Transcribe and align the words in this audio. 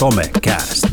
Somecast. 0.00 0.86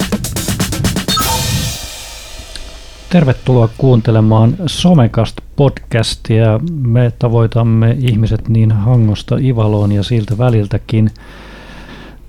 Tervetuloa 3.10 3.70
kuuntelemaan 3.78 4.54
Somecast-podcastia. 4.66 6.60
Me 6.88 7.12
tavoitamme 7.20 7.96
ihmiset 8.00 8.48
niin 8.48 8.72
Hangosta 8.72 9.38
Ivaloon 9.42 9.92
ja 9.92 10.04
siltä 10.04 10.38
väliltäkin. 10.38 11.10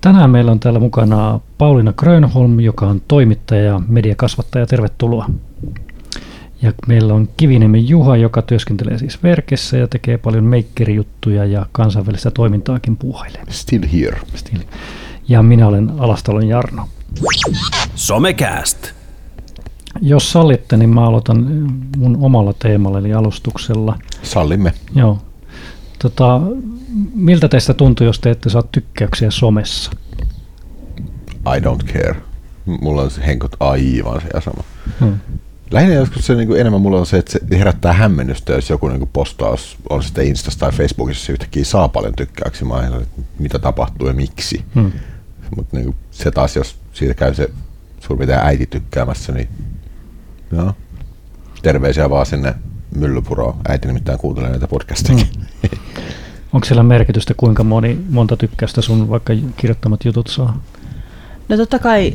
Tänään 0.01 0.29
meillä 0.29 0.51
on 0.51 0.59
täällä 0.59 0.79
mukana 0.79 1.39
Pauliina 1.57 1.93
Grönholm, 1.93 2.59
joka 2.59 2.87
on 2.87 3.01
toimittaja 3.07 3.63
ja 3.63 3.81
mediakasvattaja. 3.87 4.65
Tervetuloa. 4.65 5.29
Ja 6.61 6.73
meillä 6.87 7.13
on 7.13 7.29
Kiviniemen 7.37 7.89
Juha, 7.89 8.17
joka 8.17 8.41
työskentelee 8.41 8.97
siis 8.97 9.23
Verkessä 9.23 9.77
ja 9.77 9.87
tekee 9.87 10.17
paljon 10.17 10.43
meikkerijuttuja 10.43 11.45
ja 11.45 11.65
kansainvälistä 11.71 12.31
toimintaakin 12.31 12.97
puuhailee. 12.97 13.43
Still 13.49 13.83
here. 13.93 14.19
Still. 14.35 14.61
Ja 15.29 15.43
minä 15.43 15.67
olen 15.67 15.91
Alastalon 15.97 16.47
Jarno. 16.47 16.87
Somecast. 17.95 18.77
Jos 20.01 20.31
sallitte, 20.31 20.77
niin 20.77 20.89
mä 20.89 21.07
aloitan 21.07 21.45
mun 21.97 22.17
omalla 22.21 22.53
teemalla, 22.53 22.99
eli 22.99 23.13
alustuksella. 23.13 23.99
Sallimme. 24.23 24.73
Joo. 24.95 25.19
Tota, 25.99 26.41
miltä 27.13 27.47
teistä 27.47 27.73
tuntuu, 27.73 28.07
jos 28.07 28.19
te 28.19 28.31
ette 28.31 28.49
saa 28.49 28.63
tykkäyksiä 28.71 29.31
somessa? 29.31 29.91
I 31.31 31.59
don't 31.59 31.93
care. 31.93 32.15
Mulla 32.65 33.01
on 33.01 33.11
se 33.11 33.25
henkot 33.25 33.55
aivan 33.59 34.21
se 34.21 34.41
sama. 34.41 34.63
Hmm. 34.99 35.19
Lähinnä 35.71 35.95
joskus 35.95 36.25
se 36.25 36.35
niin 36.35 36.47
kuin 36.47 36.59
enemmän 36.59 36.81
mulla 36.81 36.99
on 36.99 37.05
se, 37.05 37.17
että 37.17 37.31
se 37.31 37.39
herättää 37.59 37.93
hämmennystä, 37.93 38.53
jos 38.53 38.69
joku 38.69 38.87
niin 38.87 38.99
kuin 38.99 39.09
postaus 39.13 39.77
on 39.89 40.03
sitten 40.03 40.27
Instassa 40.27 40.59
tai 40.59 40.71
Facebookissa 40.71 41.25
se 41.25 41.31
yhtäkkiä 41.31 41.65
saa 41.65 41.87
paljon 41.87 42.15
tykkäyksiä. 42.15 42.67
Mä 42.67 42.75
ajattelen, 42.75 43.01
että 43.03 43.21
mitä 43.39 43.59
tapahtuu 43.59 44.07
ja 44.07 44.13
miksi. 44.13 44.63
Hmm. 44.75 44.91
Mutta 45.55 45.77
niin 45.77 45.95
se 46.11 46.31
taas, 46.31 46.55
jos 46.55 46.75
siitä 46.93 47.13
käy 47.13 47.33
se 47.33 47.49
suurin 47.99 48.17
piirtein 48.17 48.47
äiti 48.47 48.65
tykkäämässä, 48.65 49.31
niin 49.31 49.49
joo. 50.51 50.73
Terveisiä 51.61 52.09
vaan 52.09 52.25
sinne 52.25 52.55
Myllypuroon. 52.95 53.55
Äiti 53.67 53.87
nimittäin 53.87 54.19
kuuntelee 54.19 54.49
näitä 54.49 54.67
podcasteja. 54.67 55.25
Hmm. 55.33 55.45
Onko 56.53 56.65
siellä 56.65 56.83
merkitystä, 56.83 57.33
kuinka 57.37 57.63
moni, 57.63 57.99
monta 58.09 58.37
tykkäystä 58.37 58.81
sun 58.81 59.09
vaikka 59.09 59.33
kirjoittamat 59.57 60.05
jutut 60.05 60.27
saa? 60.27 60.61
No 61.49 61.57
totta 61.57 61.79
kai 61.79 62.13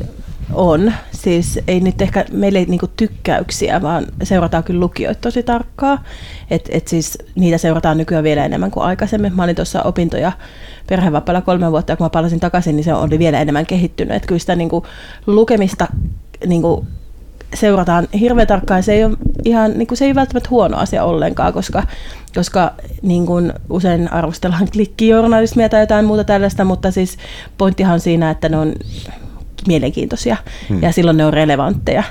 on. 0.53 0.93
Siis 1.11 1.59
ei 1.67 1.79
nyt 1.79 2.01
ehkä 2.01 2.25
meille 2.31 2.59
ei 2.59 2.65
niinku 2.65 2.87
tykkäyksiä, 2.97 3.81
vaan 3.81 4.05
seurataan 4.23 4.63
kyllä 4.63 4.79
lukijoita 4.79 5.21
tosi 5.21 5.43
tarkkaa. 5.43 6.03
Et, 6.51 6.69
et 6.71 6.87
siis 6.87 7.17
niitä 7.35 7.57
seurataan 7.57 7.97
nykyään 7.97 8.23
vielä 8.23 8.45
enemmän 8.45 8.71
kuin 8.71 8.83
aikaisemmin. 8.83 9.35
Mä 9.35 9.43
olin 9.43 9.55
tuossa 9.55 9.83
opintoja 9.83 10.31
perhevapaalla 10.87 11.41
kolme 11.41 11.71
vuotta, 11.71 11.91
ja 11.91 11.97
kun 11.97 12.05
mä 12.05 12.09
palasin 12.09 12.39
takaisin, 12.39 12.75
niin 12.75 12.83
se 12.83 12.93
oli 12.93 13.19
vielä 13.19 13.41
enemmän 13.41 13.65
kehittynyt. 13.65 14.15
Et 14.15 14.25
kyllä 14.25 14.39
sitä 14.39 14.55
niinku 14.55 14.85
lukemista 15.27 15.87
niinku 16.45 16.85
seurataan 17.53 18.07
hirveän 18.19 18.47
tarkkaan. 18.47 18.83
Se 18.83 18.93
ei 18.93 19.03
ole, 19.03 19.17
ihan, 19.45 19.71
niin 19.71 19.87
kuin, 19.87 19.97
se 19.97 20.05
ei 20.05 20.15
välttämättä 20.15 20.49
huono 20.49 20.77
asia 20.77 21.03
ollenkaan, 21.03 21.53
koska, 21.53 21.83
koska 22.35 22.73
niin 23.01 23.25
kuin 23.25 23.53
usein 23.69 24.13
arvostellaan 24.13 24.67
klikkijournalismia 24.73 25.69
tai 25.69 25.79
jotain 25.79 26.05
muuta 26.05 26.23
tällaista, 26.23 26.65
mutta 26.65 26.91
siis 26.91 27.17
pointtihan 27.57 27.99
siinä, 27.99 28.29
että 28.29 28.49
ne 28.49 28.57
on 28.57 28.73
mielenkiintoisia 29.67 30.37
hmm. 30.69 30.83
ja 30.83 30.91
silloin 30.91 31.17
ne 31.17 31.25
on 31.25 31.33
relevantteja. 31.33 32.03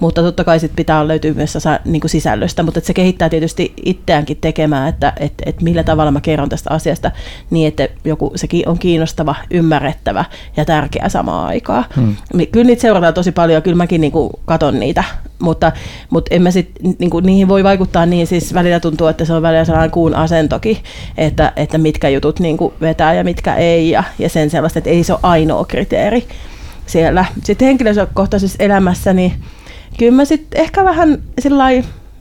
Mutta 0.00 0.22
totta 0.22 0.44
kai 0.44 0.60
sit 0.60 0.72
pitää 0.76 1.08
löytyä 1.08 1.32
myös 1.34 1.56
osa, 1.56 1.80
niin 1.84 2.00
kuin 2.00 2.10
sisällöstä, 2.10 2.62
mutta 2.62 2.80
se 2.80 2.94
kehittää 2.94 3.28
tietysti 3.28 3.72
itseäänkin 3.84 4.36
tekemään, 4.40 4.88
että 4.88 5.12
et, 5.20 5.32
et 5.46 5.62
millä 5.62 5.82
tavalla 5.82 6.10
mä 6.10 6.20
kerron 6.20 6.48
tästä 6.48 6.70
asiasta 6.70 7.10
niin, 7.50 7.68
että 7.68 7.88
joku 8.04 8.32
sekin 8.34 8.68
on 8.68 8.78
kiinnostava, 8.78 9.34
ymmärrettävä 9.50 10.24
ja 10.56 10.64
tärkeä 10.64 11.08
samaan 11.08 11.46
aikaan. 11.46 11.84
Hmm. 11.96 12.16
Kyllä 12.52 12.66
niitä 12.66 12.82
seurataan 12.82 13.14
tosi 13.14 13.32
paljon 13.32 13.54
ja 13.54 13.60
kyllä 13.60 13.76
mäkin 13.76 14.00
niin 14.00 14.12
kuin 14.12 14.30
katon 14.44 14.80
niitä, 14.80 15.04
mutta, 15.38 15.72
mutta 16.10 16.34
en 16.34 16.42
mä 16.42 16.50
sit, 16.50 16.70
niin 16.98 17.10
kuin, 17.10 17.26
niihin 17.26 17.48
voi 17.48 17.64
vaikuttaa 17.64 18.06
niin, 18.06 18.26
siis 18.26 18.54
välillä 18.54 18.80
tuntuu, 18.80 19.06
että 19.06 19.24
se 19.24 19.32
on 19.32 19.42
välillä 19.42 19.64
sellainen 19.64 19.90
kuun 19.90 20.14
asentokin, 20.14 20.76
että, 21.18 21.52
että 21.56 21.78
mitkä 21.78 22.08
jutut 22.08 22.40
niin 22.40 22.56
kuin 22.56 22.74
vetää 22.80 23.14
ja 23.14 23.24
mitkä 23.24 23.54
ei 23.54 23.90
ja, 23.90 24.04
ja 24.18 24.28
sen 24.28 24.50
sellaista, 24.50 24.78
että 24.78 24.90
ei 24.90 25.04
se 25.04 25.12
ole 25.12 25.20
ainoa 25.22 25.64
kriteeri 25.64 26.26
siellä. 26.86 27.24
Sitten 27.44 27.66
henkilökohtaisessa 27.66 28.56
elämässä, 28.62 29.12
niin 29.12 29.32
kyllä 29.98 30.12
mä 30.16 30.24
sitten 30.24 30.60
ehkä 30.60 30.84
vähän 30.84 31.22
sillä 31.38 31.64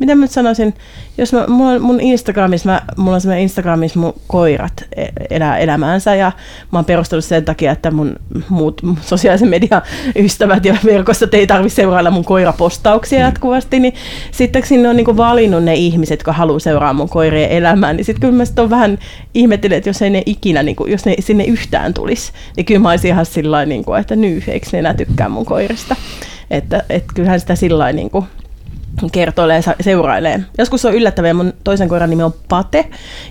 miten 0.02 0.18
mä 0.18 0.22
nyt 0.22 0.32
sanoisin, 0.32 0.74
jos 1.18 1.34
mä, 1.34 1.48
mulla, 1.48 1.80
mun 1.80 2.02
Instagramissa, 2.02 2.70
mä, 2.70 2.82
mulla 2.98 3.16
on 3.16 3.22
semmoinen 3.22 3.44
Instagramissa 3.44 4.00
mun 4.00 4.14
koirat 4.28 4.84
e, 4.96 5.06
elää 5.30 5.58
elämäänsä 5.58 6.16
ja 6.16 6.32
mä 6.72 6.78
oon 6.78 6.86
perustellut 6.86 7.26
sen 7.26 7.46
takia, 7.46 7.72
että 7.72 7.92
mun 7.92 8.16
muut 8.50 8.82
sosiaalisen 9.02 9.50
median 9.50 9.82
ystävät 10.16 10.66
ja 10.66 10.78
verkossa 10.86 11.28
ei 11.32 11.48
tarvitse 11.48 11.76
seurailla 11.76 12.12
mun 12.12 12.26
koirapostauksia 12.26 13.20
mm. 13.20 13.26
jatkuvasti, 13.26 13.80
niin 13.80 13.94
sitten 14.32 14.66
sinne 14.66 14.90
on 14.90 14.96
niinku 14.96 15.18
valinnut 15.18 15.64
ne 15.64 15.76
ihmiset, 15.76 16.20
jotka 16.20 16.34
haluaa 16.34 16.60
seuraa 16.60 16.94
mun 16.94 17.10
koirien 17.10 17.50
elämää, 17.50 17.94
niin 17.94 18.06
sitten 18.06 18.22
kyllä 18.22 18.34
mä 18.34 18.46
sit 18.46 18.60
on 18.60 18.70
vähän 18.70 19.00
ihmettelen, 19.34 19.78
että 19.78 19.90
jos 19.90 20.02
ei 20.02 20.10
ne 20.10 20.24
ikinä, 20.26 20.64
niinku, 20.64 20.86
jos 20.86 21.06
ne 21.06 21.16
sinne 21.20 21.44
yhtään 21.44 21.94
tulisi, 21.94 22.32
niin 22.58 22.66
kyllä 22.66 22.80
mä 22.80 22.90
olisin 22.90 23.10
ihan 23.10 23.26
sillä 23.26 23.66
niinku, 23.66 23.94
että 23.94 24.16
nyy, 24.16 24.44
eikö 24.48 24.68
ne 24.72 24.80
enää 24.80 24.94
tykkää 24.94 25.30
mun 25.30 25.46
koirista. 25.46 25.96
Että 26.52 26.84
et 26.90 27.04
kyllähän 27.14 27.40
sitä 27.40 27.56
sillä 27.56 27.92
niinku, 27.92 28.26
kertoilee 29.12 29.64
ja 29.68 29.76
seurailee. 29.82 30.40
Joskus 30.58 30.86
on 30.86 30.94
yllättävää, 30.94 31.34
mun 31.34 31.54
toisen 31.64 31.90
koiran 31.90 32.10
nimi 32.10 32.24
on 32.24 32.34
Pate, 32.50 32.86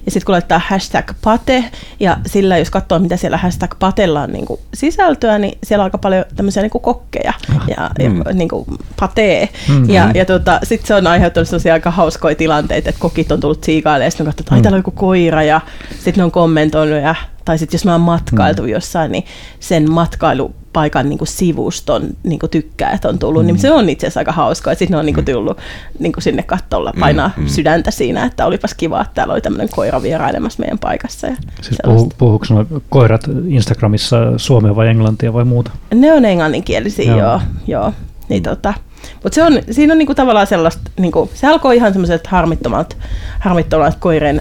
ja 0.07 0.11
sitten 0.11 0.27
kun 0.27 0.33
laittaa 0.33 0.61
hashtag 0.69 1.11
Pate, 1.25 1.65
ja 2.01 2.17
sillä 2.27 2.59
jos 2.59 2.71
katsoo, 2.71 2.99
mitä 2.99 3.17
siellä 3.17 3.37
hashtag 3.37 3.75
Patella 3.79 4.23
on 4.23 4.33
niin 4.33 4.47
kuin 4.47 4.61
sisältöä, 4.75 5.39
niin 5.39 5.59
siellä 5.65 5.83
on 5.83 5.87
aika 5.87 5.99
paljon 5.99 6.25
tämmöisiä 6.37 6.63
niin 6.63 6.71
kuin 6.71 6.83
kokkeja 6.83 7.33
ja, 7.77 7.91
mm. 7.99 8.19
ja 8.19 8.33
niin 8.33 8.49
kuin 8.49 8.67
patee. 9.01 9.49
Mm-hmm. 9.69 9.91
Ja, 9.91 10.11
ja 10.15 10.25
tota, 10.25 10.61
sitten 10.63 10.87
se 10.87 10.95
on 10.95 11.07
aiheuttanut 11.07 11.49
sellaisia 11.49 11.75
aika 11.75 11.91
hauskoja 11.91 12.35
tilanteita, 12.35 12.89
että 12.89 13.01
kokit 13.01 13.33
on 13.33 13.41
tullut 13.41 13.65
siikaille, 13.65 14.05
ja 14.05 14.11
sitten 14.11 14.25
on 14.25 14.33
katsottu, 14.33 14.43
että 14.43 14.55
ai 14.55 14.63
täällä 14.63 14.77
on 14.77 14.79
joku 14.79 14.91
koira, 14.91 15.43
ja 15.43 15.61
sitten 15.89 16.15
ne 16.17 16.25
on 16.25 16.31
kommentoinut, 16.31 17.03
ja 17.03 17.15
tai 17.45 17.59
sitten 17.59 17.79
jos 17.79 17.85
mä 17.85 17.93
oon 17.93 18.01
matkailtu 18.01 18.63
mm. 18.63 18.69
jossain, 18.69 19.13
niin 19.13 19.25
sen 19.61 19.91
matkailupaikan 19.91 21.09
niin 21.09 21.19
kuin 21.19 21.29
sivuston 21.29 22.03
niin 22.23 22.39
kuin 22.39 22.51
tykkäät 22.51 23.05
on 23.05 23.19
tullut, 23.19 23.43
niin 23.43 23.55
mm. 23.55 23.55
niin 23.55 23.63
se 23.63 23.73
on 23.73 23.89
itse 23.89 24.07
asiassa 24.07 24.21
aika 24.21 24.33
hauskaa. 24.33 24.75
Sitten 24.75 24.91
ne 24.91 24.99
on 24.99 25.07
niin 25.07 25.15
kuin 25.15 25.25
mm. 25.25 25.33
tullut 25.33 25.59
niin 25.99 26.13
kuin 26.13 26.23
sinne 26.23 26.43
kattolla 26.43 26.93
mm, 26.95 27.01
painaa 27.01 27.31
mm. 27.37 27.47
sydäntä 27.47 27.91
siinä, 27.91 28.25
että 28.25 28.47
olipas 28.47 28.75
kiva, 28.75 29.01
että 29.01 29.15
täällä 29.15 29.33
oli 29.33 29.41
tämmöinen 29.41 29.69
koira 29.71 30.03
vierailemassa 30.03 30.61
meidän 30.61 30.79
paikassa. 30.79 31.27
Ja 31.27 31.37
siis 31.63 31.79
puhu, 31.85 32.13
puhuuko 32.19 32.47
koirat 32.89 33.23
Instagramissa 33.49 34.17
suomea 34.37 34.77
vai 34.77 34.89
englantia 34.89 35.33
vai 35.33 35.45
muuta? 35.45 35.71
Ne 35.95 36.13
on 36.13 36.25
englanninkielisiä, 36.25 37.05
joo. 37.05 37.19
joo, 37.19 37.41
joo. 37.67 37.93
Niin, 38.29 38.43
tota, 38.43 38.75
mutta 39.23 39.35
se 39.35 39.43
on, 39.43 39.53
siinä 39.71 39.93
on 39.95 39.99
niinku 39.99 40.15
tavallaan 40.15 40.47
sellaista, 40.47 40.91
niinku, 40.99 41.31
se 41.35 41.47
alkoi 41.47 41.77
ihan 41.77 41.93
semmoiset 41.93 42.27
harmittomat, 42.27 42.97
harmittomat 43.41 43.95
koireen 43.95 44.41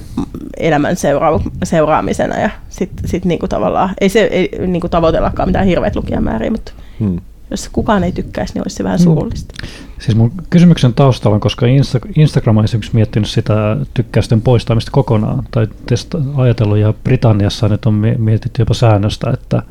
elämän 0.57 0.95
seura- 0.95 1.39
seuraamisena 1.63 2.39
ja 2.39 2.49
sitten 2.69 3.09
sit 3.09 3.25
niinku 3.25 3.47
tavallaan, 3.47 3.89
ei 4.01 4.09
se 4.09 4.19
ei 4.19 4.51
niinku 4.67 4.89
tavoitellakaan 4.89 5.49
mitään 5.49 5.65
hirveät 5.65 5.95
lukijamääriä, 5.95 6.51
mutta 6.51 6.71
hmm. 6.99 7.21
jos 7.51 7.69
kukaan 7.71 8.03
ei 8.03 8.11
tykkäisi, 8.11 8.53
niin 8.53 8.63
olisi 8.63 8.75
se 8.75 8.83
vähän 8.83 8.99
surullista. 8.99 9.53
Hmm. 9.61 9.88
Siis 9.99 10.17
mun 10.17 10.31
kysymyksen 10.49 10.93
taustalla 10.93 11.35
on, 11.35 11.41
koska 11.41 11.65
Insta- 11.65 12.11
Instagram 12.15 12.57
on 12.57 12.63
esimerkiksi 12.63 12.95
miettinyt 12.95 13.29
sitä 13.29 13.77
tykkäysten 13.93 14.41
poistamista 14.41 14.91
kokonaan, 14.91 15.43
tai 15.51 15.67
testa- 15.85 16.17
ajatellut, 16.35 16.77
ja 16.77 16.93
Britanniassa 17.03 17.67
nyt 17.67 17.85
on 17.85 17.93
mietitty 18.17 18.61
jopa 18.61 18.73
säännöstä, 18.73 19.29
että, 19.33 19.63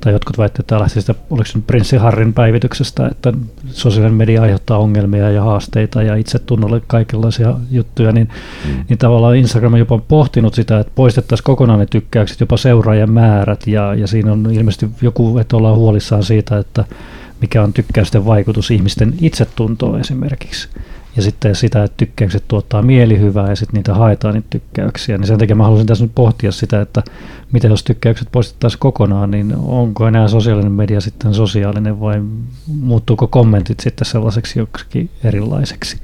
tai 0.00 0.12
jotkut 0.12 0.38
väittävät, 0.38 0.60
että 0.60 0.80
lähti 0.80 1.00
sitä, 1.00 1.14
oliko 1.30 1.44
se 1.46 1.58
Prinssi 1.66 1.96
Harrin 1.96 2.32
päivityksestä, 2.32 3.06
että 3.06 3.32
sosiaalinen 3.66 4.16
media 4.16 4.42
aiheuttaa 4.42 4.78
ongelmia 4.78 5.30
ja 5.30 5.42
haasteita 5.42 6.02
ja 6.02 6.16
itsetunnolle 6.16 6.82
kaikenlaisia 6.86 7.54
juttuja, 7.70 8.12
niin, 8.12 8.28
mm. 8.64 8.84
niin 8.88 8.98
tavallaan 8.98 9.36
Instagram 9.36 9.72
on 9.72 9.78
jopa 9.78 9.98
pohtinut 9.98 10.54
sitä, 10.54 10.80
että 10.80 10.92
poistettaisiin 10.94 11.44
kokonaan 11.44 11.78
ne 11.78 11.86
tykkäykset, 11.86 12.40
jopa 12.40 12.56
seuraajan 12.56 13.10
määrät, 13.10 13.66
ja, 13.66 13.94
ja 13.94 14.06
siinä 14.06 14.32
on 14.32 14.48
ilmeisesti 14.52 14.90
joku, 15.02 15.38
että 15.38 15.56
ollaan 15.56 15.76
huolissaan 15.76 16.22
siitä, 16.22 16.58
että 16.58 16.84
mikä 17.40 17.62
on 17.62 17.72
tykkäysten 17.72 18.24
vaikutus 18.26 18.70
ihmisten 18.70 19.14
itsetuntoon 19.20 20.00
esimerkiksi. 20.00 20.68
Ja 21.16 21.22
sitten 21.22 21.54
sitä, 21.54 21.84
että 21.84 21.96
tykkäykset 21.96 22.44
tuottaa 22.48 22.82
mielihyvää 22.82 23.48
ja 23.48 23.56
sitten 23.56 23.78
niitä 23.78 23.94
haetaan 23.94 24.34
niitä 24.34 24.48
tykkäyksiä. 24.50 25.18
Niin 25.18 25.26
sen 25.26 25.38
takia 25.38 25.56
mä 25.56 25.64
haluaisin 25.64 25.86
tässä 25.86 26.04
nyt 26.04 26.14
pohtia 26.14 26.52
sitä, 26.52 26.80
että 26.80 27.02
miten 27.52 27.70
jos 27.70 27.84
tykkäykset 27.84 28.28
poistettaisiin 28.32 28.80
kokonaan, 28.80 29.30
niin 29.30 29.54
onko 29.56 30.08
enää 30.08 30.28
sosiaalinen 30.28 30.72
media 30.72 31.00
sitten 31.00 31.34
sosiaalinen 31.34 32.00
vai 32.00 32.22
muuttuuko 32.66 33.26
kommentit 33.26 33.80
sitten 33.80 34.06
sellaiseksi 34.06 34.58
joksikin 34.58 35.10
erilaiseksi? 35.24 36.00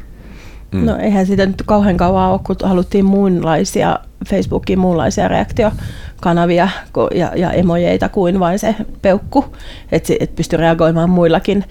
Mm. 0.72 0.84
No 0.84 0.96
eihän 0.96 1.26
siitä 1.26 1.46
nyt 1.46 1.62
kauhean 1.66 1.96
kauan 1.96 2.30
ole, 2.30 2.40
kun 2.44 2.56
haluttiin 2.62 3.04
muunlaisia 3.04 3.98
Facebookin 4.28 4.78
muunlaisia 4.78 5.28
reaktiokanavia 5.28 6.68
ja, 7.14 7.32
ja 7.36 7.50
emojeita 7.50 8.08
kuin 8.08 8.40
vain 8.40 8.58
se 8.58 8.74
peukku, 9.02 9.44
että 9.92 10.14
et 10.20 10.36
pystyi 10.36 10.56
reagoimaan 10.56 11.10
muillakin, 11.10 11.64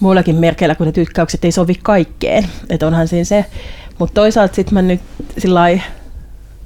muillakin 0.00 0.36
merkeillä, 0.36 0.74
kun 0.74 0.86
ne 0.86 0.92
tykkäykset 0.92 1.44
ei 1.44 1.52
sovi 1.52 1.74
kaikkeen. 1.82 2.46
Että 2.70 2.86
onhan 2.86 3.08
siinä 3.08 3.24
se. 3.24 3.44
Mutta 3.98 4.14
toisaalta 4.14 4.54
sitten 4.54 4.74
mä 4.74 4.82
nyt 4.82 5.00
sillä 5.38 5.60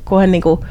koen 0.04 0.32
niinku, 0.32 0.64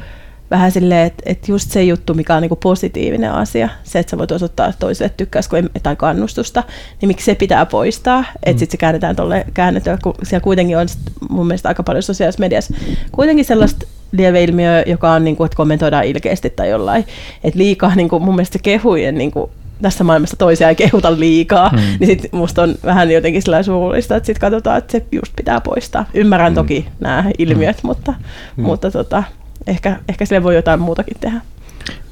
vähän 0.50 0.72
silleen, 0.72 1.06
että, 1.06 1.22
että 1.26 1.52
just 1.52 1.70
se 1.70 1.82
juttu, 1.82 2.14
mikä 2.14 2.34
on 2.34 2.42
niin 2.42 2.48
kuin 2.48 2.58
positiivinen 2.62 3.32
asia, 3.32 3.68
se, 3.84 3.98
että 3.98 4.10
sä 4.10 4.18
voit 4.18 4.32
osoittaa 4.32 4.72
toiselle 4.78 5.12
tykkäys 5.16 5.48
tai 5.82 5.96
kannustusta, 5.96 6.64
niin 7.00 7.08
miksi 7.08 7.24
se 7.24 7.34
pitää 7.34 7.66
poistaa, 7.66 8.24
että 8.34 8.52
mm. 8.52 8.58
sitten 8.58 8.70
se 8.70 8.76
käännetään 8.76 9.16
tuolle 9.16 9.46
käännettyä, 9.54 9.98
kun 10.02 10.14
siellä 10.22 10.44
kuitenkin 10.44 10.78
on 10.78 10.86
mun 11.30 11.46
mielestä 11.46 11.68
aika 11.68 11.82
paljon 11.82 12.02
sosiaalisessa 12.02 12.40
mediassa 12.40 12.74
kuitenkin 13.12 13.44
sellaista 13.44 13.86
lieveilmiö, 14.12 14.82
joka 14.86 15.12
on, 15.12 15.24
niin 15.24 15.36
kuin, 15.36 15.44
että 15.46 15.56
kommentoidaan 15.56 16.04
ilkeästi 16.04 16.50
tai 16.50 16.70
jollain. 16.70 17.04
Että 17.44 17.58
liikaa 17.58 17.94
niin 17.94 18.08
kuin, 18.08 18.22
mun 18.22 18.34
mielestä 18.34 18.58
kehujen 18.62 19.14
niin 19.14 19.30
kuin, 19.30 19.50
tässä 19.82 20.04
maailmassa 20.04 20.36
toisia 20.36 20.68
ei 20.68 20.74
kehuta 20.74 21.20
liikaa, 21.20 21.70
mm. 21.70 21.78
niin 22.00 22.20
sit 22.20 22.32
musta 22.32 22.62
on 22.62 22.74
vähän 22.84 23.10
jotenkin 23.10 23.42
sillä 23.42 23.62
surullista, 23.62 24.16
että 24.16 24.26
sitten 24.26 24.40
katsotaan, 24.40 24.78
että 24.78 24.92
se 24.92 25.04
just 25.12 25.32
pitää 25.36 25.60
poistaa. 25.60 26.04
Ymmärrän 26.14 26.52
mm. 26.52 26.54
toki 26.54 26.88
nämä 27.00 27.24
ilmiöt, 27.38 27.76
mm. 27.82 27.86
mutta, 27.86 28.14
mm. 28.56 28.64
mutta 28.64 28.90
tota, 28.90 29.22
ehkä, 29.68 30.00
ehkä 30.08 30.24
sille 30.24 30.42
voi 30.42 30.54
jotain 30.54 30.80
muutakin 30.80 31.16
tehdä. 31.20 31.40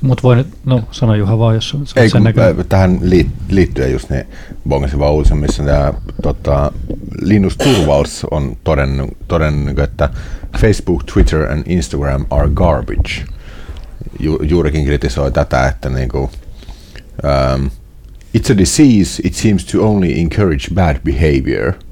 Mutta 0.00 0.22
voi 0.22 0.36
nyt, 0.36 0.46
no 0.64 0.82
sano 0.90 1.14
Juha 1.14 1.38
vaan, 1.38 1.54
jos 1.54 1.76
Ei, 1.96 2.10
sen 2.10 2.22
näkö. 2.22 2.64
Tähän 2.68 3.00
liittyen 3.48 3.92
just 3.92 4.10
niin 4.10 4.24
bongasin 4.68 4.98
vaan 4.98 5.12
uutisen, 5.12 5.38
missä 5.38 5.64
tämä 5.64 5.92
tota, 6.22 6.72
Linus 7.20 7.56
Turvals 7.56 8.26
on 8.30 8.56
todennut, 8.64 9.10
todennut, 9.28 9.78
että 9.78 10.08
Facebook, 10.58 11.04
Twitter 11.04 11.52
and 11.52 11.62
Instagram 11.66 12.26
are 12.30 12.48
garbage. 12.54 13.24
Ju, 14.20 14.38
juurikin 14.42 14.84
kritisoi 14.84 15.32
tätä, 15.32 15.68
että 15.68 15.88
niinku, 15.88 16.18
um, 16.18 17.70
it's 18.38 18.52
a 18.52 18.58
disease, 18.58 19.22
it 19.24 19.34
seems 19.34 19.64
to 19.64 19.88
only 19.88 20.20
encourage 20.20 20.74
bad 20.74 20.96
behavior– 21.04 21.72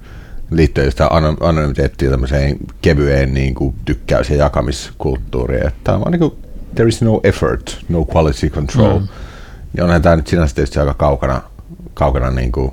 liittyen 0.51 0.91
sitä 0.91 1.09
anonymiteettiin 1.41 2.11
tämmöiseen 2.11 2.57
kevyeen 2.83 3.35
niin 3.35 3.55
kuin, 3.55 3.75
tykkäys- 3.85 4.31
ja 4.31 4.37
jakamiskulttuuriin. 4.37 5.67
Että 5.67 5.95
on 5.95 6.13
niin 6.13 6.21
kuin, 6.21 6.35
there 6.75 6.89
is 6.89 7.03
no 7.03 7.21
effort, 7.25 7.79
no 7.89 8.07
quality 8.15 8.51
control. 8.51 8.99
Mm. 8.99 9.09
Ja 9.77 9.85
onhan 9.85 10.03
tämä 10.03 10.17
nyt 10.17 10.27
sinänsä 10.27 10.55
tietysti 10.55 10.79
aika 10.79 10.95
kaukana, 10.95 11.43
kaukana 11.95 12.31
niin 12.31 12.53
kuin, 12.53 12.71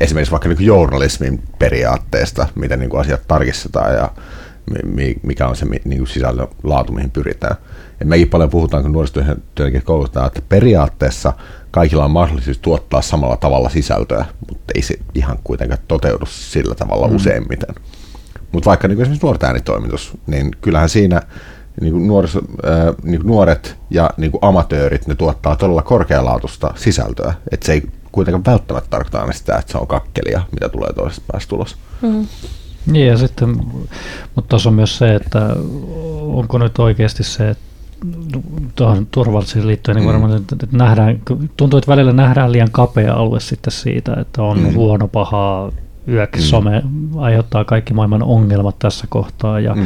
esimerkiksi 0.00 0.32
vaikka 0.32 0.48
niin 0.48 0.56
kuin 0.56 0.66
journalismin 0.66 1.42
periaatteesta, 1.58 2.48
miten 2.54 2.78
niin 2.78 2.90
kuin 2.90 3.00
asiat 3.00 3.20
tarkistetaan 3.28 3.94
ja 3.94 4.10
mikä 5.22 5.48
on 5.48 5.56
se 5.56 5.66
niin 5.66 5.98
kuin 5.98 6.08
sisällön 6.08 6.48
laatu, 6.62 6.92
mihin 6.92 7.10
pyritään. 7.10 7.56
Et 8.00 8.08
mekin 8.08 8.28
paljon 8.28 8.50
puhutaan, 8.50 8.82
kun 8.82 8.92
nuorisotyöntekijät 8.92 9.84
koulutetaan, 9.84 10.26
että 10.26 10.42
periaatteessa 10.48 11.32
kaikilla 11.70 12.04
on 12.04 12.10
mahdollisuus 12.10 12.58
tuottaa 12.58 13.02
samalla 13.02 13.36
tavalla 13.36 13.68
sisältöä, 13.68 14.24
mutta 14.48 14.72
ei 14.74 14.82
se 14.82 14.98
ihan 15.14 15.38
kuitenkaan 15.44 15.80
toteudu 15.88 16.26
sillä 16.26 16.74
tavalla 16.74 17.08
mm. 17.08 17.16
useimmiten. 17.16 17.74
Mutta 18.52 18.68
vaikka 18.68 18.88
niin 18.88 19.00
esimerkiksi 19.00 19.26
nuorten 19.26 19.46
äänitoimitus, 19.46 20.12
niin 20.26 20.50
kyllähän 20.60 20.88
siinä 20.88 21.22
niin 21.80 21.92
kuin 21.92 22.06
nuoris, 22.06 22.36
äh, 22.36 22.42
niin 23.02 23.20
kuin 23.20 23.28
nuoret 23.28 23.76
ja 23.90 24.10
niin 24.16 24.30
kuin 24.30 24.44
amatöörit, 24.44 25.06
ne 25.06 25.14
tuottaa 25.14 25.56
todella 25.56 25.82
korkealaatuista 25.82 26.74
sisältöä. 26.76 27.34
Että 27.50 27.66
se 27.66 27.72
ei 27.72 27.82
kuitenkaan 28.12 28.44
välttämättä 28.44 28.90
tarkoita 28.90 29.32
sitä, 29.32 29.56
että 29.56 29.72
se 29.72 29.78
on 29.78 29.86
kakkelia, 29.86 30.42
mitä 30.52 30.68
tulee 30.68 30.92
toisesta 30.92 31.24
päästä 31.32 31.48
tulos. 31.48 31.76
Mm. 32.02 32.26
Niin 32.86 33.06
ja 33.06 33.16
sitten, 33.18 33.48
mutta 34.34 34.48
tuossa 34.48 34.68
on 34.68 34.74
myös 34.74 34.98
se, 34.98 35.14
että 35.14 35.56
onko 36.20 36.58
nyt 36.58 36.78
oikeasti 36.78 37.24
se, 37.24 37.50
että 37.50 37.64
tuohon 38.74 39.06
turvallisuuteen 39.10 39.66
liittyen, 39.66 39.96
niin 39.96 40.04
mm. 40.04 40.12
varmaan 40.12 40.36
että 40.36 40.56
nähdään, 40.72 41.20
tuntuu, 41.56 41.78
että 41.78 41.92
välillä 41.92 42.12
nähdään 42.12 42.52
liian 42.52 42.70
kapea 42.70 43.14
alue 43.14 43.40
sitten 43.40 43.72
siitä, 43.72 44.14
että 44.20 44.42
on 44.42 44.58
mm. 44.58 44.74
huono, 44.74 45.08
pahaa, 45.08 45.72
yöksi 46.08 46.42
mm. 46.42 46.46
some 46.46 46.82
aiheuttaa 47.16 47.64
kaikki 47.64 47.94
maailman 47.94 48.22
ongelmat 48.22 48.78
tässä 48.78 49.06
kohtaa. 49.08 49.60
Ja, 49.60 49.74
mm. 49.74 49.84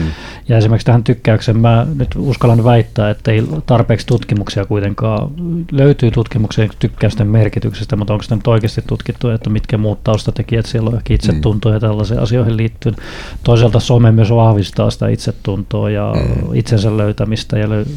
ja 0.49 0.59
esimerkiksi 0.59 0.87
tähän 0.87 1.05
tykkäykseen 1.05 1.61
mä 1.61 1.87
nyt 1.94 2.09
uskallan 2.17 2.65
väittää, 2.65 3.11
että 3.11 3.32
ei 3.32 3.43
tarpeeksi 3.67 4.06
tutkimuksia 4.06 4.65
kuitenkaan, 4.65 5.31
löytyy 5.70 6.11
tutkimuksia 6.11 6.69
tykkäysten 6.79 7.26
merkityksestä, 7.26 7.97
mutta 7.97 8.12
onko 8.12 8.23
sitä 8.23 8.35
nyt 8.35 8.47
oikeasti 8.47 8.82
tutkittu, 8.87 9.31
että 9.31 9.50
mitkä 9.50 9.79
muut 9.79 10.05
taustatekijät 10.05 10.67
siellä 10.67 10.91
on, 10.91 10.97
ehkä 10.97 11.15
itsetuntoa 11.15 11.73
ja 11.73 11.81
tällaisiin 11.81 12.21
asioihin 12.21 12.56
liittyen. 12.56 12.97
Toisaalta 13.44 13.81
some 13.81 14.12
myös 14.12 14.31
vahvistaa 14.31 14.91
sitä 14.91 15.09
itsetuntoa 15.09 15.91
ja 15.91 16.12
mm. 16.14 16.55
itsensä 16.55 16.97
löytämistä 16.97 17.59
ja 17.59 17.67
löy- 17.67 17.88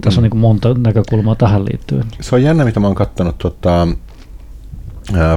tässä 0.00 0.20
on 0.20 0.26
mm. 0.26 0.30
niin 0.30 0.40
monta 0.40 0.74
näkökulmaa 0.74 1.34
tähän 1.34 1.64
liittyen. 1.64 2.04
Se 2.20 2.34
on 2.34 2.42
jännä, 2.42 2.64
mitä 2.64 2.80
mä 2.80 2.86
oon 2.86 2.96
katsonut 2.96 3.38
tota, 3.38 3.88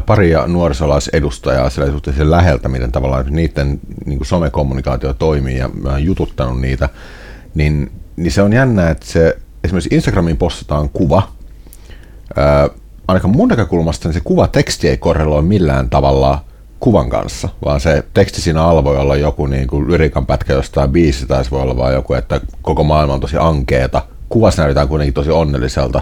paria 0.06 0.48
nuorisolaisedustajaa 0.48 1.70
sillä 1.70 1.92
suhteellisen 1.92 2.32
läheltä, 2.32 2.70
miten 2.70 2.92
tavallaan 2.92 3.26
niiden 3.30 3.80
niin 4.06 4.18
kuin 4.18 4.28
somekommunikaatio 4.28 5.14
toimii 5.14 5.58
ja 5.58 5.70
mä 5.84 5.90
oon 5.90 6.04
jututtanut 6.04 6.62
niitä, 6.62 6.90
niin, 7.56 7.92
niin 8.16 8.32
se 8.32 8.42
on 8.42 8.54
jännä, 8.54 8.90
että 8.90 9.06
se 9.06 9.38
esimerkiksi 9.64 9.96
Instagramiin 9.96 10.38
postataan 10.38 10.90
kuva, 10.90 11.32
ää, 12.36 12.70
ainakaan 13.08 13.36
mun 13.36 13.48
näkökulmasta 13.48 14.08
niin 14.08 14.14
se 14.14 14.22
kuva 14.24 14.48
teksti 14.48 14.90
ei 14.90 14.98
korreloi 14.98 15.42
millään 15.42 15.90
tavalla 15.90 16.44
kuvan 16.80 17.10
kanssa, 17.10 17.50
vaan 17.66 17.80
se 17.80 18.04
teksti 18.14 18.42
siinä 18.42 18.64
alla 18.64 18.84
voi 18.84 18.98
olla 18.98 19.16
joku 19.16 19.46
niin 19.46 19.68
kuin 19.68 19.88
lyrikan 19.88 20.26
pätkä 20.26 20.54
jostain 20.54 20.92
biisi, 20.92 21.26
tai 21.26 21.46
se 21.46 21.52
voi 21.52 21.62
olla 21.62 21.78
vaan 21.78 21.94
joku, 21.94 22.14
että 22.14 22.42
koko 22.62 22.84
maailma 22.84 23.14
on 23.14 23.20
tosi 23.20 23.38
ankeeta. 23.40 24.02
Kuvassa 24.30 24.62
näytetään 24.62 24.88
kuitenkin 24.88 25.14
tosi 25.14 25.32
onnelliselta. 25.32 26.02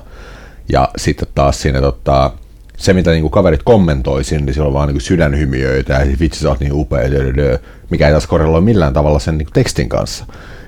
Ja 0.72 0.90
sitten 0.98 1.28
taas 1.36 1.62
siinä 1.62 1.82
tota, 1.82 2.32
se, 2.80 2.94
mitä 2.94 3.12
niin 3.12 3.22
kuin 3.22 3.32
kaverit 3.32 3.64
kommentoi 3.64 4.24
sinne, 4.24 4.46
niin 4.46 4.54
siellä 4.54 4.68
on 4.68 4.74
vaan 4.74 4.88
niin 4.88 4.96
kuin 4.96 5.02
sydänhymiöitä 5.02 5.94
ja 5.94 6.20
vitsi 6.20 6.40
sä 6.40 6.50
oot 6.50 6.60
niin 6.60 6.74
upea, 6.74 7.12
dö, 7.12 7.26
dö, 7.26 7.34
dö, 7.36 7.60
mikä 7.90 8.08
ei 8.08 8.12
taas 8.14 8.28
korreloi 8.28 8.62
millään 8.62 8.94
tavalla 8.94 9.20
sen 9.20 9.38
niin 9.38 9.46
kuin 9.46 9.54
tekstin 9.54 9.90
kanssa. 9.90 10.26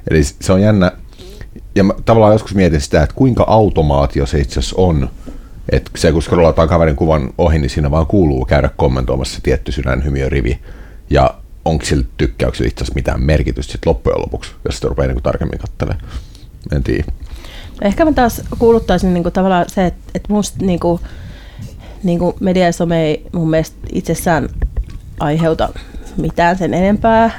Eli 0.09 0.23
se 0.23 0.53
on 0.53 0.61
jännä, 0.61 0.91
ja 1.75 1.83
mä 1.83 1.93
tavallaan 2.05 2.33
joskus 2.33 2.55
mietin 2.55 2.81
sitä, 2.81 3.03
että 3.03 3.15
kuinka 3.15 3.43
automaatio 3.47 4.25
se 4.25 4.39
itse 4.39 4.59
asiassa 4.59 4.75
on, 4.81 5.09
että 5.69 5.91
se 5.95 6.11
kun 6.11 6.21
scrollataan 6.21 6.67
kaverin 6.67 6.95
kuvan 6.95 7.33
ohi, 7.37 7.59
niin 7.59 7.69
siinä 7.69 7.91
vaan 7.91 8.07
kuuluu 8.07 8.45
käydä 8.45 8.69
kommentoimassa 8.75 9.35
se 9.35 9.41
tietty 9.41 9.71
sydänhymiörivi, 9.71 10.59
ja 11.09 11.33
onko 11.65 11.85
sillä 11.85 12.03
tykkäyksellä 12.17 12.67
itse 12.67 12.83
asiassa 12.83 12.95
mitään 12.95 13.23
merkitystä 13.23 13.71
sitten 13.71 13.89
loppujen 13.89 14.21
lopuksi, 14.21 14.51
jos 14.65 14.75
sitä 14.75 14.87
rupeaa 14.87 15.07
niin 15.07 15.23
tarkemmin 15.23 15.59
katselemaan. 15.59 16.05
En 16.71 16.83
tiedä. 16.83 17.03
Ehkä 17.81 18.05
mä 18.05 18.13
taas 18.13 18.41
kuuluttaisin 18.59 19.13
niin 19.13 19.23
kuin 19.23 19.33
tavallaan 19.33 19.65
se, 19.67 19.85
että, 19.85 20.01
että 20.15 20.33
musta 20.33 20.65
niin 20.65 20.79
kuin, 20.79 21.01
niin 22.03 22.19
kuin 22.19 22.35
media 22.39 22.65
ja 22.65 22.71
some 22.71 23.03
ei 23.03 23.25
mun 23.31 23.49
mielestä 23.49 23.77
itsessään 23.93 24.49
aiheuta 25.19 25.69
mitään 26.17 26.57
sen 26.57 26.73
enempää. 26.73 27.31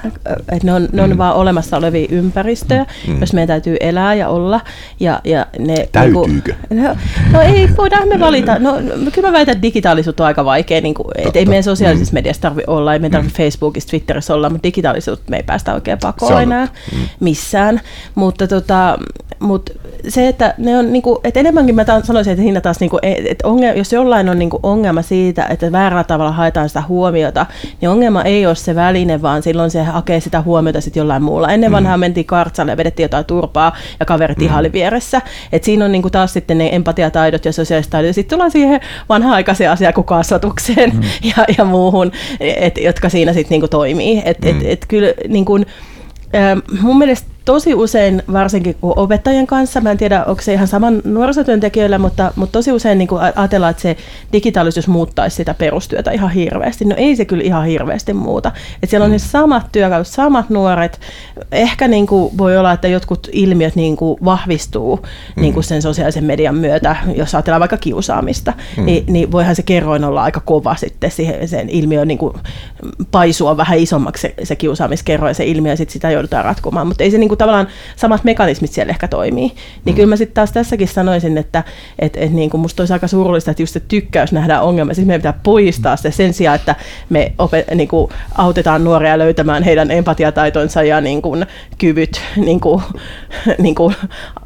Et 0.52 0.62
ne 0.62 0.72
on, 0.72 0.88
ne 0.92 1.02
on 1.02 1.10
mm. 1.10 1.18
vaan 1.18 1.34
olemassa 1.34 1.76
olevia 1.76 2.06
ympäristöjä, 2.10 2.86
mm. 3.08 3.20
jos 3.20 3.32
meidän 3.32 3.48
täytyy 3.48 3.76
elää 3.80 4.14
ja 4.14 4.28
olla. 4.28 4.60
Ja, 5.00 5.20
ja 5.24 5.46
ne, 5.58 5.88
Täytyykö? 5.92 6.54
Niin 6.70 6.82
no, 6.84 6.96
no 7.32 7.40
ei, 7.40 7.68
voidaan 7.76 8.08
me 8.08 8.20
valita. 8.20 8.58
No, 8.58 8.72
kyllä 9.12 9.28
mä 9.28 9.32
väitän, 9.32 9.52
että 9.52 9.62
digitaalisuutta 9.62 10.22
on 10.22 10.26
aika 10.26 10.44
vaikea. 10.44 10.80
Niin 10.80 10.94
kuin, 10.94 11.06
et 11.16 11.36
ei 11.36 11.46
meidän 11.46 11.64
sosiaalisessa 11.64 12.12
mm. 12.12 12.16
mediassa 12.16 12.42
tarvitse 12.42 12.70
olla, 12.70 12.92
ei 12.92 12.98
meidän 12.98 13.12
tarvitse 13.12 13.42
mm. 13.42 13.44
Facebookissa, 13.44 13.88
Twitterissä 13.90 14.34
olla, 14.34 14.50
mutta 14.50 14.66
digitaalisuutta 14.66 15.30
me 15.30 15.36
ei 15.36 15.42
päästä 15.42 15.74
oikein 15.74 15.98
pakoon 16.02 16.42
enää 16.42 16.66
mm. 16.66 16.98
missään. 17.20 17.80
Mutta 18.14 18.46
tota, 18.46 18.98
mut 19.38 19.70
se, 20.08 20.28
että 20.28 20.54
ne 20.58 20.78
on, 20.78 20.92
niin 20.92 21.02
kuin, 21.02 21.18
että 21.24 21.40
enemmänkin 21.40 21.74
mä 21.74 21.84
sanoisin, 22.02 22.30
että 22.30 22.42
hinna 22.42 22.60
taas, 22.60 22.80
niin 22.80 22.90
kuin, 22.90 23.00
että 23.02 23.48
ongelma, 23.48 23.78
jos 23.78 23.92
jollain 23.92 24.28
on 24.28 24.38
niin 24.38 24.50
kuin 24.50 24.60
ongelma 24.62 25.02
siitä, 25.02 25.46
että 25.46 25.72
väärällä 25.72 26.04
tavalla 26.04 26.32
haetaan 26.32 26.68
sitä 26.68 26.82
huomiota, 26.88 27.46
niin 27.80 27.88
ongelma 27.88 28.22
ei 28.22 28.46
ole 28.46 28.54
se 28.64 28.74
väline, 28.74 29.22
vaan 29.22 29.42
silloin 29.42 29.70
se 29.70 29.82
hakee 29.82 30.20
sitä 30.20 30.42
huomiota 30.42 30.80
sitten 30.80 31.00
jollain 31.00 31.22
muulla. 31.22 31.52
Ennen 31.52 31.70
mm. 31.70 31.74
vanhaa 31.74 31.96
mentiin 31.96 32.26
kartsalle 32.26 32.72
ja 32.72 32.76
vedettiin 32.76 33.04
jotain 33.04 33.24
turpaa 33.24 33.76
ja 34.00 34.06
kaverit 34.06 34.38
mm. 34.38 34.44
ihaili 34.44 34.72
vieressä. 34.72 35.22
Et 35.52 35.64
siinä 35.64 35.84
on 35.84 35.92
niin 35.92 36.02
kuin 36.02 36.12
taas 36.12 36.32
sitten 36.32 36.58
ne 36.58 36.68
empatiataidot 36.72 37.44
ja 37.44 37.52
sosiaaliset 37.52 37.90
taidot. 37.90 38.06
Ja 38.06 38.14
sitten 38.14 38.30
tullaan 38.36 38.50
siihen 38.50 38.80
vanha-aikaiseen 39.08 39.70
asiaan 39.70 39.94
kuin 39.94 40.04
kasvatukseen 40.04 40.96
mm. 40.96 41.02
ja, 41.36 41.44
ja 41.58 41.64
muuhun, 41.64 42.12
et, 42.40 42.78
jotka 42.78 43.08
siinä 43.08 43.32
sitten 43.32 43.60
niin 43.60 43.70
toimii. 43.70 44.22
Et, 44.24 44.40
mm. 44.40 44.48
et, 44.48 44.56
et 44.64 44.84
kyllä 44.88 45.08
niin 45.28 45.44
kuin, 45.44 45.66
mun 46.80 46.98
mielestä 46.98 47.31
tosi 47.44 47.74
usein, 47.74 48.22
varsinkin 48.32 48.76
kun 48.80 48.92
opettajien 48.96 49.46
kanssa, 49.46 49.80
mä 49.80 49.90
en 49.90 49.98
tiedä, 49.98 50.24
onko 50.24 50.42
se 50.42 50.52
ihan 50.52 50.68
saman 50.68 51.02
nuorisotyöntekijöillä, 51.04 51.98
mutta, 51.98 52.32
mutta 52.36 52.52
tosi 52.52 52.72
usein 52.72 52.98
niin 52.98 53.08
ajatellaan, 53.36 53.70
että 53.70 53.82
se 53.82 53.96
digitaalisuus 54.32 54.88
muuttaisi 54.88 55.36
sitä 55.36 55.54
perustyötä 55.54 56.10
ihan 56.10 56.30
hirveästi. 56.30 56.84
No 56.84 56.94
ei 56.98 57.16
se 57.16 57.24
kyllä 57.24 57.44
ihan 57.44 57.66
hirveästi 57.66 58.12
muuta. 58.12 58.52
Et 58.82 58.90
siellä 58.90 59.04
on 59.04 59.10
mm. 59.10 59.12
ne 59.12 59.18
samat 59.18 59.66
työkalut, 59.72 60.06
samat 60.06 60.50
nuoret. 60.50 61.00
Ehkä 61.52 61.88
niin 61.88 62.06
kuin 62.06 62.38
voi 62.38 62.56
olla, 62.56 62.72
että 62.72 62.88
jotkut 62.88 63.28
ilmiöt 63.32 63.76
niin 63.76 63.96
kuin 63.96 64.18
vahvistuu 64.24 64.96
mm. 64.96 65.42
niin 65.42 65.54
kuin 65.54 65.64
sen 65.64 65.82
sosiaalisen 65.82 66.24
median 66.24 66.54
myötä, 66.54 66.96
jos 67.16 67.34
ajatellaan 67.34 67.60
vaikka 67.60 67.76
kiusaamista, 67.76 68.52
mm. 68.76 68.84
niin, 68.84 69.04
niin 69.06 69.32
voihan 69.32 69.56
se 69.56 69.62
kerroin 69.62 70.04
olla 70.04 70.22
aika 70.22 70.40
kova 70.40 70.76
sitten 70.76 71.10
siihen, 71.10 71.48
sen 71.48 71.68
ilmiön 71.68 72.08
niin 72.08 72.18
kuin 72.18 72.34
paisua 73.10 73.56
vähän 73.56 73.78
isommaksi 73.78 74.22
se, 74.22 74.34
se 74.42 74.56
kiusaamiskerroin, 74.56 75.34
se 75.34 75.44
ilmiö, 75.44 75.72
ja 75.72 75.76
sitten 75.76 75.92
sitä 75.92 76.10
joudutaan 76.10 76.44
ratkomaan. 76.44 76.86
Mutta 76.86 77.04
ei 77.04 77.10
se 77.10 77.18
niin 77.18 77.31
kuin 77.32 77.38
tavallaan 77.38 77.68
samat 77.96 78.24
mekanismit 78.24 78.72
siellä 78.72 78.90
ehkä 78.90 79.08
toimii. 79.08 79.52
Niin 79.84 79.94
mm. 79.94 79.94
kyllä 79.94 80.08
mä 80.08 80.16
sitten 80.16 80.34
taas 80.34 80.52
tässäkin 80.52 80.88
sanoisin, 80.88 81.38
että 81.38 81.64
et, 81.98 82.16
et 82.16 82.32
niin 82.32 82.50
kuin 82.50 82.60
musta 82.60 82.82
olisi 82.82 82.92
aika 82.92 83.06
surullista, 83.08 83.50
että 83.50 83.62
just 83.62 83.72
se 83.72 83.80
tykkäys 83.80 84.32
nähdään 84.32 84.62
ongelma. 84.62 84.94
Siis 84.94 85.06
meidän 85.06 85.20
pitää 85.20 85.40
poistaa 85.42 85.96
se 85.96 86.10
sen 86.10 86.34
sijaan, 86.34 86.56
että 86.56 86.76
me 87.10 87.32
opet, 87.38 87.66
niin 87.74 87.88
kuin 87.88 88.12
autetaan 88.34 88.84
nuoria 88.84 89.18
löytämään 89.18 89.62
heidän 89.62 89.90
empatiataitonsa 89.90 90.82
ja 90.82 91.00
niin 91.00 91.22
kuin 91.22 91.46
kyvyt 91.78 92.20
niin 92.36 92.60
kuin, 92.60 92.82
niin 93.58 93.74
kuin, 93.74 93.94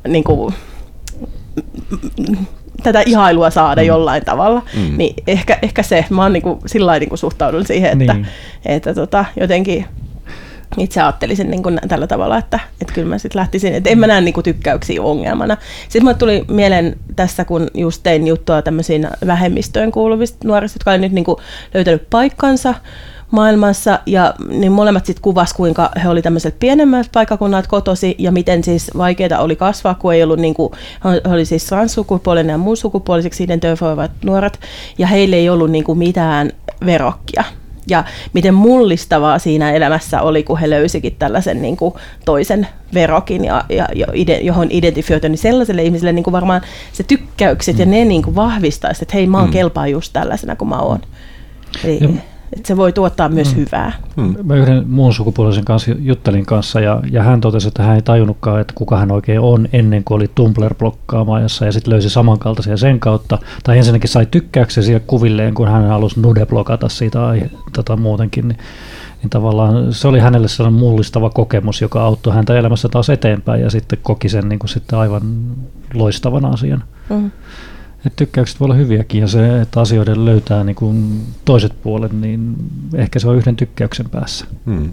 niin 0.09 0.25
kuin, 0.25 0.55
tätä 2.83 3.03
ihailua 3.07 3.51
saada 3.51 3.81
mm. 3.81 3.87
jollain 3.87 4.25
tavalla, 4.25 4.63
mm. 4.77 4.99
niin 4.99 5.15
ehkä, 5.27 5.59
ehkä 5.63 5.83
se, 5.83 6.05
mä 6.11 6.23
oon 6.23 6.33
niinku, 6.33 6.59
sillä 6.67 6.99
niinku 6.99 7.17
suhtaudun 7.17 7.67
siihen, 7.67 8.01
että, 8.01 8.15
niin. 8.15 8.27
että 8.67 8.95
tota, 8.95 9.25
jotenkin 9.41 9.87
itse 10.79 11.01
ajattelisin 11.01 11.51
niin 11.51 11.63
kuin 11.63 11.79
tällä 11.89 12.07
tavalla, 12.07 12.39
että, 12.39 12.61
että 12.81 12.95
kyllä 12.95 13.09
mä 13.09 13.19
sitten 13.19 13.41
lähtisin, 13.41 13.75
että 13.75 13.91
en 13.91 13.99
mä 13.99 14.07
näe 14.07 14.21
niin 14.21 14.43
tykkäyksiä 14.45 15.03
ongelmana. 15.03 15.57
Sitten 15.83 16.03
mulle 16.03 16.15
tuli 16.15 16.45
mieleen 16.49 16.97
tässä, 17.17 17.45
kun 17.45 17.71
just 17.75 18.03
tein 18.03 18.27
juttua 18.27 18.63
tämmöisiin 18.63 19.09
vähemmistöön 19.27 19.93
kuuluvista 19.93 20.49
nuorista, 20.49 20.77
jotka 20.77 20.91
oli 20.91 20.99
nyt 20.99 21.13
niin 21.13 21.25
kuin 21.25 21.39
löytänyt 21.75 22.11
paikkansa 22.11 22.75
maailmassa, 23.31 23.99
ja 24.07 24.35
niin 24.49 24.73
molemmat 24.73 25.07
sitten 25.07 25.23
kuvas, 25.23 25.53
kuinka 25.53 25.91
he 26.03 26.09
oli 26.09 26.23
tämmöiset 26.23 26.59
pienemmät 26.59 27.09
paikakunnat 27.13 27.67
kotosi, 27.67 28.15
ja 28.19 28.33
miten 28.33 28.65
siis 28.65 28.91
vaikeaa 28.97 29.41
oli 29.41 29.57
kasvaa, 29.57 29.95
kun 29.95 30.15
ei 30.15 30.23
ollut, 30.23 30.39
niin 30.39 30.55
kuin, 30.55 30.73
he 31.05 31.35
oli 31.35 31.45
siis 31.45 31.65
transsukupuolinen 31.65 32.55
ja 32.55 32.59
muun 32.59 32.77
sukupuoliseksi 32.77 33.45
identifioivat 33.45 34.11
nuoret, 34.25 34.61
ja 34.99 35.07
heille 35.07 35.37
ei 35.37 35.49
ollut 35.49 35.71
niin 35.71 35.85
kuin 35.85 35.99
mitään 35.99 36.51
verokkia 36.87 37.45
ja 37.89 38.05
miten 38.33 38.55
mullistavaa 38.55 39.39
siinä 39.39 39.73
elämässä 39.73 40.23
oli, 40.23 40.43
kun 40.43 40.59
he 40.59 40.71
löysikin 40.71 41.17
tällaisen 41.19 41.63
niin 41.63 41.77
kuin 41.77 41.95
toisen 42.25 42.67
verokin, 42.95 43.45
ja, 43.45 43.65
ja, 43.69 43.89
johon 44.43 44.69
identifioitu, 44.71 45.29
niin 45.29 45.39
sellaiselle 45.39 45.83
ihmiselle 45.83 46.13
niin 46.13 46.25
kuin 46.25 46.33
varmaan 46.33 46.61
se 46.93 47.03
tykkäykset 47.03 47.77
mm. 47.77 47.81
ja 47.81 47.87
ne 47.87 48.05
niin 48.05 48.23
kuin 48.23 48.35
vahvistaisi, 48.35 49.05
että 49.05 49.15
hei, 49.15 49.27
mä 49.27 49.39
oon 49.39 49.49
mm. 49.49 49.53
kelpaa 49.53 49.89
just 49.89 50.13
tällaisena 50.13 50.57
kuin 50.57 50.69
mä 50.69 50.79
oon. 50.79 51.01
Eli, 51.85 52.01
että 52.53 52.69
se 52.69 52.77
voi 52.77 52.93
tuottaa 52.93 53.29
myös 53.29 53.55
mm. 53.55 53.61
hyvää. 53.61 53.93
Mm. 54.17 54.35
Mä 54.43 54.55
yhden 54.55 54.85
muun 54.89 55.15
sukupuolisen 55.15 55.65
kanssa 55.65 55.91
juttelin 55.99 56.47
kanssa 56.47 56.81
ja, 56.81 57.01
ja 57.11 57.23
hän 57.23 57.41
totesi, 57.41 57.69
että 57.69 57.83
hän 57.83 57.97
ei 57.97 58.03
tajunnutkaan, 58.03 58.61
että 58.61 58.73
kuka 58.77 58.97
hän 58.97 59.13
oikein 59.13 59.41
on 59.41 59.69
ennen 59.73 60.05
kuin 60.05 60.17
oli 60.17 60.31
Tumblr-blokkaamassa 60.35 61.65
ja 61.65 61.73
sitten 61.73 61.93
löysi 61.93 62.11
samankaltaisia 62.11 62.77
sen 62.77 63.01
kautta. 63.01 63.39
Tai 63.65 63.79
ensinnäkin 63.79 64.11
sai 64.11 64.27
tykkäyksen 64.27 64.85
siihen 64.85 65.03
kuvilleen, 65.07 65.55
kun 65.55 65.69
hän 65.69 65.89
halusi 65.89 66.21
nude-blokata 66.21 66.89
siitä 66.89 67.27
aihe, 67.27 67.51
tota 67.73 67.97
muutenkin. 67.97 68.49
Niin, 68.49 68.59
niin 69.23 69.31
tavallaan 69.31 69.93
se 69.93 70.09
oli 70.09 70.19
hänelle 70.19 70.49
sellainen 70.49 70.81
mullistava 70.81 71.31
kokemus, 71.31 71.81
joka 71.81 72.03
auttoi 72.03 72.35
häntä 72.35 72.59
elämässä 72.59 72.89
taas 72.89 73.11
eteenpäin 73.11 73.63
ja 73.63 73.71
sitten 73.71 73.99
koki 74.03 74.29
sen 74.29 74.49
niin 74.49 74.59
kuin 74.59 74.71
sitten 74.71 74.99
aivan 74.99 75.23
loistavana 75.95 76.49
asian. 76.49 76.85
Mm 77.09 77.31
että 78.07 78.17
tykkäykset 78.17 78.61
voi 78.61 78.67
olla 78.67 78.75
hyviäkin 78.75 79.21
ja 79.21 79.29
se, 79.29 79.61
että 79.61 79.81
asioiden 79.81 80.25
löytää 80.25 80.65
niin 80.65 80.77
kuin 80.77 81.23
toiset 81.45 81.83
puolet, 81.83 82.13
niin 82.13 82.57
ehkä 82.95 83.19
se 83.19 83.29
on 83.29 83.37
yhden 83.37 83.57
tykkäyksen 83.57 84.11
päässä. 84.11 84.47
Hmm. 84.67 84.93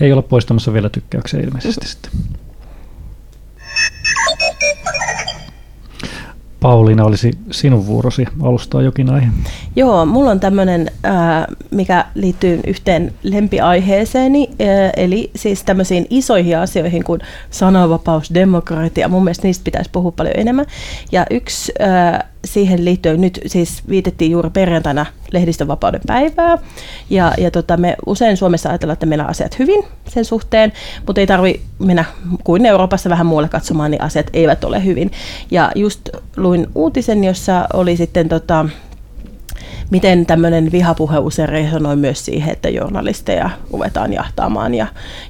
Ei 0.00 0.12
olla 0.12 0.22
poistamassa 0.22 0.72
vielä 0.72 0.88
tykkäyksiä 0.88 1.40
ilmeisesti 1.40 1.88
sitten. 1.88 2.10
Pauliina, 6.60 7.04
olisi 7.04 7.30
sinun 7.50 7.86
vuorosi 7.86 8.24
alustaa 8.42 8.82
jokin 8.82 9.10
aihe. 9.10 9.26
Joo, 9.76 10.06
mulla 10.06 10.30
on 10.30 10.40
tämmöinen, 10.40 10.90
mikä 11.70 12.04
liittyy 12.14 12.60
yhteen 12.66 13.12
lempiaiheeseeni, 13.22 14.50
eli 14.96 15.30
siis 15.36 15.64
tämmöisiin 15.64 16.06
isoihin 16.10 16.58
asioihin 16.58 17.04
kuin 17.04 17.20
sananvapaus, 17.50 18.34
demokratia. 18.34 19.08
Mun 19.08 19.24
mielestä 19.24 19.46
niistä 19.46 19.64
pitäisi 19.64 19.90
puhua 19.90 20.12
paljon 20.12 20.34
enemmän. 20.36 20.66
Ja 21.12 21.26
yksi 21.30 21.72
siihen 22.44 22.84
liittyen 22.84 23.20
nyt 23.20 23.40
siis 23.46 23.82
viitettiin 23.88 24.30
juuri 24.30 24.50
perjantaina 24.50 25.06
lehdistönvapauden 25.32 26.00
päivää. 26.06 26.58
Ja, 27.10 27.32
ja 27.38 27.50
tota, 27.50 27.76
me 27.76 27.96
usein 28.06 28.36
Suomessa 28.36 28.68
ajatellaan, 28.68 28.92
että 28.92 29.06
meillä 29.06 29.24
on 29.24 29.30
asiat 29.30 29.58
hyvin 29.58 29.84
sen 30.08 30.24
suhteen, 30.24 30.72
mutta 31.06 31.20
ei 31.20 31.26
tarvi 31.26 31.60
mennä 31.78 32.04
kuin 32.44 32.66
Euroopassa 32.66 33.10
vähän 33.10 33.26
muualle 33.26 33.48
katsomaan, 33.48 33.90
niin 33.90 34.02
asiat 34.02 34.26
eivät 34.32 34.64
ole 34.64 34.84
hyvin. 34.84 35.10
Ja 35.50 35.72
just 35.74 36.08
luin 36.36 36.66
uutisen, 36.74 37.24
jossa 37.24 37.66
oli 37.72 37.96
sitten 37.96 38.28
tota, 38.28 38.66
miten 39.90 40.26
tämmöinen 40.26 40.72
vihapuhe 40.72 41.18
usein 41.18 41.48
resonoi 41.48 41.96
myös 41.96 42.24
siihen, 42.24 42.52
että 42.52 42.68
journalisteja 42.68 43.50
ruvetaan 43.72 44.12
jahtaamaan 44.12 44.74
ja, 44.74 44.86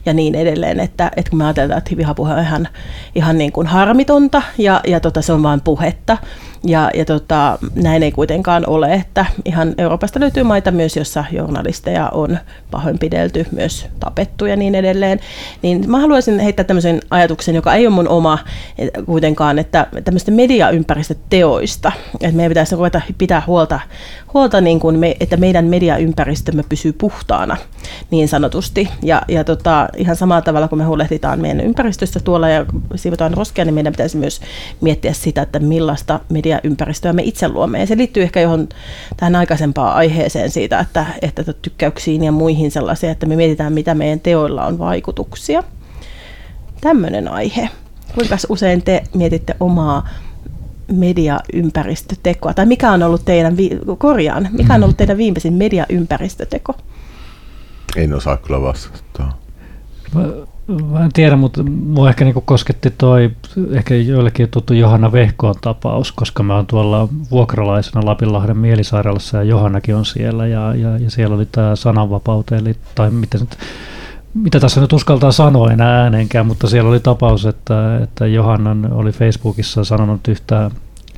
ja 0.07 0.13
niin 0.13 0.35
edelleen. 0.35 0.81
Että, 0.81 1.11
että 1.17 1.31
kun 1.31 1.39
me 1.39 1.45
ajatellaan, 1.45 1.79
että 1.79 1.97
vihapuhe 1.97 2.35
on 2.35 2.41
ihan, 2.41 2.69
ihan 3.15 3.39
niin 3.39 3.53
kuin 3.53 3.67
harmitonta 3.67 4.43
ja, 4.59 4.81
ja 4.87 5.01
tota, 5.01 5.23
se 5.23 5.33
on 5.33 5.43
vain 5.43 5.61
puhetta, 5.61 6.19
ja, 6.65 6.91
ja 6.95 7.05
tota, 7.05 7.59
näin 7.75 8.03
ei 8.03 8.13
kuitenkaan 8.13 8.65
ole, 8.67 8.95
että 8.95 9.27
ihan 9.45 9.75
Euroopasta 9.79 10.21
löytyy 10.21 10.43
maita 10.43 10.71
myös, 10.71 10.97
jossa 10.97 11.25
journalisteja 11.33 12.09
on 12.09 12.39
pahoinpidelty, 12.71 13.47
myös 13.51 13.87
tapettu 14.01 14.47
ja 14.47 14.57
niin 14.57 14.75
edelleen. 14.75 15.21
Niin 15.63 15.91
mä 15.91 16.01
haluaisin 16.01 16.39
heittää 16.39 16.65
tämmöisen 16.65 17.01
ajatuksen, 17.11 17.55
joka 17.55 17.75
ei 17.75 17.87
ole 17.87 17.95
mun 17.95 18.09
oma 18.09 18.39
kuitenkaan, 19.07 19.59
että 19.59 19.87
tämmöistä 20.05 20.31
mediaympäristöteoista, 20.31 21.93
että 22.21 22.37
meidän 22.37 22.51
pitäisi 22.51 22.77
ruveta 22.77 23.01
pitää 23.19 23.43
huolta, 23.47 23.81
huolta 24.35 24.61
niin 24.61 24.81
kuin 24.81 24.99
me, 24.99 25.17
että 25.21 25.37
meidän 25.37 25.65
mediaympäristömme 25.65 26.65
pysyy 26.69 26.93
puhtaana 26.93 27.57
niin 28.11 28.29
sanotusti. 28.29 28.89
Ja, 29.03 29.23
ja 29.29 29.45
tota, 29.45 29.89
ihan 29.97 30.17
samalla 30.17 30.43
tavalla 30.43 30.69
kuin 30.69 30.79
me 30.79 30.85
huolehditaan 30.85 31.41
meidän 31.41 31.61
ympäristössä 31.61 32.21
tuolla 32.21 32.49
ja 32.49 32.67
siivotaan 32.95 33.35
roskia, 33.35 33.65
niin 33.65 33.75
meidän 33.75 33.93
pitäisi 33.93 34.17
myös 34.17 34.41
miettiä 34.81 35.13
sitä, 35.13 35.43
että 35.43 35.59
millaista 35.59 36.21
mediaympäristöä 36.57 37.13
me 37.13 37.23
itse 37.23 37.49
luomme. 37.49 37.81
Ja 37.81 37.87
se 37.87 37.97
liittyy 37.97 38.23
ehkä 38.23 38.41
johon 38.41 38.69
tähän 39.17 39.37
aikaisempaan 39.37 39.97
aiheeseen 39.97 40.51
siitä, 40.51 40.81
että, 40.81 41.07
että 41.23 41.53
tykkäyksiin 41.53 42.25
ja 42.25 42.33
muihin 42.33 42.71
sellaisia, 42.71 43.11
että 43.11 43.27
me 43.27 43.37
mietitään, 43.37 43.73
mitä 43.73 43.95
meidän 43.95 44.21
teoilla 44.21 44.67
on 44.67 44.79
vaikutuksia. 44.79 45.63
Tämmöinen 46.81 47.29
aihe. 47.29 47.69
Kuinka 48.15 48.37
usein 48.49 48.83
te 48.83 49.03
mietitte 49.15 49.57
omaa 49.61 50.09
mediaympäristötekoa, 50.93 52.55
tai 52.55 52.67
mikä 52.67 52.93
on 52.93 53.03
ollut 53.03 53.25
teidän, 53.25 53.57
korjaan, 53.99 54.49
mikä 54.53 54.75
on 54.75 54.83
ollut 54.83 54.97
teidän 54.97 55.17
viimeisin 55.17 55.53
mediaympäristöteko? 55.53 56.75
En 57.97 58.15
osaa 58.15 58.37
kyllä 58.37 58.63
vastata. 58.63 59.33
Mä 60.69 61.05
en 61.05 61.13
tiedä, 61.13 61.37
mutta 61.37 61.63
mua 61.63 62.09
ehkä 62.09 62.25
niinku 62.25 62.41
kosketti 62.41 62.91
toi, 62.91 63.31
ehkä 63.71 63.95
joillekin 63.95 64.49
tuttu 64.51 64.75
Johanna 64.75 65.13
Vehkoon 65.13 65.55
tapaus, 65.61 66.13
koska 66.13 66.43
mä 66.43 66.57
oon 66.57 66.67
tuolla 66.67 67.09
vuokralaisena 67.31 68.07
Lapinlahden 68.07 68.57
mielisairaalassa 68.57 69.37
ja 69.37 69.43
Johannakin 69.43 69.97
on 69.97 70.05
siellä 70.05 70.47
ja, 70.47 70.75
ja, 70.75 70.99
ja 70.99 71.11
siellä 71.11 71.37
oli 71.37 71.47
tämä 71.47 71.77
sananvapauteen, 71.77 72.61
eli, 72.61 72.77
tai 72.95 73.11
mitä, 73.11 73.39
nyt, 73.39 73.59
mitä 74.35 74.61
tässä 74.61 74.81
nyt 74.81 74.93
uskaltaa 74.93 75.33
sanoa 75.33 75.73
enää 75.73 76.03
ääneenkään, 76.03 76.47
mutta 76.47 76.69
siellä 76.69 76.91
oli 76.91 77.01
tapaus, 77.01 77.47
että, 77.47 77.99
että 78.03 78.27
Johannan 78.27 78.93
oli 78.93 79.13
Facebookissa 79.13 79.85
sanonut 79.85 80.29
yhtä 80.29 80.71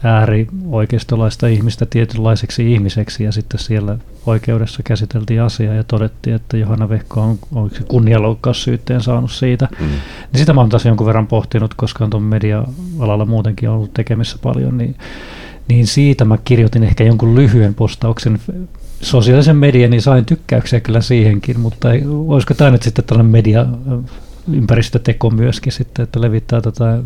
äärioikeistolaista 0.05 1.47
ihmistä 1.47 1.87
tietynlaiseksi 1.87 2.73
ihmiseksi 2.73 3.25
ja 3.25 3.33
sitten 3.33 3.61
siellä 3.61 3.97
oikeudessa 4.27 4.83
käsiteltiin 4.83 5.43
asiaa 5.43 5.75
ja 5.75 5.85
todettiin, 5.85 6.37
että 6.37 6.57
Johanna 6.57 6.89
Vehko 6.89 7.21
on, 7.23 7.39
on 7.55 7.71
kunnianloukkaussyytteen 7.89 9.01
saanut 9.01 9.31
siitä. 9.31 9.69
Mm. 9.81 9.87
Niin 9.87 10.39
sitä 10.39 10.53
mä 10.53 10.61
oon 10.61 10.71
taas 10.71 10.85
jonkun 10.85 11.07
verran 11.07 11.27
pohtinut, 11.27 11.75
koska 11.75 12.05
on 12.05 12.11
tuon 12.11 12.23
media-alalla 12.23 13.25
muutenkin 13.25 13.71
ollut 13.71 13.95
tekemissä 13.95 14.37
paljon, 14.43 14.79
niin, 14.79 14.97
niin 15.69 15.87
siitä 15.87 16.25
mä 16.25 16.39
kirjoitin 16.45 16.83
ehkä 16.83 17.05
jonkun 17.05 17.35
lyhyen 17.35 17.75
postauksen 17.75 18.39
sosiaalisen 19.03 19.57
median, 19.57 19.91
niin 19.91 20.03
sain 20.03 20.25
tykkäyksiä 20.25 20.81
kyllä 20.81 21.01
siihenkin, 21.01 21.61
mutta 21.61 21.93
ei, 21.93 22.03
olisiko 22.07 22.55
tämä 22.55 22.71
nyt 22.71 22.83
sitten 22.83 23.05
tällainen 23.05 23.33
media 23.33 23.67
ympäristöteko 24.53 25.31
myöskin 25.31 25.73
sitten, 25.73 26.03
että 26.03 26.21
levittää 26.21 26.61
tätä 26.61 26.99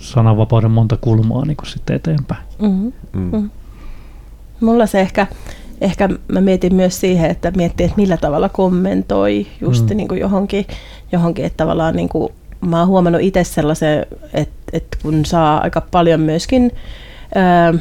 sananvapauden 0.00 0.70
monta 0.70 0.96
kulmaa 1.00 1.44
niin 1.44 1.56
kuin 1.56 1.66
sitten 1.66 1.96
eteenpäin. 1.96 2.42
Mm-hmm. 2.62 2.92
Mm. 3.12 3.30
Mm. 3.32 3.50
Mulla 4.60 4.86
se 4.86 5.00
ehkä, 5.00 5.26
ehkä 5.80 6.08
mä 6.28 6.40
mietin 6.40 6.74
myös 6.74 7.00
siihen, 7.00 7.30
että 7.30 7.50
miettii, 7.50 7.84
että 7.84 8.00
millä 8.00 8.16
tavalla 8.16 8.48
kommentoi 8.48 9.46
just 9.60 9.90
mm. 9.90 9.96
niin 9.96 10.08
kuin 10.08 10.20
johonkin, 10.20 10.66
johonkin, 11.12 11.44
että 11.44 11.56
tavallaan 11.56 11.96
niin 11.96 12.08
kuin, 12.08 12.32
mä 12.60 12.78
oon 12.78 12.88
huomannut 12.88 13.22
itse 13.22 13.44
sellaisen, 13.44 14.06
että, 14.34 14.54
että 14.72 14.98
kun 15.02 15.24
saa 15.24 15.60
aika 15.62 15.80
paljon 15.80 16.20
myöskin 16.20 16.72
ö, 17.74 17.78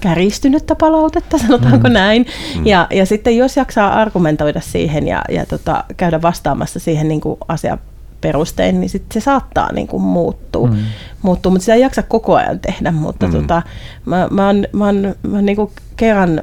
käristynyttä 0.00 0.74
palautetta, 0.74 1.38
sanotaanko 1.38 1.88
mm. 1.88 1.94
näin. 1.94 2.26
Mm. 2.56 2.66
Ja, 2.66 2.86
ja 2.90 3.06
sitten 3.06 3.36
jos 3.36 3.56
jaksaa 3.56 3.94
argumentoida 3.94 4.60
siihen 4.60 5.06
ja, 5.06 5.24
ja 5.28 5.46
tota, 5.46 5.84
käydä 5.96 6.22
vastaamassa 6.22 6.78
siihen 6.78 7.08
niin 7.08 7.20
kuin 7.20 7.38
asia 7.48 7.78
perustein, 8.24 8.80
niin 8.80 8.90
sit 8.90 9.04
se 9.12 9.20
saattaa 9.20 9.72
niin 9.72 9.86
kuin 9.86 10.02
muuttua. 10.02 10.66
Mm. 10.66 10.76
muuttua, 11.22 11.52
mutta 11.52 11.64
sitä 11.64 11.74
ei 11.74 11.80
jaksa 11.80 12.02
koko 12.02 12.34
ajan 12.34 12.60
tehdä. 12.60 12.90
Mutta 12.90 13.26
mm. 13.26 13.32
tota, 13.32 13.62
mä, 14.04 14.28
mä 14.30 14.46
oon, 14.46 14.66
mä 14.72 14.84
oon, 14.84 15.14
mä 15.22 15.36
oon 15.36 15.46
niin 15.46 15.56
kuin 15.56 15.70
kerran 15.96 16.42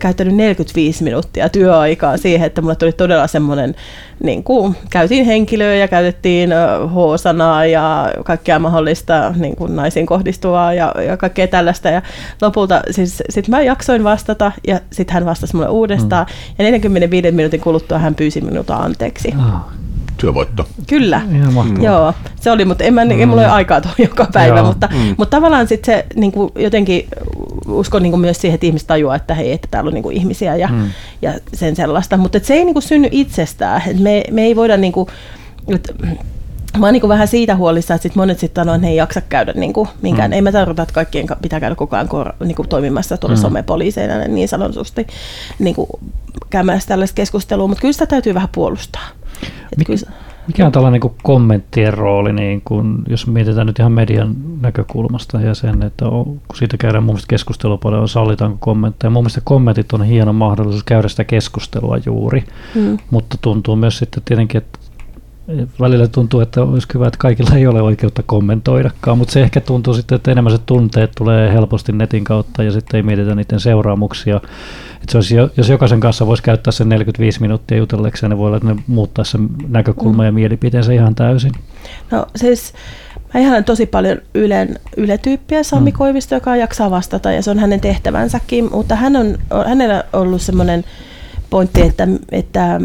käyttänyt 0.00 0.34
45 0.34 1.04
minuuttia 1.04 1.48
työaikaa 1.48 2.16
siihen, 2.16 2.46
että 2.46 2.62
mulle 2.62 2.76
tuli 2.76 2.92
todella 2.92 3.26
semmoinen, 3.26 3.74
niin 4.22 4.44
kuin, 4.44 4.76
käytiin 4.90 5.24
henkilöä 5.24 5.74
ja 5.74 5.88
käytettiin 5.88 6.50
H-sanaa 6.86 7.66
ja 7.66 8.12
kaikkea 8.24 8.58
mahdollista 8.58 9.34
niin 9.36 9.56
kuin 9.56 9.76
naisiin 9.76 10.06
kohdistuvaa 10.06 10.74
ja, 10.74 10.94
ja 11.06 11.16
kaikkea 11.16 11.48
tällaista. 11.48 11.88
Ja 11.88 12.02
lopulta 12.42 12.80
siis 12.90 13.22
sit 13.30 13.48
mä 13.48 13.62
jaksoin 13.62 14.04
vastata 14.04 14.52
ja 14.66 14.80
sitten 14.92 15.14
hän 15.14 15.24
vastasi 15.24 15.56
mulle 15.56 15.68
uudestaan. 15.68 16.26
Mm. 16.26 16.54
Ja 16.58 16.70
45 16.70 17.32
minuutin 17.32 17.60
kuluttua 17.60 17.98
hän 17.98 18.14
pyysi 18.14 18.40
minulta 18.40 18.76
anteeksi. 18.76 19.34
Oh 19.38 19.83
työvoitto. 20.24 20.66
Kyllä, 20.86 21.22
mm. 21.26 21.82
joo. 21.82 22.14
Se 22.40 22.50
oli, 22.50 22.64
mutta 22.64 22.84
en, 22.84 22.94
mä, 22.94 23.04
mm. 23.04 23.10
en 23.10 23.28
mulla 23.28 23.42
ole 23.42 23.50
aikaa 23.50 23.80
tuohon 23.80 23.96
joka 23.98 24.26
päivä, 24.32 24.56
joo. 24.56 24.66
mutta, 24.66 24.88
mm. 24.92 25.14
mutta 25.18 25.36
tavallaan 25.36 25.68
sitten 25.68 25.94
se 25.94 26.06
niin 26.14 26.32
kuin 26.32 26.52
jotenkin 26.58 27.08
uskon 27.68 28.02
niin 28.02 28.10
kuin 28.10 28.20
myös 28.20 28.40
siihen, 28.40 28.54
että 28.54 28.66
ihmiset 28.66 28.88
tajuaa, 28.88 29.16
että 29.16 29.34
hei, 29.34 29.52
että 29.52 29.68
täällä 29.70 29.88
on 29.88 29.94
niin 29.94 30.02
kuin 30.02 30.16
ihmisiä 30.16 30.56
ja, 30.56 30.68
mm. 30.68 30.90
ja 31.22 31.32
sen 31.54 31.76
sellaista, 31.76 32.16
mutta 32.16 32.38
se 32.42 32.54
ei 32.54 32.64
niin 32.64 32.74
kuin 32.74 32.82
synny 32.82 33.08
itsestään. 33.10 33.82
Et 33.86 34.00
me, 34.00 34.24
me 34.30 34.42
ei 34.42 34.56
voida 34.56 34.76
niin 34.76 34.92
kuin, 34.92 35.08
että 35.68 35.92
Mä 36.78 36.86
oon 36.86 36.92
niin 36.92 37.08
vähän 37.08 37.28
siitä 37.28 37.56
huolissa, 37.56 37.94
että 37.94 38.02
sit 38.02 38.14
monet 38.14 38.38
sitten 38.38 38.64
sanoo, 38.64 38.74
että 38.74 38.86
he 38.86 38.90
ei 38.90 38.96
jaksa 38.96 39.20
käydä 39.20 39.52
niin 39.56 39.72
kuin 39.72 39.88
minkään. 40.02 40.30
Mm. 40.30 40.32
Ei 40.32 40.42
mä 40.42 40.52
tarkoita, 40.52 40.82
että 40.82 40.94
kaikkien 40.94 41.26
pitää 41.42 41.60
käydä 41.60 41.74
koko 41.74 41.96
ajan 41.96 42.08
kor, 42.08 42.32
niin 42.44 42.54
kuin 42.54 42.68
toimimassa 42.68 43.16
tuolla 43.16 43.36
mm. 43.36 43.42
somepoliiseina 43.42 44.18
niin 44.18 44.48
sanotusti 44.48 45.06
niin 45.58 45.74
kuin 45.74 45.88
käymässä 46.50 46.88
tällaista 46.88 47.14
keskustelua, 47.14 47.68
mutta 47.68 47.80
kyllä 47.80 47.92
sitä 47.92 48.06
täytyy 48.06 48.34
vähän 48.34 48.48
puolustaa. 48.54 49.08
Mik, 49.76 49.86
kyllä, 49.86 50.12
mikä 50.46 50.66
on 50.66 50.72
tällainen 50.72 51.00
niin 51.00 51.14
kommenttien 51.22 51.94
rooli, 51.94 52.32
niin 52.32 52.62
kun, 52.64 53.04
jos 53.08 53.26
mietitään 53.26 53.66
nyt 53.66 53.78
ihan 53.78 53.92
median 53.92 54.34
näkökulmasta 54.60 55.40
ja 55.40 55.54
sen, 55.54 55.82
että 55.82 56.08
on, 56.08 56.24
kun 56.24 56.56
siitä 56.56 56.76
käydään 56.76 57.04
mun 57.04 57.14
mielestä 57.14 57.30
keskustelua 57.30 57.76
paljon, 57.76 58.08
sallitaanko 58.08 58.56
kommentteja. 58.60 59.10
Mun 59.10 59.22
mielestä 59.22 59.40
kommentit 59.44 59.92
on 59.92 60.04
hieno 60.04 60.32
mahdollisuus 60.32 60.84
käydä 60.84 61.08
sitä 61.08 61.24
keskustelua 61.24 61.98
juuri, 62.06 62.44
mm. 62.74 62.98
mutta 63.10 63.38
tuntuu 63.40 63.76
myös 63.76 63.98
sitten 63.98 64.22
tietenkin, 64.24 64.58
että 64.58 64.78
välillä 65.80 66.08
tuntuu, 66.08 66.40
että 66.40 66.62
olisi 66.62 66.88
hyvä, 66.94 67.06
että 67.06 67.18
kaikilla 67.18 67.56
ei 67.56 67.66
ole 67.66 67.82
oikeutta 67.82 68.22
kommentoidakaan, 68.26 69.18
mutta 69.18 69.32
se 69.32 69.42
ehkä 69.42 69.60
tuntuu 69.60 69.94
sitten, 69.94 70.16
että 70.16 70.30
enemmän 70.30 70.52
se 70.52 70.58
tunteet 70.66 71.12
tulee 71.16 71.52
helposti 71.52 71.92
netin 71.92 72.24
kautta 72.24 72.62
ja 72.62 72.72
sitten 72.72 72.98
ei 72.98 73.02
mietitä 73.02 73.34
niiden 73.34 73.60
seuraamuksia. 73.60 74.36
Että 74.36 75.12
se 75.12 75.18
olisi, 75.18 75.34
jos 75.56 75.68
jokaisen 75.68 76.00
kanssa 76.00 76.26
voisi 76.26 76.42
käyttää 76.42 76.72
sen 76.72 76.88
45 76.88 77.40
minuuttia 77.40 77.78
jutellekseen, 77.78 78.30
niin 78.30 78.38
voi 78.38 78.46
olla, 78.46 78.56
että 78.56 78.68
ne 78.68 78.82
muuttaa 78.86 79.24
sen 79.24 79.48
näkökulma 79.68 80.22
mm. 80.22 80.26
ja 80.26 80.32
mielipiteensä 80.32 80.92
ihan 80.92 81.14
täysin. 81.14 81.52
No 82.10 82.26
siis 82.36 82.72
mä 83.34 83.40
ihan 83.40 83.64
tosi 83.64 83.86
paljon 83.86 84.18
Ylen, 84.34 84.78
Yle-tyyppiä, 84.96 85.62
Sami 85.62 85.90
mm. 85.90 85.96
Koivisto, 85.96 86.34
joka 86.34 86.56
jaksaa 86.56 86.90
vastata 86.90 87.32
ja 87.32 87.42
se 87.42 87.50
on 87.50 87.58
hänen 87.58 87.80
tehtävänsäkin, 87.80 88.70
mutta 88.72 88.96
hän 88.96 89.16
on, 89.16 89.38
hänellä 89.66 90.04
on 90.12 90.22
ollut 90.22 90.42
semmoinen 90.42 90.84
pointti, 91.50 91.82
että, 91.82 92.08
että 92.32 92.80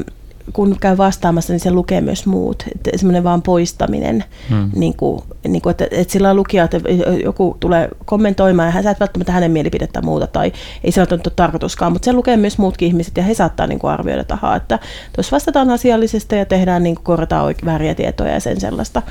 kun 0.54 0.78
käy 0.82 0.98
vastaamassa, 0.98 1.54
niin 1.54 1.60
se 1.60 1.72
lukee 1.72 2.02
myös 2.02 2.26
muut. 2.26 2.64
Että 2.76 2.98
semmoinen 2.98 3.24
vaan 3.24 3.42
poistaminen, 3.42 4.24
hmm. 4.50 4.72
niin 4.76 4.94
kuin, 4.98 5.24
niin 5.48 5.62
kuin, 5.62 5.72
että, 5.72 5.88
että 5.92 6.14
sillä 6.14 6.34
lukija, 6.34 6.64
että 6.64 6.78
joku 7.24 7.58
tulee 7.60 7.90
kommentoimaan 8.06 8.68
ja 8.68 8.72
hän 8.72 8.84
sä 8.84 8.92
et 8.92 9.00
välttämättä 9.00 9.32
hänen 9.32 9.52
mielipidettä 9.52 10.02
muuta 10.02 10.28
tai 10.28 10.52
ei 10.84 10.92
se 10.92 11.02
ole 11.02 11.20
tarkoituskaan, 11.36 11.92
mutta 11.92 12.06
se 12.06 12.14
lukee 12.14 12.38
myös 12.38 12.58
muutkin 12.58 12.88
ihmiset 12.88 13.18
ja 13.18 13.24
he 13.24 13.34
saattaa 13.34 13.68
niin 13.68 13.80
kuin 13.80 13.92
arvioida 13.92 14.24
tahaa, 14.24 14.56
että 14.56 14.80
tuossa 15.16 15.36
vastataan 15.36 15.70
asiallisesti 15.70 16.36
ja 16.36 16.46
tehdään, 16.46 16.84
niin 16.84 16.96
kuin, 16.96 17.04
korjataan 17.04 17.46
oikein 17.46 17.66
vääriä 17.66 17.96
tietoja 17.96 18.34
ja 18.34 18.40
sen 18.40 18.60
sellaista. 18.60 19.02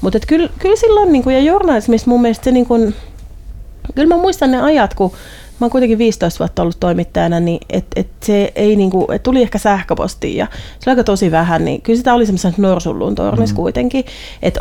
Mutta 0.00 0.18
kyllä, 0.26 0.48
kyllä 0.58 0.76
silloin, 0.76 1.12
niin 1.12 1.22
kuin, 1.22 1.36
ja 1.36 1.42
journalismissa 1.42 2.10
mun 2.10 2.22
mielestä 2.22 2.44
se 2.44 2.50
niin 2.50 2.66
kuin, 2.66 2.94
kyllä 3.94 4.14
mä 4.14 4.22
muistan 4.22 4.50
ne 4.50 4.62
ajat, 4.62 4.94
kun 4.94 5.12
mä 5.60 5.64
oon 5.64 5.70
kuitenkin 5.70 5.98
15 5.98 6.38
vuotta 6.38 6.62
ollut 6.62 6.80
toimittajana, 6.80 7.40
niin 7.40 7.60
et, 7.70 7.86
et 7.96 8.08
se 8.22 8.52
ei 8.54 8.76
niinku, 8.76 9.06
et 9.12 9.22
tuli 9.22 9.42
ehkä 9.42 9.58
sähköpostiin 9.58 10.36
ja 10.36 10.46
se 10.78 10.90
oli 10.90 10.92
aika 10.92 11.04
tosi 11.04 11.30
vähän, 11.30 11.64
niin 11.64 11.82
kyllä 11.82 11.96
sitä 11.96 12.14
oli 12.14 12.26
semmoisen 12.26 12.54
norsulluun 12.56 13.14
tornis 13.14 13.50
mm. 13.50 13.56
kuitenkin. 13.56 14.04
Että 14.42 14.60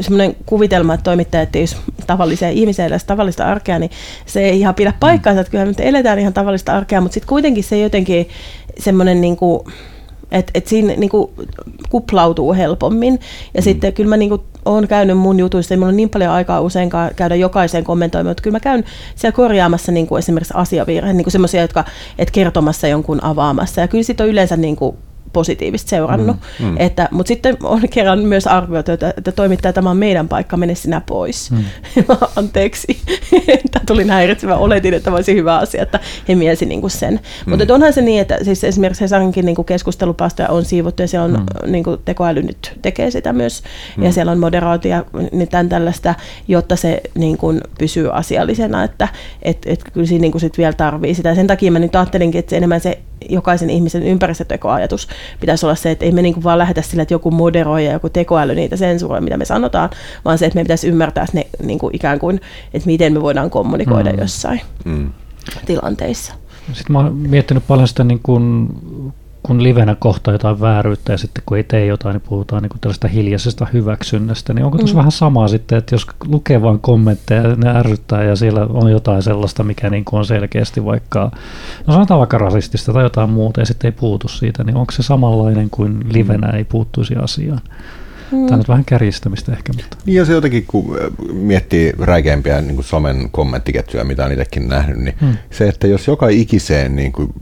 semmoinen 0.00 0.36
kuvitelma, 0.46 0.94
että 0.94 1.04
toimittajat 1.04 1.56
ei 1.56 1.62
olisi 1.62 1.76
tavallisia 2.06 2.50
ihmisiä 2.50 2.86
edes 2.86 3.04
tavallista 3.04 3.44
arkea, 3.44 3.78
niin 3.78 3.90
se 4.26 4.40
ei 4.40 4.60
ihan 4.60 4.74
pidä 4.74 4.92
paikkaansa, 5.00 5.40
että 5.40 5.50
kyllä 5.50 5.64
me 5.64 5.72
eletään 5.78 6.18
ihan 6.18 6.32
tavallista 6.32 6.76
arkea, 6.76 7.00
mutta 7.00 7.14
sitten 7.14 7.28
kuitenkin 7.28 7.64
se 7.64 7.78
jotenkin 7.78 8.28
semmoinen 8.78 9.20
niinku, 9.20 9.64
että 10.30 10.50
et 10.54 10.66
siinä 10.66 10.94
niinku 10.96 11.32
kuplautuu 11.88 12.54
helpommin. 12.54 13.18
Ja 13.54 13.60
mm. 13.60 13.64
sitten 13.64 13.92
kyllä 13.92 14.08
mä 14.08 14.16
niinku 14.16 14.44
olen 14.64 14.88
käynyt 14.88 15.18
mun 15.18 15.38
jutuissa, 15.38 15.74
ei 15.74 15.78
mulla 15.78 15.88
on 15.88 15.96
niin 15.96 16.10
paljon 16.10 16.30
aikaa 16.30 16.60
usein 16.60 16.90
käydä 17.16 17.34
jokaiseen 17.34 17.84
kommentoimaan, 17.84 18.30
mutta 18.30 18.42
kyllä 18.42 18.54
mä 18.54 18.60
käyn 18.60 18.84
siellä 19.14 19.36
korjaamassa 19.36 19.92
niin 19.92 20.06
kuin 20.06 20.18
esimerkiksi 20.18 20.54
asiavirheen, 20.56 21.16
niin 21.16 21.30
semmoisia, 21.30 21.60
jotka 21.60 21.84
et 22.18 22.30
kertomassa 22.30 22.88
jonkun 22.88 23.24
avaamassa. 23.24 23.80
Ja 23.80 23.88
kyllä 23.88 24.04
sitten 24.04 24.24
on 24.24 24.30
yleensä 24.30 24.56
niin 24.56 24.76
kuin 24.76 24.96
positiivista 25.32 25.90
seurannut. 25.90 26.36
Mm, 26.60 26.66
mm. 26.66 26.76
Että, 26.78 27.08
mutta 27.10 27.28
sitten 27.28 27.56
on 27.62 27.82
kerran 27.90 28.18
myös 28.18 28.46
arvioitu, 28.46 28.92
että, 28.92 29.14
että 29.16 29.32
toimittaja, 29.32 29.72
tämä 29.72 29.90
on 29.90 29.96
meidän 29.96 30.28
paikka, 30.28 30.56
mene 30.56 30.74
sinä 30.74 31.02
pois. 31.06 31.50
Mm. 31.50 31.64
Anteeksi, 32.36 32.98
tämä 33.72 33.84
tuli 33.86 34.08
häiritsevä. 34.08 34.56
Oletin, 34.56 34.94
että 34.94 35.12
olisi 35.12 35.34
hyvä 35.34 35.58
asia, 35.58 35.82
että 35.82 36.00
he 36.28 36.34
mielsi 36.34 36.66
niin 36.66 36.80
kuin 36.80 36.90
sen. 36.90 37.20
Mm. 37.46 37.50
Mutta 37.50 37.74
onhan 37.74 37.92
se 37.92 38.02
niin, 38.02 38.20
että 38.20 38.38
siis 38.42 38.64
esimerkiksi 38.64 39.00
Hesarinkin 39.00 39.44
niin 39.46 39.64
keskustelupaastoja 39.66 40.48
on 40.48 40.64
siivottu 40.64 41.02
ja 41.02 41.08
siellä 41.08 41.24
on 41.24 41.32
mm. 41.32 41.72
niin 41.72 41.84
kuin 41.84 42.00
tekoäly 42.04 42.42
nyt 42.42 42.72
tekee 42.82 43.10
sitä 43.10 43.32
myös. 43.32 43.62
Mm. 43.96 44.04
Ja 44.04 44.12
siellä 44.12 44.32
on 44.32 44.38
moderaatio 44.38 45.04
niin 45.32 45.48
tämän 45.48 45.68
tällaista, 45.68 46.14
jotta 46.48 46.76
se 46.76 47.00
niin 47.14 47.36
kuin 47.36 47.60
pysyy 47.78 48.10
asiallisena. 48.12 48.84
Että 48.84 49.08
et, 49.42 49.58
et, 49.66 49.84
kyllä 49.92 50.06
siinä 50.06 50.20
niin 50.20 50.32
kuin 50.32 50.40
sit 50.40 50.58
vielä 50.58 50.72
tarvii 50.72 51.14
sitä. 51.14 51.28
Ja 51.28 51.34
sen 51.34 51.46
takia 51.46 51.72
mä 51.72 51.78
nyt 51.78 51.96
ajattelinkin, 51.96 52.38
että 52.38 52.50
se 52.50 52.56
enemmän 52.56 52.80
se 52.80 52.98
jokaisen 53.28 53.70
ihmisen 53.70 54.02
ympäristötekoajatus 54.02 55.08
pitäisi 55.40 55.66
olla 55.66 55.74
se, 55.74 55.90
että 55.90 56.04
ei 56.04 56.12
me 56.12 56.22
niin 56.22 56.44
vaan 56.44 56.58
lähdetä 56.58 56.82
sille, 56.82 57.02
että 57.02 57.14
joku 57.14 57.30
moderoi 57.30 57.84
ja 57.84 57.92
joku 57.92 58.08
tekoäly 58.08 58.54
niitä 58.54 58.76
sensuroi, 58.76 59.20
mitä 59.20 59.36
me 59.36 59.44
sanotaan, 59.44 59.90
vaan 60.24 60.38
se, 60.38 60.46
että 60.46 60.58
me 60.58 60.64
pitäisi 60.64 60.88
ymmärtää 60.88 61.26
ne 61.32 61.46
niin 61.62 61.78
kuin 61.78 61.96
ikään 61.96 62.18
kuin, 62.18 62.40
että 62.74 62.86
miten 62.86 63.12
me 63.12 63.22
voidaan 63.22 63.50
kommunikoida 63.50 64.12
mm. 64.12 64.18
jossain 64.18 64.60
mm. 64.84 65.10
tilanteissa. 65.66 66.34
Sitten 66.72 66.92
mä 66.92 66.98
oon 66.98 67.14
miettinyt 67.14 67.66
paljon 67.66 67.88
sitä 67.88 68.04
niin 68.04 68.20
kuin 68.22 68.68
kun 69.46 69.62
livenä 69.62 69.94
kohtaa 69.94 70.34
jotain 70.34 70.60
vääryyttä 70.60 71.12
ja 71.12 71.18
sitten 71.18 71.42
kun 71.46 71.56
ei 71.56 71.64
tee 71.64 71.86
jotain, 71.86 72.14
niin 72.14 72.22
puhutaan 72.28 72.62
niin 72.62 72.70
kuin 72.70 72.80
tällaista 72.80 73.08
hiljaisesta 73.08 73.66
hyväksynnästä, 73.72 74.54
niin 74.54 74.64
onko 74.64 74.78
tuossa 74.78 74.94
mm. 74.94 74.98
vähän 74.98 75.12
samaa 75.12 75.48
sitten, 75.48 75.78
että 75.78 75.94
jos 75.94 76.06
lukee 76.28 76.62
vain 76.62 76.80
kommentteja, 76.80 77.42
ne 77.42 77.68
ärryttää 77.78 78.24
ja 78.24 78.36
siellä 78.36 78.66
on 78.70 78.90
jotain 78.90 79.22
sellaista, 79.22 79.64
mikä 79.64 79.90
niin 79.90 80.04
kuin 80.04 80.18
on 80.18 80.26
selkeästi 80.26 80.84
vaikka, 80.84 81.30
no 81.86 81.92
sanotaan 81.94 82.18
vaikka 82.18 82.38
rasistista 82.38 82.92
tai 82.92 83.02
jotain 83.02 83.30
muuta 83.30 83.60
ja 83.60 83.66
sitten 83.66 83.88
ei 83.88 83.92
puutu 83.92 84.28
siitä, 84.28 84.64
niin 84.64 84.76
onko 84.76 84.92
se 84.92 85.02
samanlainen 85.02 85.70
kuin 85.70 86.04
livenä 86.12 86.50
ei 86.50 86.64
puuttuisi 86.64 87.14
asiaan? 87.16 87.60
Mm. 88.32 88.46
Tämä 88.46 88.54
on 88.54 88.58
nyt 88.58 88.68
vähän 88.68 88.84
kärjistämistä 88.84 89.52
ehkä. 89.52 89.72
Mutta. 89.72 89.96
Niin 90.06 90.16
ja 90.16 90.24
se 90.24 90.32
jotenkin, 90.32 90.64
kun 90.66 90.96
miettii 91.32 91.92
räikeimpiä 91.98 92.60
niin 92.60 92.74
kuin 92.74 92.84
somen 92.84 93.28
kommenttiketjuja, 93.30 94.04
mitä 94.04 94.24
on 94.24 94.32
itsekin 94.32 94.68
nähnyt, 94.68 94.98
niin 94.98 95.14
mm. 95.20 95.36
se, 95.50 95.68
että 95.68 95.86
jos 95.86 96.06
joka 96.06 96.28
ikiseen 96.28 96.96
niin 96.96 97.12
kuin 97.12 97.32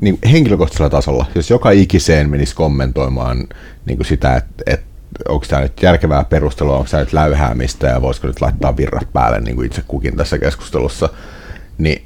niin 0.00 0.18
henkilökohtaisella 0.32 0.90
tasolla, 0.90 1.26
jos 1.34 1.50
joka 1.50 1.70
ikiseen 1.70 2.30
menisi 2.30 2.54
kommentoimaan 2.54 3.46
niin 3.86 3.96
kuin 3.96 4.06
sitä, 4.06 4.36
että, 4.36 4.62
että 4.66 4.86
onko 5.28 5.46
tämä 5.48 5.62
nyt 5.62 5.82
järkevää 5.82 6.24
perustelua, 6.24 6.76
onko 6.76 6.88
tämä 6.90 7.02
nyt 7.02 7.12
läyhäämistä 7.12 7.86
ja 7.86 8.02
voisiko 8.02 8.26
nyt 8.26 8.40
laittaa 8.40 8.76
virrat 8.76 9.12
päälle 9.12 9.40
niin 9.40 9.56
kuin 9.56 9.66
itse 9.66 9.82
kukin 9.88 10.16
tässä 10.16 10.38
keskustelussa, 10.38 11.08
niin 11.78 12.04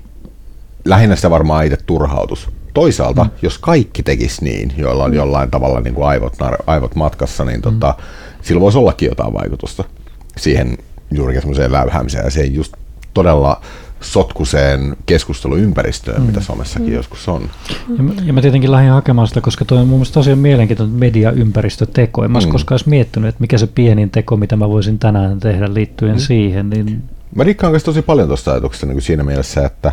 lähinnä 0.85 1.17
sitä 1.17 1.31
varmaan 1.31 1.67
itse 1.67 1.79
turhautus. 1.87 2.49
Toisaalta, 2.75 3.25
mm. 3.25 3.31
jos 3.43 3.59
kaikki 3.59 4.03
tekisi 4.03 4.45
niin, 4.45 4.73
joilla 4.77 5.05
on 5.05 5.11
mm. 5.11 5.17
jollain 5.17 5.51
tavalla 5.51 5.81
niin 5.81 5.95
kuin 5.95 6.07
aivot, 6.07 6.37
aivot 6.67 6.95
matkassa, 6.95 7.45
niin 7.45 7.63
tota, 7.63 7.95
mm. 7.99 8.05
sillä 8.43 8.61
voisi 8.61 8.79
ollakin 8.79 9.09
jotain 9.09 9.35
vaikutusta 9.35 9.85
siihen 10.37 10.79
juurikin 11.11 11.43
semmoiseen 11.43 11.73
läyhäämiseen 11.73 12.25
ja 12.25 12.31
se 12.31 12.41
ei 12.41 12.55
just 12.55 12.73
todella 13.15 13.61
sotkuseen 14.01 14.97
keskusteluympäristöön, 15.07 16.21
mm. 16.21 16.27
mitä 16.27 16.41
somessakin 16.41 16.89
mm. 16.89 16.95
joskus 16.95 17.29
on. 17.29 17.51
Ja 17.97 18.03
mä, 18.03 18.13
ja 18.25 18.33
mä 18.33 18.41
tietenkin 18.41 18.71
lähdin 18.71 18.91
hakemaan 18.91 19.29
sitä, 19.29 19.41
koska 19.41 19.65
tuo 19.65 19.79
on 19.79 19.89
mun 19.89 19.99
mielestä 19.99 20.15
tosiaan 20.15 20.39
mielenkiintoinen 20.39 20.97
mediaympäristöteko. 20.97 22.25
En 22.25 22.31
mä 22.31 22.39
mm. 22.39 22.49
koskaan 22.49 22.81
miettinyt, 22.87 23.29
että 23.29 23.41
mikä 23.41 23.59
se 23.59 23.67
pienin 23.67 24.11
teko, 24.11 24.37
mitä 24.37 24.57
mä 24.57 24.69
voisin 24.69 24.99
tänään 24.99 25.41
tehdä 25.41 25.75
liittyen 25.75 26.15
mm. 26.15 26.21
siihen. 26.21 26.71
Niin... 26.71 27.03
Mä 27.35 27.45
rikkaan 27.45 27.81
tosi 27.85 28.03
paljon 28.03 28.29
tuosta 28.29 28.51
ajatuksesta 28.51 28.87
niin 28.87 28.95
kuin 28.95 29.03
siinä 29.03 29.23
mielessä, 29.23 29.67
että 29.67 29.93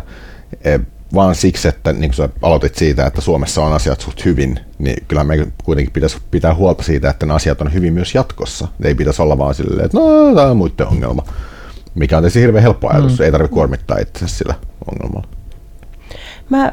e, 0.64 0.78
vaan 1.14 1.34
siksi, 1.34 1.68
että 1.68 1.92
niin 1.92 2.10
kuin 2.10 2.14
sä 2.14 2.28
aloitit 2.42 2.74
siitä, 2.74 3.06
että 3.06 3.20
Suomessa 3.20 3.64
on 3.64 3.72
asiat 3.72 4.00
suht 4.00 4.24
hyvin, 4.24 4.60
niin 4.78 5.04
kyllä 5.08 5.24
me 5.24 5.46
kuitenkin 5.64 5.92
pitäisi 5.92 6.18
pitää 6.30 6.54
huolta 6.54 6.82
siitä, 6.82 7.10
että 7.10 7.26
ne 7.26 7.34
asiat 7.34 7.60
on 7.60 7.72
hyvin 7.72 7.92
myös 7.92 8.14
jatkossa. 8.14 8.68
Ne 8.78 8.88
ei 8.88 8.94
pitäisi 8.94 9.22
olla 9.22 9.38
vaan 9.38 9.54
silleen, 9.54 9.84
että 9.84 9.98
no, 9.98 10.34
tämä 10.34 10.50
on 10.50 10.56
muiden 10.56 10.86
ongelma 10.86 11.22
mikä 11.98 12.16
on 12.16 12.22
tietysti 12.22 12.40
hirveän 12.40 12.62
helppo 12.62 12.88
ajatus, 12.88 13.18
mm. 13.18 13.24
ei 13.24 13.32
tarvitse 13.32 13.54
kuormittaa 13.54 13.98
itse 13.98 14.28
sillä 14.28 14.54
ongelmalla. 14.92 15.28
mä, 16.50 16.72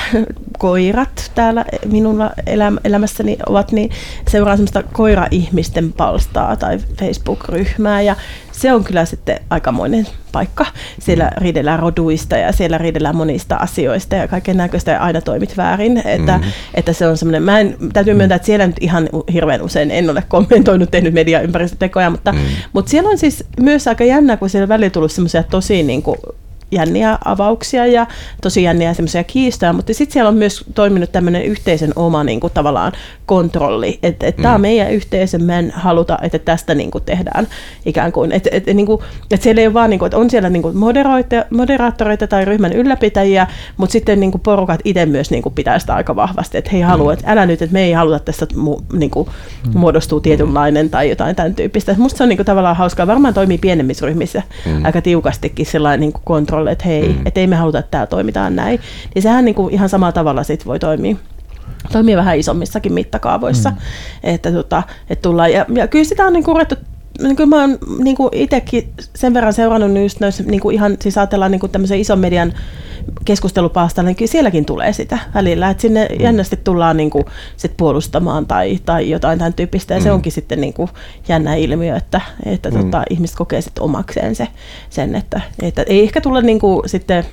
koirat 0.58 1.32
täällä 1.34 1.64
minulla 1.86 2.30
eläm, 2.46 2.76
elämässäni 2.84 3.36
ovat, 3.46 3.72
niin 3.72 3.90
seuraan 4.30 4.58
semmoista 4.58 4.82
koira-ihmisten 4.82 5.92
palstaa 5.92 6.56
tai 6.56 6.78
Facebook-ryhmää 6.98 8.02
ja 8.02 8.16
se 8.52 8.72
on 8.72 8.84
kyllä 8.84 9.04
sitten 9.04 9.40
aikamoinen 9.50 10.06
paikka. 10.32 10.66
Siellä 10.98 11.24
mm. 11.24 11.42
riidellään 11.42 11.78
roduista 11.78 12.36
ja 12.36 12.52
siellä 12.52 12.78
riidellään 12.78 13.16
monista 13.16 13.56
asioista 13.56 14.16
ja 14.16 14.28
kaiken 14.28 14.56
näköistä 14.56 14.90
ja 14.90 15.00
aina 15.00 15.20
toimit 15.20 15.56
väärin. 15.56 16.02
Että, 16.04 16.38
mm. 16.38 16.44
että 16.74 16.92
se 16.92 17.06
on 17.06 17.16
semmoinen, 17.16 17.42
mä 17.42 17.60
en, 17.60 17.76
täytyy 17.92 18.14
myöntää, 18.14 18.36
että 18.36 18.46
siellä 18.46 18.66
nyt 18.66 18.76
ihan 18.80 19.08
hirveän 19.32 19.62
usein 19.62 19.90
en 19.90 20.10
ole 20.10 20.22
kommentoinut, 20.28 20.90
tehnyt 20.90 21.14
mediaympäristötekoja, 21.14 22.10
mutta, 22.10 22.32
mm. 22.32 22.38
mutta 22.72 22.90
siellä 22.90 23.10
on 23.10 23.18
siis 23.18 23.44
myös 23.60 23.88
aika 23.88 24.04
jännä, 24.04 24.36
kun 24.36 24.50
siellä 24.50 24.68
välillä 24.68 24.90
tullut 24.90 25.12
semmoisia 25.12 25.42
tosi 25.42 25.82
niin 25.82 26.02
kuin, 26.02 26.16
jänniä 26.72 27.18
avauksia 27.24 27.86
ja 27.86 28.06
tosi 28.42 28.62
jänniä 28.62 28.94
semmoisia 28.94 29.24
kiistoja, 29.24 29.72
mutta 29.72 29.94
sitten 29.94 30.12
siellä 30.12 30.28
on 30.28 30.36
myös 30.36 30.64
toiminut 30.74 31.12
tämmöinen 31.12 31.44
yhteisen 31.44 31.92
oma 31.96 32.24
niin 32.24 32.40
kuin, 32.40 32.52
tavallaan 32.52 32.92
kontrolli, 33.26 33.98
että 34.02 34.26
et, 34.26 34.36
mm. 34.36 34.42
tämä 34.42 34.54
on 34.54 34.60
meidän 34.60 34.90
yhteisö, 34.90 35.38
me 35.38 35.58
en 35.58 35.72
haluta, 35.76 36.18
että 36.22 36.38
tästä 36.38 36.74
niin 36.74 36.90
kuin, 36.90 37.04
tehdään 37.04 37.46
ikään 37.86 38.12
kuin, 38.12 38.32
että 38.32 38.50
et, 38.52 38.66
niin 38.66 38.86
kuin, 38.86 39.00
et 39.30 39.42
siellä 39.42 39.60
ei 39.60 39.66
ole 39.66 39.74
vaan, 39.74 39.90
niin 39.90 39.98
kuin, 39.98 40.06
että 40.06 40.18
on 40.18 40.30
siellä 40.30 40.50
niin 40.50 40.62
kuin, 40.62 40.76
moderaattoreita 41.50 42.26
tai 42.26 42.44
ryhmän 42.44 42.72
ylläpitäjiä, 42.72 43.46
mutta 43.76 43.92
sitten 43.92 44.20
niin 44.20 44.30
kuin, 44.30 44.42
porukat 44.42 44.80
itse 44.84 45.06
myös 45.06 45.30
niin 45.30 45.42
kuin, 45.42 45.54
pitää 45.54 45.78
sitä 45.78 45.94
aika 45.94 46.16
vahvasti, 46.16 46.58
että 46.58 46.70
he 46.70 46.76
ei 46.76 46.82
halua, 46.82 47.12
mm. 47.12 47.12
että 47.12 47.32
älä 47.32 47.46
nyt, 47.46 47.62
että 47.62 47.72
me 47.72 47.82
ei 47.82 47.92
haluta 47.92 48.18
tästä 48.18 48.46
niin 48.92 49.10
kuin, 49.10 49.28
mm. 49.66 49.78
muodostuu 49.78 50.20
tietynlainen 50.20 50.90
tai 50.90 51.08
jotain 51.08 51.36
tämän 51.36 51.54
tyyppistä. 51.54 51.94
Musta 51.98 52.18
se 52.18 52.22
on 52.22 52.28
niin 52.28 52.36
kuin, 52.36 52.46
tavallaan 52.46 52.76
hauskaa, 52.76 53.06
varmaan 53.06 53.34
toimii 53.34 53.58
pienemmissä 53.58 54.06
ryhmissä 54.06 54.42
mm. 54.66 54.84
aika 54.84 55.02
tiukastikin 55.02 55.66
sellainen 55.66 56.00
niin 56.00 56.12
kuin 56.12 56.22
kontrolli, 56.24 56.61
että 56.70 56.84
hei, 56.84 57.08
mm. 57.08 57.26
että 57.26 57.40
ei 57.40 57.46
me 57.46 57.56
haluta, 57.56 57.78
että 57.78 57.90
täällä 57.90 58.06
toimitaan 58.06 58.56
näin. 58.56 58.80
Niin 59.14 59.22
sehän 59.22 59.44
niin 59.44 59.54
kuin, 59.54 59.74
ihan 59.74 59.88
samalla 59.88 60.12
tavalla 60.12 60.42
sit 60.42 60.66
voi 60.66 60.78
toimia 60.78 61.16
toimii 61.92 62.16
vähän 62.16 62.38
isommissakin 62.38 62.92
mittakaavoissa. 62.92 63.70
Mm. 63.70 63.76
Että, 64.22 64.52
tota, 64.52 64.82
että 65.10 65.22
tullaan, 65.22 65.52
ja, 65.52 65.66
ja 65.74 65.88
kyllä 65.88 66.04
sitä 66.04 66.26
on 66.26 66.32
niin 66.32 66.44
kurettu 66.44 66.74
niin 67.22 67.36
kuin 67.36 67.48
mä 67.48 67.60
oon 67.60 67.78
niin 67.98 68.16
kuin 68.16 68.28
itsekin 68.32 68.92
sen 69.14 69.34
verran 69.34 69.52
seurannut 69.52 70.02
just 70.02 70.20
noissa, 70.20 70.42
niin 70.46 70.60
kuin 70.60 70.74
ihan, 70.74 70.96
siis 71.00 71.18
ajatellaan 71.18 71.50
niin 71.50 71.60
kuin 71.60 71.72
tämmöisen 71.72 72.00
ison 72.00 72.18
median 72.18 72.52
keskustelupalstalla, 73.24 74.08
niin 74.08 74.16
kyllä 74.16 74.30
sielläkin 74.30 74.64
tulee 74.64 74.92
sitä 74.92 75.18
välillä, 75.34 75.70
että 75.70 75.80
sinne 75.80 76.08
mm. 76.10 76.20
jännästi 76.20 76.56
tullaan 76.56 76.96
niin 76.96 77.10
kuin 77.10 77.24
sit 77.56 77.76
puolustamaan 77.76 78.46
tai, 78.46 78.78
tai 78.84 79.10
jotain 79.10 79.38
tämän 79.38 79.54
tyyppistä, 79.54 79.94
ja 79.94 80.00
mm. 80.00 80.04
se 80.04 80.12
onkin 80.12 80.32
sitten 80.32 80.60
niin 80.60 80.74
kuin 80.74 80.88
jännä 81.28 81.54
ilmiö, 81.54 81.96
että, 81.96 82.20
että 82.46 82.70
mm. 82.70 82.80
tota, 82.80 83.02
ihmiset 83.10 83.36
kokee 83.36 83.60
sitten 83.60 83.84
omakseen 83.84 84.34
se, 84.34 84.48
sen, 84.90 85.14
että, 85.14 85.40
että 85.62 85.82
ei 85.86 86.02
ehkä 86.02 86.20
tulla 86.20 86.40
niin 86.40 86.60
kuin 86.60 86.88
sitten 86.88 87.24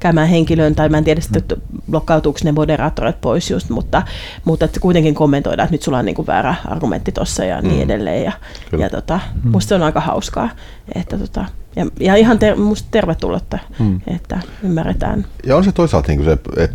käymään 0.00 0.28
henkilöön, 0.28 0.74
tai 0.74 0.88
mä 0.88 0.98
en 0.98 1.04
tiedä 1.04 1.20
sitten 1.20 1.42
blokkautuuko 1.90 2.38
ne 2.44 2.52
moderaattorit 2.52 3.20
pois 3.20 3.50
just, 3.50 3.70
mutta, 3.70 4.02
mutta 4.44 4.64
että 4.64 4.80
kuitenkin 4.80 5.14
kommentoidaan, 5.14 5.64
että 5.64 5.74
nyt 5.74 5.82
sulla 5.82 5.98
on 5.98 6.04
niin 6.04 6.14
kuin 6.14 6.26
väärä 6.26 6.54
argumentti 6.64 7.12
tuossa 7.12 7.44
ja 7.44 7.62
niin 7.62 7.76
mm. 7.76 7.82
edelleen, 7.82 8.24
ja, 8.24 8.32
ja 8.78 8.90
tota, 8.90 9.20
mm. 9.44 9.50
musta 9.50 9.68
se 9.68 9.74
on 9.74 9.82
aika 9.82 10.00
hauskaa, 10.00 10.48
että 10.94 11.18
tota, 11.18 11.44
ja, 11.76 11.86
ja 12.00 12.14
ihan 12.16 12.38
ter, 12.38 12.56
musta 12.56 12.88
tervetullutta, 12.90 13.58
mm. 13.78 14.00
että 14.06 14.40
ymmärretään. 14.62 15.26
Ja 15.46 15.56
on 15.56 15.64
se 15.64 15.72
toisaalta 15.72 16.08
niin 16.08 16.24
se, 16.24 16.32
että 16.56 16.74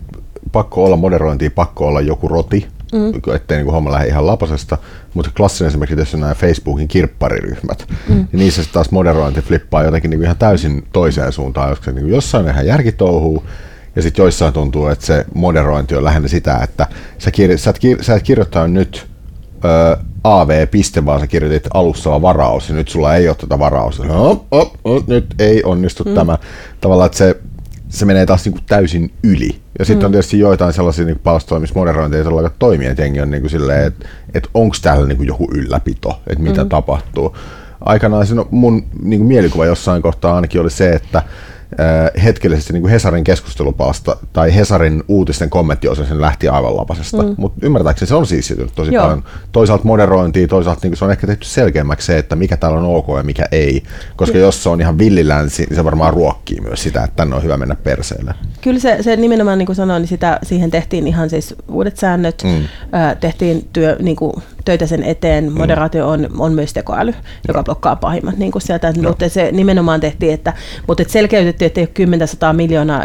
pakko 0.51 0.85
olla 0.85 0.95
moderointia, 0.95 1.51
pakko 1.55 1.87
olla 1.87 2.01
joku 2.01 2.27
roti, 2.27 2.67
mm. 2.93 3.35
ettei 3.35 3.57
niin 3.57 3.71
homma 3.71 3.91
lähde 3.91 4.07
ihan 4.07 4.27
lapasesta. 4.27 4.77
Mutta 5.15 5.31
klassinen 5.37 5.67
esimerkiksi 5.67 5.95
tässä 5.95 6.17
nämä 6.17 6.33
Facebookin 6.33 6.87
kirppariryhmät, 6.87 7.87
mm. 8.09 8.15
niin 8.15 8.27
niissä 8.39 8.63
taas 8.73 8.91
moderointi 8.91 9.41
flippaa 9.41 9.83
jotenkin 9.83 10.11
niin 10.11 10.23
ihan 10.23 10.37
täysin 10.37 10.87
toiseen 10.93 11.31
suuntaan, 11.31 11.69
koska 11.69 11.91
niin 11.91 12.09
jossain 12.09 12.47
ihan 12.47 12.67
järkitouhuu, 12.67 13.43
ja 13.95 14.01
sitten 14.01 14.23
joissain 14.23 14.53
tuntuu, 14.53 14.87
että 14.87 15.05
se 15.05 15.25
moderointi 15.33 15.95
on 15.95 16.03
lähinnä 16.03 16.27
sitä, 16.27 16.59
että 16.63 16.87
sä, 17.17 17.29
kir- 17.29 17.57
sä, 17.57 17.69
et, 17.69 17.77
kir- 17.77 18.03
sä 18.03 18.15
et 18.15 18.23
kirjoittaa 18.23 18.67
nyt 18.67 19.07
ö, 19.65 19.97
AV, 20.23 20.67
piste, 20.67 21.05
vaan 21.05 21.19
sä 21.19 21.27
kirjoitit 21.27 21.67
alustava 21.73 22.21
varaus, 22.21 22.69
ja 22.69 22.75
nyt 22.75 22.87
sulla 22.87 23.15
ei 23.15 23.27
ole 23.27 23.35
tätä 23.35 23.59
varausta. 23.59 24.05
No, 24.05 24.45
oh, 24.51 24.75
oh, 24.83 25.03
nyt 25.07 25.35
ei 25.39 25.63
onnistu 25.63 26.03
mm. 26.03 26.15
tämä. 26.15 26.37
Tavallaan, 26.81 27.05
että 27.05 27.17
se 27.17 27.35
se 27.95 28.05
menee 28.05 28.25
taas 28.25 28.45
niin 28.45 28.53
kuin 28.53 28.63
täysin 28.67 29.11
yli. 29.23 29.59
Ja 29.79 29.85
sitten 29.85 30.03
mm. 30.03 30.05
on 30.05 30.11
tietysti 30.11 30.39
joitain 30.39 30.73
sellaisia 30.73 31.05
niin 31.05 31.19
palstoja, 31.19 31.59
missä 31.59 31.75
moderointi 31.75 32.17
ei 32.17 32.23
todellakaan 32.23 32.55
toimi, 32.59 32.85
että 32.85 33.01
jengi 33.01 33.21
on 33.21 33.31
niin 33.31 33.41
kuin 33.41 33.51
silleen, 33.51 33.87
että, 33.87 34.07
että 34.33 34.49
onko 34.53 34.75
täällä 34.81 35.07
niin 35.07 35.17
kuin 35.17 35.27
joku 35.27 35.47
ylläpito, 35.51 36.21
että 36.27 36.43
mitä 36.43 36.63
mm. 36.63 36.69
tapahtuu. 36.69 37.37
Aikanaan 37.81 38.27
no, 38.33 38.47
mun 38.51 38.85
niin 39.01 39.19
kuin 39.19 39.27
mielikuva 39.27 39.65
jossain 39.65 40.01
kohtaa 40.01 40.35
ainakin 40.35 40.61
oli 40.61 40.69
se, 40.69 40.93
että 40.93 41.21
hetkellisesti 42.23 42.73
niin 42.73 42.81
kuin 42.81 42.91
Hesarin 42.91 43.23
keskustelupalsta 43.23 44.17
tai 44.33 44.55
Hesarin 44.55 45.03
uutisten 45.07 45.49
kommenttiosa 45.49 46.05
sen 46.05 46.21
lähti 46.21 46.47
aivan 46.47 46.77
lapasesta. 46.77 47.23
Mm. 47.23 47.35
Mutta 47.37 47.59
ymmärtääkseni 47.65 48.07
se 48.07 48.15
on 48.15 48.27
siis 48.27 48.53
tosi 48.75 48.93
Joo. 48.93 49.03
paljon. 49.03 49.23
Toisaalta 49.51 49.83
moderointia, 49.83 50.47
toisaalta 50.47 50.87
niin 50.87 50.97
se 50.97 51.05
on 51.05 51.11
ehkä 51.11 51.27
tehty 51.27 51.45
selkeämmäksi 51.45 52.05
se, 52.07 52.17
että 52.17 52.35
mikä 52.35 52.57
täällä 52.57 52.79
on 52.79 52.95
ok 52.95 53.07
ja 53.17 53.23
mikä 53.23 53.45
ei. 53.51 53.83
Koska 54.15 54.37
Joo. 54.37 54.45
jos 54.45 54.63
se 54.63 54.69
on 54.69 54.81
ihan 54.81 54.97
villilänsi, 54.97 55.65
niin 55.65 55.75
se 55.75 55.83
varmaan 55.83 56.13
ruokkii 56.13 56.61
myös 56.61 56.83
sitä, 56.83 57.03
että 57.03 57.15
tänne 57.15 57.35
on 57.35 57.43
hyvä 57.43 57.57
mennä 57.57 57.75
perseelle. 57.75 58.33
Kyllä 58.61 58.79
se, 58.79 58.97
se 59.01 59.15
nimenomaan, 59.15 59.57
niin 59.57 59.65
kuin 59.65 59.75
sanoin, 59.75 60.01
niin 60.01 60.07
sitä, 60.07 60.39
siihen 60.43 60.71
tehtiin 60.71 61.07
ihan 61.07 61.29
siis 61.29 61.55
uudet 61.67 61.97
säännöt, 61.97 62.43
mm. 62.43 62.63
tehtiin 63.19 63.69
työ, 63.73 63.97
niin 64.01 64.15
kuin, 64.15 64.33
töitä 64.65 64.87
sen 64.87 65.03
eteen. 65.03 65.43
Mm. 65.43 65.57
Moderaatio 65.57 66.09
on, 66.09 66.29
on 66.37 66.53
myös 66.53 66.73
tekoäly, 66.73 67.13
joka 67.47 67.63
blokkaa 67.63 67.95
pahimmat 67.95 68.37
niin 68.37 68.51
kuin 68.51 68.61
sieltä. 68.61 68.93
Mutta 69.07 69.29
se 69.29 69.51
nimenomaan 69.51 69.99
tehtiin, 69.99 70.33
että, 70.33 70.53
mutta 70.87 71.01
et 71.01 71.09
selkeytettiin, 71.09 71.54
että 71.61 71.81
ei 71.81 71.83
ole 71.83 71.91
10 71.93 72.27
miljoonaa 72.53 73.03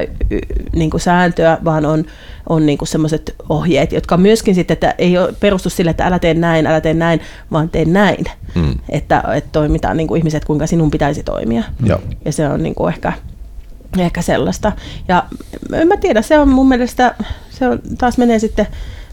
niin 0.73 0.91
kuin 0.91 1.01
sääntöä, 1.01 1.59
vaan 1.65 1.87
on, 1.87 2.05
on 2.49 2.67
niin 2.67 2.79
semmoiset 2.85 3.35
ohjeet, 3.49 3.93
jotka 3.93 4.17
myöskin 4.17 4.55
sitten, 4.55 4.73
että 4.73 4.95
ei 4.99 5.19
ole 5.19 5.35
perustu 5.41 5.71
sille, 5.71 5.91
että 5.91 6.07
älä 6.07 6.19
tee 6.19 6.35
näin, 6.35 6.67
älä 6.67 6.81
tee 6.81 6.95
näin, 6.95 7.21
vaan 7.53 7.69
tee 7.69 7.85
näin. 7.85 8.25
Mm. 8.55 8.75
Että, 8.89 9.23
että 9.35 9.51
toimitaan 9.53 9.97
niin 9.97 10.07
kuin 10.07 10.19
ihmiset, 10.19 10.45
kuinka 10.45 10.67
sinun 10.67 10.91
pitäisi 10.91 11.23
toimia. 11.23 11.63
Ja, 11.85 11.99
ja 12.25 12.33
se 12.33 12.49
on 12.49 12.63
niin 12.63 12.75
kuin 12.75 12.93
ehkä, 12.95 13.13
ehkä 13.99 14.23
sellaista. 14.23 14.73
Ja 15.09 15.25
en 15.73 15.89
mä 15.89 15.97
tiedä, 15.97 16.23
se 16.23 16.39
on 16.39 16.49
mun 16.49 16.69
mielestä, 16.69 17.15
se 17.51 17.69
on, 17.69 17.79
taas 17.99 18.19
menee 18.19 18.39
sitten 18.39 18.67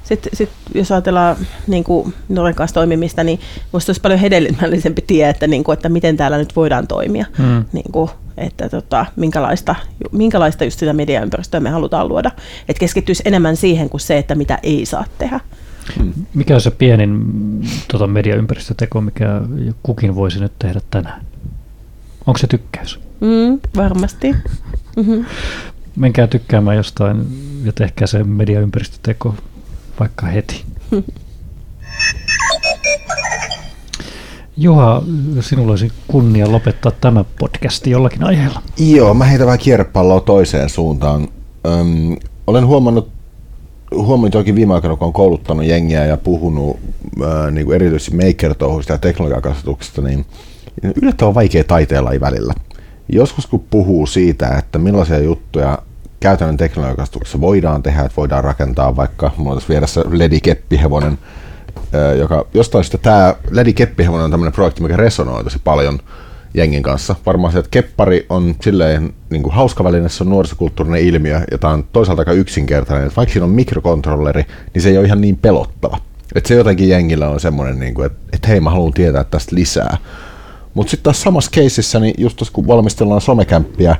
sitten 0.07 0.35
sit, 0.35 0.49
jos 0.73 0.91
ajatellaan 0.91 1.35
niin 1.67 1.83
kuin 1.83 2.13
Noren 2.29 2.55
kanssa 2.55 2.73
toimimista, 2.73 3.23
niin 3.23 3.39
minusta 3.73 3.89
olisi 3.89 4.01
paljon 4.01 4.19
hedelmällisempi 4.19 5.01
tie, 5.01 5.29
että, 5.29 5.47
niin 5.47 5.63
kuin, 5.63 5.73
että 5.73 5.89
miten 5.89 6.17
täällä 6.17 6.37
nyt 6.37 6.55
voidaan 6.55 6.87
toimia. 6.87 7.25
Mm. 7.37 7.65
Niin 7.73 7.91
kuin, 7.91 8.09
että 8.37 8.69
tota, 8.69 9.05
minkälaista, 9.15 9.75
minkälaista 10.11 10.63
just 10.63 10.79
sitä 10.79 10.93
mediaympäristöä 10.93 11.59
me 11.59 11.69
halutaan 11.69 12.07
luoda. 12.07 12.31
Että 12.69 12.79
keskittyisi 12.79 13.23
enemmän 13.25 13.57
siihen 13.57 13.89
kuin 13.89 14.01
se, 14.01 14.17
että 14.17 14.35
mitä 14.35 14.59
ei 14.63 14.85
saa 14.85 15.05
tehdä. 15.17 15.39
Mikä 16.33 16.55
on 16.55 16.61
se 16.61 16.71
pienin 16.71 17.21
tota 17.91 18.07
mediaympäristöteko, 18.07 19.01
mikä 19.01 19.41
kukin 19.83 20.15
voisi 20.15 20.39
nyt 20.39 20.51
tehdä 20.59 20.81
tänään? 20.89 21.25
Onko 22.27 22.37
se 22.37 22.47
tykkäys? 22.47 22.99
Mm, 23.19 23.59
varmasti. 23.75 24.35
Mm-hmm. 24.97 25.25
Menkää 25.95 26.27
tykkäämään 26.27 26.77
jostain 26.77 27.27
ja 27.63 27.73
tehkää 27.73 28.07
se 28.07 28.23
mediaympäristöteko 28.23 29.35
vaikka 29.99 30.25
heti. 30.25 30.65
Juha, 34.57 35.03
sinulla 35.39 35.71
olisi 35.71 35.91
kunnia 36.07 36.51
lopettaa 36.51 36.91
tämä 36.91 37.25
podcasti 37.39 37.89
jollakin 37.89 38.23
aiheella. 38.23 38.61
Joo, 38.77 39.13
mä 39.13 39.25
heitän 39.25 39.47
vähän 39.47 39.59
kierrepalloa 39.59 40.19
toiseen 40.19 40.69
suuntaan. 40.69 41.27
Öm, 41.67 42.15
olen 42.47 42.67
huomannut, 42.67 43.09
huomannut 43.95 44.33
jokin 44.33 44.55
viime 44.55 44.73
aikoina, 44.73 44.95
kun 44.95 45.05
olen 45.05 45.13
kouluttanut 45.13 45.65
jengiä 45.65 46.05
ja 46.05 46.17
puhunut 46.17 46.79
äh, 47.23 47.51
niin 47.51 47.65
kuin 47.65 47.75
erityisesti 47.75 48.15
maker 48.15 48.55
ja 48.89 48.97
teknologiakasvatuksesta, 48.97 50.01
niin 50.01 50.25
yllättävän 51.01 51.35
vaikea 51.35 51.63
taiteella 51.63 52.09
välillä. 52.21 52.53
Joskus 53.09 53.47
kun 53.47 53.65
puhuu 53.69 54.05
siitä, 54.05 54.47
että 54.47 54.79
millaisia 54.79 55.19
juttuja 55.19 55.77
käytännön 56.19 56.57
teknologiakastuksessa 56.57 57.41
voidaan 57.41 57.83
tehdä, 57.83 58.01
että 58.01 58.17
voidaan 58.17 58.43
rakentaa 58.43 58.95
vaikka, 58.95 59.31
mulla 59.37 59.55
tässä 59.55 59.69
vieressä 59.69 60.01
LED-keppihevonen, 60.01 61.17
joka 62.19 62.45
jostain 62.53 62.83
syystä 62.83 62.97
tämä 62.97 63.35
LED-keppihevonen 63.51 64.23
on 64.23 64.31
tämmöinen 64.31 64.53
projekti, 64.53 64.83
mikä 64.83 64.97
resonoi 64.97 65.43
tosi 65.43 65.59
paljon 65.63 65.99
jengin 66.53 66.83
kanssa. 66.83 67.15
Varmaan 67.25 67.53
se, 67.53 67.59
että 67.59 67.69
keppari 67.69 68.25
on 68.29 68.55
silleen 68.61 69.13
niin 69.29 69.43
kuin 69.43 69.53
hauska 69.53 69.83
väline, 69.83 70.09
se 70.09 70.23
on 70.23 70.29
nuorisokulttuurinen 70.29 71.01
ilmiö, 71.01 71.41
jota 71.51 71.69
on 71.69 71.83
toisaalta 71.93 72.21
aika 72.21 72.31
yksinkertainen. 72.31 73.07
Että 73.07 73.15
vaikka 73.17 73.33
siinä 73.33 73.45
on 73.45 73.51
mikrokontrolleri, 73.51 74.45
niin 74.73 74.81
se 74.81 74.89
ei 74.89 74.97
ole 74.97 75.05
ihan 75.05 75.21
niin 75.21 75.37
pelottava. 75.37 75.97
Että 76.35 76.47
se 76.47 76.55
jotenkin 76.55 76.89
jengillä 76.89 77.29
on 77.29 77.39
semmoinen, 77.39 77.79
niin 77.79 77.93
kuin, 77.93 78.05
että, 78.05 78.19
että 78.33 78.47
hei 78.47 78.59
mä 78.59 78.69
haluan 78.69 78.93
tietää 78.93 79.23
tästä 79.23 79.55
lisää. 79.55 79.97
Mutta 80.73 80.91
sitten 80.91 81.03
taas 81.03 81.21
samassa 81.21 81.51
keisissä, 81.51 81.99
niin 81.99 82.13
just 82.17 82.43
kun 82.53 82.67
valmistellaan 82.67 83.21
somekämppiä, 83.21 83.95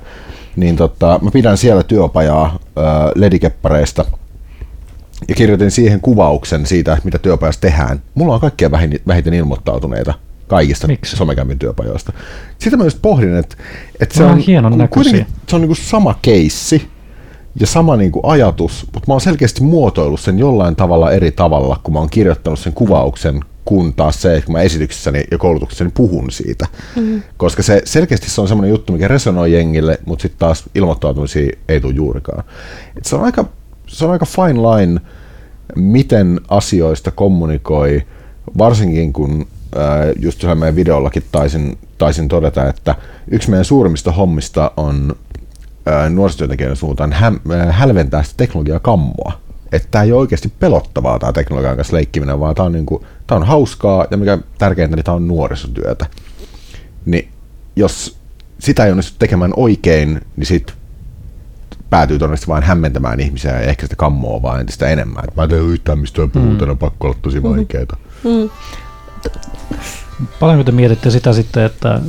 niin 0.57 0.75
tota, 0.75 1.19
mä 1.21 1.31
pidän 1.31 1.57
siellä 1.57 1.83
työpajaa 1.83 2.59
ledikeppareista 3.15 4.05
ja 5.27 5.35
kirjoitin 5.35 5.71
siihen 5.71 6.01
kuvauksen 6.01 6.65
siitä, 6.65 6.97
mitä 7.03 7.17
työpajassa 7.17 7.61
tehdään. 7.61 8.01
Mulla 8.15 8.33
on 8.33 8.41
kaikkia 8.41 8.71
vähiten 9.07 9.33
ilmoittautuneita 9.33 10.13
kaikista 10.47 10.87
Miksi? 10.87 11.15
somekämpin 11.15 11.59
työpajoista. 11.59 12.13
Sitä 12.59 12.77
mä 12.77 12.83
just 12.83 13.01
pohdin, 13.01 13.37
että, 13.37 13.55
että 13.99 14.17
se 14.17 14.23
on, 14.23 14.37
hienon 14.37 14.77
se 15.47 15.55
on 15.55 15.61
niin 15.61 15.75
sama 15.75 16.19
keissi, 16.21 16.87
ja 17.59 17.67
sama 17.67 17.97
niin 17.97 18.11
kuin 18.11 18.25
ajatus, 18.25 18.87
mutta 18.93 19.07
mä 19.07 19.13
oon 19.13 19.21
selkeästi 19.21 19.63
muotoillut 19.63 20.19
sen 20.19 20.39
jollain 20.39 20.75
tavalla 20.75 21.11
eri 21.11 21.31
tavalla, 21.31 21.79
kun 21.83 21.93
mä 21.93 21.99
oon 21.99 22.09
kirjoittanut 22.09 22.59
sen 22.59 22.73
kuvauksen, 22.73 23.41
kun 23.67 23.93
taas 23.93 24.21
se, 24.21 24.33
että 24.35 24.45
kun 24.45 24.53
mä 24.53 24.61
esityksessäni 24.61 25.23
ja 25.31 25.37
koulutuksessani 25.37 25.91
puhun 25.93 26.31
siitä. 26.31 26.67
Mm. 26.95 27.21
Koska 27.37 27.63
se 27.63 27.81
selkeästi 27.85 28.29
se 28.29 28.41
on 28.41 28.47
semmoinen 28.47 28.69
juttu, 28.69 28.93
mikä 28.93 29.07
resonoi 29.07 29.53
jengille, 29.53 29.99
mutta 30.05 30.21
sitten 30.21 30.39
taas 30.39 30.63
ilmoittautumisia 30.75 31.57
ei 31.69 31.81
tule 31.81 31.93
juurikaan. 31.93 32.43
Et 32.97 33.05
se, 33.05 33.15
on 33.15 33.23
aika, 33.23 33.45
se 33.87 34.05
on 34.05 34.11
aika 34.11 34.25
fine 34.25 34.59
line, 34.61 35.01
miten 35.75 36.41
asioista 36.47 37.11
kommunikoi, 37.11 38.03
varsinkin 38.57 39.13
kun 39.13 39.47
just 40.19 40.43
meidän 40.55 40.75
videollakin 40.75 41.23
taisin, 41.31 41.77
taisin 41.97 42.27
todeta, 42.27 42.69
että 42.69 42.95
yksi 43.31 43.49
meidän 43.49 43.65
suurimmista 43.65 44.11
hommista 44.11 44.71
on 44.77 45.15
nuorisotyöntekijöiden 46.09 46.75
suuntaan 46.75 47.15
hälventää 47.69 48.23
sitä 48.23 48.37
teknologiaa 48.37 48.79
kammoa. 48.79 49.31
Että 49.71 49.87
tämä 49.91 50.03
ei 50.03 50.11
ole 50.11 50.19
oikeasti 50.19 50.51
pelottavaa 50.59 51.19
tämä 51.19 51.33
teknologian 51.33 51.75
kanssa 51.75 51.95
leikkiminen, 51.95 52.39
vaan 52.39 52.55
tämä 52.55 52.65
on, 52.65 52.71
niinku, 52.71 53.05
tämä 53.27 53.39
on 53.39 53.47
hauskaa 53.47 54.05
ja 54.11 54.17
mikä 54.17 54.37
tärkeintä, 54.57 54.95
niin 54.95 55.03
tämä 55.03 55.15
on 55.15 55.27
nuorisotyötä. 55.27 56.05
Niin 57.05 57.29
jos 57.75 58.17
sitä 58.59 58.85
ei 58.85 58.91
onnistu 58.91 59.15
tekemään 59.19 59.53
oikein, 59.55 60.21
niin 60.35 60.45
sitten 60.45 60.75
päätyy 61.89 62.19
todennäköisesti 62.19 62.47
vain 62.47 62.63
hämmentämään 62.63 63.19
ihmisiä 63.19 63.51
ja 63.51 63.59
ehkä 63.59 63.85
sitä 63.85 63.95
kammoa 63.95 64.41
vaan 64.41 64.59
entistä 64.59 64.87
enemmän. 64.87 65.23
mä 65.35 65.43
en 65.43 65.49
tiedä 65.49 65.63
yhtään 65.63 65.99
mistä 65.99 66.27
puhutaan, 66.33 66.71
mm. 66.71 66.77
pakko 66.77 67.07
olla 67.07 67.17
tosi 67.21 67.43
vaikeaa. 67.43 67.97
Mm. 68.23 68.49
Paljonko 70.39 70.63
te 70.63 70.71
mietitte 70.71 71.11
sitä 71.11 71.33
sitten, 71.33 71.63
että 71.63 72.01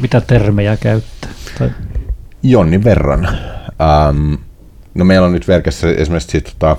mitä 0.00 0.20
termejä 0.20 0.76
käyttää? 0.76 1.30
Tai... 1.58 1.70
Jonnin 2.42 2.84
verran. 2.84 3.28
Um, 4.08 4.38
no 4.94 5.04
meillä 5.04 5.26
on 5.26 5.32
nyt 5.32 5.48
verkessä 5.48 5.88
esimerkiksi 5.90 6.30
sit, 6.30 6.44
tota, 6.44 6.76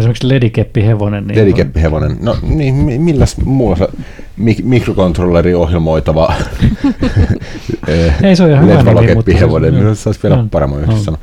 Esimerkiksi 0.00 0.28
ledikeppihevonen. 0.28 1.26
Niin 1.26 1.38
ledikeppihevonen. 1.38 2.16
No 2.20 2.36
niin, 2.42 2.74
milläs 2.74 3.36
muulla 3.44 3.76
se 3.76 3.88
mik- 4.40 4.64
mikrokontrolleri 4.64 5.54
ohjelmoitava 5.54 6.34
Ei 8.22 8.36
se 8.36 8.44
ole 8.44 8.52
ihan 8.52 8.64
hyvä 8.66 9.00
nimi, 9.00 9.14
mutta 9.14 9.32
se, 9.32 10.02
se 10.02 10.08
olisi 10.08 10.22
vielä 10.22 10.44
paremmin 10.50 10.82
no. 10.82 10.96
sanoa. 10.96 11.20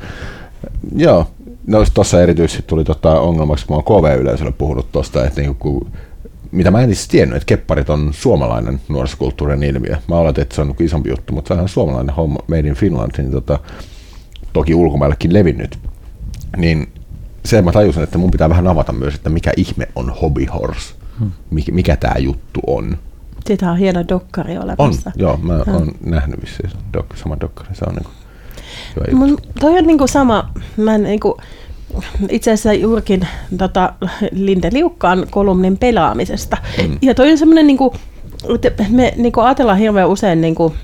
Joo, 0.96 1.26
no 1.66 1.84
tuossa 1.94 2.22
erityisesti 2.22 2.64
tuli 2.66 2.84
tota 2.84 3.20
ongelmaksi, 3.20 3.66
kun 3.66 3.76
mä 3.76 3.82
oon 3.86 4.02
KV-yleisölle 4.02 4.52
puhunut 4.52 4.92
tuosta, 4.92 5.26
että 5.26 5.40
niinku, 5.40 5.88
mitä 6.52 6.70
mä 6.70 6.78
en 6.78 6.84
edes 6.84 7.08
tiennyt, 7.08 7.36
että 7.36 7.46
kepparit 7.46 7.90
on 7.90 8.10
suomalainen 8.12 8.80
nuorisokulttuurin 8.88 9.62
ilmiö. 9.62 9.96
Mä 10.08 10.14
oletin, 10.14 10.42
että 10.42 10.54
se 10.54 10.60
on 10.60 10.74
isompi 10.80 11.10
juttu, 11.10 11.32
mutta 11.32 11.54
se 11.54 11.60
on 11.60 11.68
suomalainen 11.68 12.14
homma, 12.14 12.38
Made 12.48 12.68
in 12.68 12.74
Finland, 12.74 13.10
niin 13.18 13.30
tota, 13.30 13.58
toki 14.52 14.74
ulkomaillekin 14.74 15.32
levinnyt. 15.32 15.78
Niin 16.56 16.88
se 17.48 17.62
mä 17.62 17.72
tajusin, 17.72 18.02
että 18.02 18.18
mun 18.18 18.30
pitää 18.30 18.48
vähän 18.48 18.66
avata 18.66 18.92
myös, 18.92 19.14
että 19.14 19.30
mikä 19.30 19.52
ihme 19.56 19.88
on 19.94 20.10
hobby 20.22 20.44
horse. 20.44 20.94
Hmm. 21.18 21.30
Mikä, 21.50 21.72
mikä 21.72 21.96
tämä 21.96 22.14
juttu 22.18 22.60
on. 22.66 22.98
Sitä 23.46 23.70
on 23.70 23.78
hieno 23.78 24.04
dokkari 24.08 24.58
olemassa. 24.58 25.10
On, 25.10 25.20
joo, 25.20 25.36
mä 25.36 25.62
hmm. 25.66 25.74
oon 25.74 25.92
nähnyt 26.04 26.40
vissiin 26.40 26.70
dok, 26.92 27.06
sama 27.16 27.36
dokkari. 27.40 27.74
Se 27.74 27.84
on 27.88 27.94
niinku 27.94 28.10
hyvä 28.96 29.26
juttu. 29.28 29.48
toi 29.60 29.78
on 29.78 29.86
niinku 29.86 30.06
sama, 30.06 30.50
mä 30.76 30.94
en 30.94 31.02
niinku, 31.02 31.36
itse 32.28 32.52
asiassa 32.52 32.72
juurikin 32.72 33.26
tota, 33.58 33.92
Linde 34.32 34.70
Liukkaan 34.72 35.26
kolumnin 35.30 35.78
pelaamisesta. 35.78 36.56
Mm. 36.82 36.98
Ja 37.02 37.14
toi 37.14 37.30
on 37.30 37.38
semmoinen, 37.38 37.66
niin 37.66 37.76
kuin, 37.76 37.90
että 38.62 38.84
me 38.90 39.12
niin 39.16 39.32
kuin 39.32 39.44
ajatellaan 39.44 39.78
hirveän 39.78 40.08
usein 40.08 40.40
niin 40.40 40.54
kuin, 40.54 40.74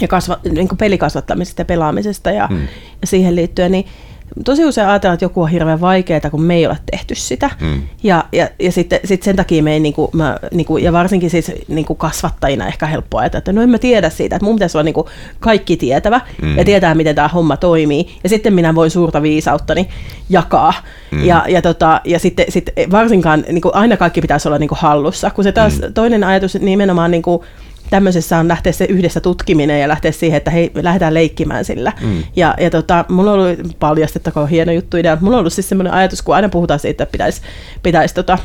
ja 0.00 0.08
kasva, 0.08 0.38
niin 0.52 0.68
kuin 0.68 0.78
pelikasvattamisesta 0.78 1.60
ja 1.60 1.64
pelaamisesta 1.64 2.30
ja, 2.30 2.48
mm. 2.50 2.60
ja 3.00 3.06
siihen 3.06 3.36
liittyen, 3.36 3.72
niin 3.72 3.86
tosi 4.44 4.64
usein 4.64 4.88
ajatellaan, 4.88 5.14
että 5.14 5.24
joku 5.24 5.42
on 5.42 5.48
hirveän 5.48 5.80
vaikeaa, 5.80 6.30
kun 6.30 6.42
me 6.42 6.54
ei 6.54 6.66
ole 6.66 6.78
tehty 6.90 7.14
sitä. 7.14 7.50
Mm. 7.60 7.82
Ja, 8.02 8.24
ja, 8.32 8.48
ja 8.58 8.72
sitten 8.72 9.00
sit 9.04 9.22
sen 9.22 9.36
takia 9.36 9.62
me 9.62 9.72
ei, 9.72 9.80
niin 9.80 9.94
kuin, 9.94 10.10
mä, 10.12 10.36
niin 10.50 10.66
kuin, 10.66 10.84
ja 10.84 10.92
varsinkin 10.92 11.30
siis 11.30 11.52
niin 11.68 11.84
kuin 11.84 11.96
kasvattajina 11.96 12.66
ehkä 12.66 12.86
helppo 12.86 13.18
ajatella, 13.18 13.38
että 13.38 13.52
no 13.52 13.62
en 13.62 13.70
mä 13.70 13.78
tiedä 13.78 14.10
siitä, 14.10 14.36
että 14.36 14.44
mun 14.44 14.54
pitäisi 14.54 14.76
olla 14.76 14.84
niin 14.84 14.94
kuin 14.94 15.06
kaikki 15.40 15.76
tietävä 15.76 16.20
mm. 16.42 16.58
ja 16.58 16.64
tietää, 16.64 16.94
miten 16.94 17.14
tämä 17.14 17.28
homma 17.28 17.56
toimii. 17.56 18.18
Ja 18.22 18.28
sitten 18.28 18.54
minä 18.54 18.74
voin 18.74 18.90
suurta 18.90 19.22
viisauttani 19.22 19.88
jakaa. 20.30 20.72
Mm. 21.10 21.24
Ja, 21.24 21.44
ja, 21.48 21.62
tota, 21.62 22.00
ja 22.04 22.18
sitten 22.18 22.46
sit 22.48 22.70
varsinkaan 22.90 23.44
niin 23.48 23.62
kuin 23.62 23.74
aina 23.74 23.96
kaikki 23.96 24.20
pitäisi 24.20 24.48
olla 24.48 24.58
niin 24.58 24.68
kuin 24.68 24.78
hallussa, 24.78 25.30
kun 25.30 25.44
se 25.44 25.52
taas 25.52 25.80
mm. 25.80 25.94
toinen 25.94 26.24
ajatus 26.24 26.54
nimenomaan 26.54 27.10
niin 27.10 27.22
kuin, 27.22 27.42
tämmöisessä 27.90 28.38
on 28.38 28.48
lähteä 28.48 28.72
se 28.72 28.84
yhdessä 28.84 29.20
tutkiminen 29.20 29.80
ja 29.80 29.88
lähteä 29.88 30.12
siihen, 30.12 30.36
että 30.36 30.50
hei, 30.50 30.70
lähdetään 30.74 31.14
leikkimään 31.14 31.64
sillä. 31.64 31.92
Mm. 32.00 32.22
Ja, 32.36 32.54
ja 32.60 32.70
tota, 32.70 33.04
mulla 33.08 33.32
on 33.32 33.38
ollut 33.38 33.78
paljastettakoon 33.78 34.48
hieno 34.48 34.72
juttu 34.72 34.96
idea. 34.96 35.18
Mulla 35.20 35.36
on 35.36 35.40
ollut 35.40 35.52
siis 35.52 35.68
semmoinen 35.68 35.92
ajatus, 35.92 36.22
kun 36.22 36.34
aina 36.34 36.48
puhutaan 36.48 36.80
siitä, 36.80 37.02
että 37.02 37.12
pitäisi, 37.12 37.42
pitäisi 37.82 38.14
tota, 38.14 38.38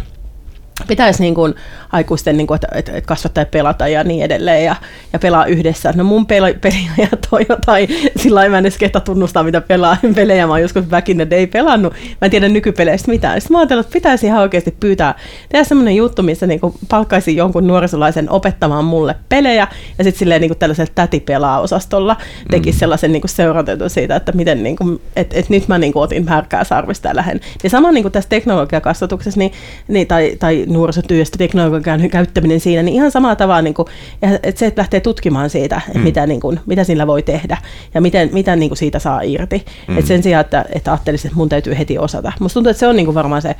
pitäisi 0.87 1.21
niin 1.21 1.35
kuin 1.35 1.53
aikuisten 1.91 2.37
niin 2.37 2.47
kuin, 2.47 2.55
että, 2.55 2.67
että 2.71 3.01
kasvattaa 3.01 3.41
ja 3.41 3.45
pelata 3.45 3.87
ja 3.87 4.03
niin 4.03 4.23
edelleen 4.23 4.65
ja, 4.65 4.75
ja 5.13 5.19
pelaa 5.19 5.45
yhdessä. 5.45 5.93
No 5.95 6.03
mun 6.03 6.25
peli, 6.25 6.53
peliajat 6.61 7.27
on 7.31 7.45
jotain, 7.49 7.87
sillä 8.15 8.35
lailla 8.35 8.51
mä 8.51 8.57
en 8.57 8.65
edes 8.65 8.77
kehtä 8.77 8.99
tunnustaa, 8.99 9.43
mitä 9.43 9.61
pelaa, 9.61 9.97
pelejä 10.15 10.47
mä 10.47 10.53
oon 10.53 10.61
joskus 10.61 10.85
back 10.85 11.09
in 11.09 11.17
the 11.17 11.29
day 11.29 11.47
pelannut. 11.47 11.93
Mä 11.93 12.25
en 12.25 12.31
tiedä 12.31 12.49
nykypeleistä 12.49 13.11
mitään. 13.11 13.41
Sitten 13.41 13.55
mä 13.55 13.59
ajattelin, 13.59 13.81
että 13.81 13.93
pitäisi 13.93 14.25
ihan 14.25 14.41
oikeasti 14.41 14.75
pyytää, 14.79 15.15
tehdä 15.49 15.63
semmoinen 15.63 15.95
juttu, 15.95 16.23
missä 16.23 16.47
niin 16.47 16.59
kuin 16.59 16.73
palkkaisin 16.89 17.35
jonkun 17.35 17.67
nuorisolaisen 17.67 18.29
opettamaan 18.29 18.85
mulle 18.85 19.15
pelejä 19.29 19.67
ja 19.97 20.03
sitten 20.03 20.19
silleen 20.19 20.41
niin 20.41 20.49
kuin 20.49 20.57
tällaisella 20.57 20.91
tätipelaa-osastolla 20.95 22.17
tekisi 22.51 22.75
mm. 22.75 22.79
sellaisen 22.79 23.11
niin 23.11 23.21
kuin 23.21 23.29
seurantetun 23.29 23.89
siitä, 23.89 24.15
että 24.15 24.31
miten 24.31 24.63
niin 24.63 24.75
kuin, 24.75 25.01
että, 25.15 25.39
että 25.39 25.53
nyt 25.53 25.67
mä 25.67 25.77
niin 25.77 25.93
kuin 25.93 26.03
otin 26.03 26.27
härkää 26.27 26.63
sarvista 26.63 27.07
ja 27.07 27.15
lähden. 27.15 27.39
Ja 27.63 27.69
sama 27.69 27.91
niin 27.91 28.03
kuin 28.03 28.11
tässä 28.11 28.29
teknologiakasvatuksessa 28.29 29.39
niin, 29.39 29.51
niin, 29.87 30.07
tai, 30.07 30.35
tai 30.39 30.65
nuorisotyöstä, 30.73 31.37
teknologian 31.37 32.09
käyttäminen 32.09 32.59
siinä, 32.59 32.83
niin 32.83 32.95
ihan 32.95 33.11
samalla 33.11 33.35
tavalla, 33.35 33.61
niin 33.61 33.73
kuin, 33.73 33.87
että 34.21 34.59
se, 34.59 34.65
että 34.65 34.79
lähtee 34.79 34.99
tutkimaan 34.99 35.49
siitä, 35.49 35.81
että 35.87 35.99
mm. 35.99 36.03
mitä, 36.03 36.27
niin 36.27 36.39
kuin, 36.39 36.59
mitä 36.65 36.83
sillä 36.83 37.07
voi 37.07 37.23
tehdä 37.23 37.57
ja 37.93 38.01
miten, 38.01 38.29
mitä 38.33 38.55
niin 38.55 38.69
kuin 38.69 38.77
siitä 38.77 38.99
saa 38.99 39.21
irti. 39.21 39.65
Mm. 39.87 39.97
Et 39.97 40.05
sen 40.05 40.23
sijaan, 40.23 40.41
että, 40.41 40.65
että 40.73 40.91
ajattelisin, 40.91 41.27
että 41.27 41.37
mun 41.37 41.49
täytyy 41.49 41.77
heti 41.77 41.97
osata. 41.97 42.33
Musta 42.39 42.53
tuntuu, 42.53 42.69
että 42.69 42.79
se 42.79 42.87
on 42.87 42.95
niin 42.95 43.05
kuin 43.05 43.15
varmaan 43.15 43.41
se, 43.41 43.55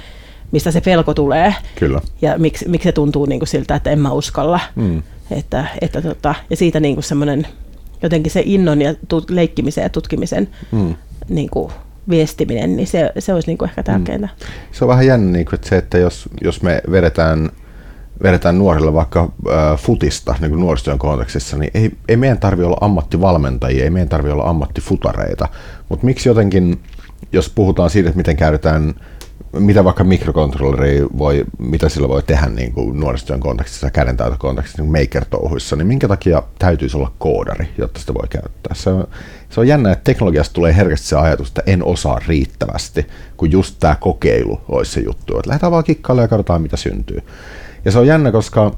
mistä 0.52 0.72
se 0.72 0.82
pelko 0.82 1.14
tulee. 1.14 1.56
Kyllä. 1.76 2.02
Ja 2.22 2.38
miksi, 2.38 2.70
miksi 2.70 2.88
se 2.88 2.92
tuntuu 2.92 3.26
niin 3.26 3.40
kuin 3.40 3.48
siltä, 3.48 3.76
että 3.76 3.92
en 3.92 4.00
mä 4.00 4.12
uskalla. 4.12 4.60
Mm. 4.76 5.04
Että, 5.32 5.66
että 5.82 6.02
tota, 6.02 6.36
ja 6.50 6.58
siitä 6.58 6.80
niin 6.80 6.96
kuin 6.96 7.04
semmoinen 7.04 7.48
jotenkin 8.04 8.32
se 8.32 8.42
innon 8.46 8.82
ja 8.82 8.96
tut, 9.08 9.30
leikkimisen 9.30 9.82
ja 9.82 9.90
tutkimisen 9.90 10.48
mm. 10.72 10.96
niin 11.30 11.50
kuin, 11.50 11.72
viestiminen, 12.10 12.76
niin 12.76 12.88
se, 12.88 13.12
se 13.20 13.34
olisi 13.34 13.48
niin 13.48 13.58
kuin 13.58 13.70
ehkä 13.70 13.84
tärkeintä. 13.84 14.28
Mm. 14.28 14.46
Se 14.72 14.84
on 14.84 14.90
vähän 14.90 15.06
jännä, 15.06 15.32
niin 15.32 15.46
kuin, 15.46 15.56
että 15.56 15.70
se, 15.70 15.78
että 15.78 15.98
jos, 15.98 16.30
jos 16.42 16.62
me 16.62 16.82
vedetään, 16.92 17.50
vedetään 18.24 18.58
nuorille 18.58 18.94
vaikka 18.94 19.22
äh, 19.22 19.80
futista 19.80 20.36
niin 20.40 20.60
nuorisotyön 20.60 21.00
kontekstissa, 21.00 21.58
niin 21.58 21.72
ei, 21.74 21.92
ei 22.08 22.18
meidän 22.18 22.40
tarvitse 22.40 22.66
olla 22.66 22.78
ammattivalmentajia, 22.82 23.84
ei 23.84 23.90
meidän 23.90 24.10
tarvitse 24.10 24.34
olla 24.34 24.50
ammattifutareita, 24.50 25.48
mutta 25.90 26.06
miksi 26.06 26.30
jotenkin, 26.30 26.80
jos 27.32 27.50
puhutaan 27.50 27.90
siitä, 27.90 28.10
että 28.10 28.18
miten 28.18 28.38
käytetään 28.38 28.94
mitä 29.60 29.84
vaikka 29.84 30.04
mikrokontrolleri 30.04 31.06
voi, 31.18 31.44
mitä 31.58 31.90
sillä 31.90 32.08
voi 32.08 32.24
tehdä 32.24 32.46
niin 32.46 32.74
kuin 32.74 33.00
nuorisotyön 33.00 33.40
kontekstissa, 33.40 33.92
kädentaitokontekstissa, 33.92 34.82
niin 34.82 34.92
maker-touhuissa, 34.92 35.76
niin 35.76 35.88
minkä 35.88 36.08
takia 36.08 36.44
täytyisi 36.60 36.98
olla 36.98 37.12
koodari, 37.20 37.70
jotta 37.78 38.00
sitä 38.00 38.14
voi 38.14 38.28
käyttää? 38.30 38.76
Se 38.76 38.90
on, 38.90 39.08
se 39.50 39.60
on 39.60 39.68
jännä, 39.68 39.92
että 39.92 40.04
teknologiasta 40.04 40.54
tulee 40.54 40.76
herkästi 40.76 41.08
se 41.08 41.16
ajatus, 41.16 41.48
että 41.48 41.64
en 41.66 41.84
osaa 41.84 42.20
riittävästi, 42.28 43.08
kun 43.38 43.52
just 43.52 43.76
tämä 43.80 43.96
kokeilu 43.96 44.62
olisi 44.70 44.92
se 44.92 45.00
juttu, 45.00 45.38
että 45.38 45.50
lähdetään 45.50 45.72
vaan 45.72 45.84
kikkailemaan 45.84 46.26
ja 46.26 46.28
katsotaan, 46.28 46.62
mitä 46.62 46.78
syntyy. 46.78 47.20
Ja 47.86 47.92
se 47.92 48.00
on 48.00 48.08
jännä, 48.08 48.32
koska 48.32 48.72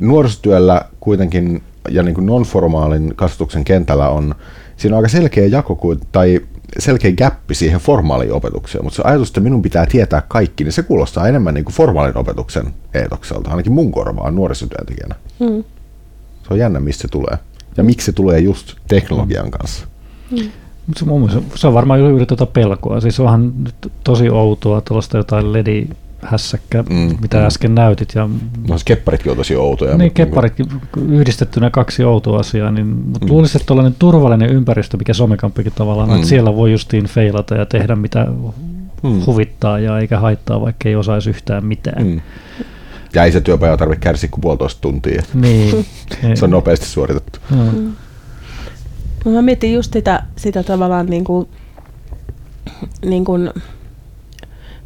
nuorisotyöllä 0.00 0.82
kuitenkin 1.00 1.62
ja 1.88 2.02
niin 2.02 2.14
kuin 2.14 2.26
non-formaalin 2.26 3.12
kasvatuksen 3.16 3.64
kentällä 3.64 4.08
on, 4.08 4.34
siinä 4.76 4.96
on 4.96 4.98
aika 4.98 5.08
selkeä 5.08 5.46
jako, 5.46 5.96
tai 6.12 6.40
selkeä 6.78 7.12
gappi 7.12 7.54
siihen 7.54 7.80
formaaliin 7.80 8.32
opetukseen, 8.32 8.84
mutta 8.84 8.96
se 8.96 9.02
ajatus, 9.04 9.28
että 9.28 9.40
minun 9.40 9.62
pitää 9.62 9.86
tietää 9.86 10.22
kaikki, 10.28 10.64
niin 10.64 10.72
se 10.72 10.82
kuulostaa 10.82 11.28
enemmän 11.28 11.54
niin 11.54 11.64
kuin 11.64 11.74
formaalin 11.74 12.16
opetuksen 12.16 12.74
eetokselta, 12.94 13.50
ainakin 13.50 13.72
mun 13.72 13.92
korvaan 13.92 14.34
nuorisotyöntekijänä. 14.34 15.14
Mm. 15.40 15.64
Se 16.42 16.48
on 16.50 16.58
jännä, 16.58 16.80
mistä 16.80 17.02
se 17.02 17.08
tulee. 17.08 17.38
Ja 17.76 17.84
miksi 17.84 18.06
se 18.06 18.12
tulee 18.12 18.38
just 18.38 18.74
teknologian 18.88 19.50
kanssa. 19.50 19.86
Mm. 20.30 20.38
Se, 20.96 21.42
se 21.54 21.66
on 21.66 21.74
varmaan 21.74 22.00
juuri 22.00 22.26
tuota 22.26 22.46
pelkoa. 22.46 23.00
Siis 23.00 23.20
onhan 23.20 23.52
tosi 24.04 24.30
outoa 24.30 24.80
tuollaista 24.80 25.16
jotain 25.16 25.52
ledi 25.52 25.88
hässäkkä, 26.22 26.82
mm, 26.82 27.16
mitä 27.20 27.38
mm. 27.38 27.46
äsken 27.46 27.74
näytit. 27.74 28.12
Ja, 28.14 28.28
no 28.68 28.68
siis 28.68 28.84
kepparitkin 28.84 29.30
on 29.30 29.36
tosi 29.36 29.56
outoja. 29.56 29.98
Niin, 29.98 30.12
kepparitkin 30.12 30.66
niin 30.96 31.12
yhdistettynä 31.12 31.70
kaksi 31.70 32.04
outoa 32.04 32.40
asiaa, 32.40 32.70
niin, 32.70 32.86
mutta 32.86 33.26
mm. 33.26 33.32
luulisin, 33.32 33.56
että 33.56 33.66
tuollainen 33.66 33.94
turvallinen 33.98 34.50
ympäristö, 34.50 34.96
mikä 34.96 35.14
somekampikin 35.14 35.72
tavallaan, 35.72 36.08
mm. 36.08 36.14
että 36.14 36.28
siellä 36.28 36.56
voi 36.56 36.72
justiin 36.72 37.06
feilata 37.06 37.54
ja 37.54 37.66
tehdä 37.66 37.96
mitä 37.96 38.26
mm. 39.02 39.22
huvittaa 39.26 39.78
ja 39.78 39.98
eikä 39.98 40.18
haittaa, 40.18 40.60
vaikka 40.60 40.88
ei 40.88 40.96
osaisi 40.96 41.30
yhtään 41.30 41.66
mitään. 41.66 42.06
Mm. 42.06 42.20
Ja 43.14 43.24
ei 43.24 43.32
se 43.32 43.40
työpaja 43.40 43.76
tarvitse 43.76 44.00
kärsiä 44.00 44.30
kuin 44.32 44.40
puolitoista 44.40 44.80
tuntia. 44.80 45.22
Niin. 45.34 45.86
se 46.34 46.44
on 46.44 46.50
nopeasti 46.50 46.86
suoritettu. 46.86 47.38
Mm. 47.50 47.92
No 49.24 49.32
mä 49.32 49.42
mietin 49.42 49.72
just 49.72 49.92
sitä, 49.92 50.22
sitä 50.36 50.62
tavallaan 50.62 51.06
niin 51.06 51.24
kuin 51.24 51.48
niin 53.04 53.24
kuin, 53.24 53.50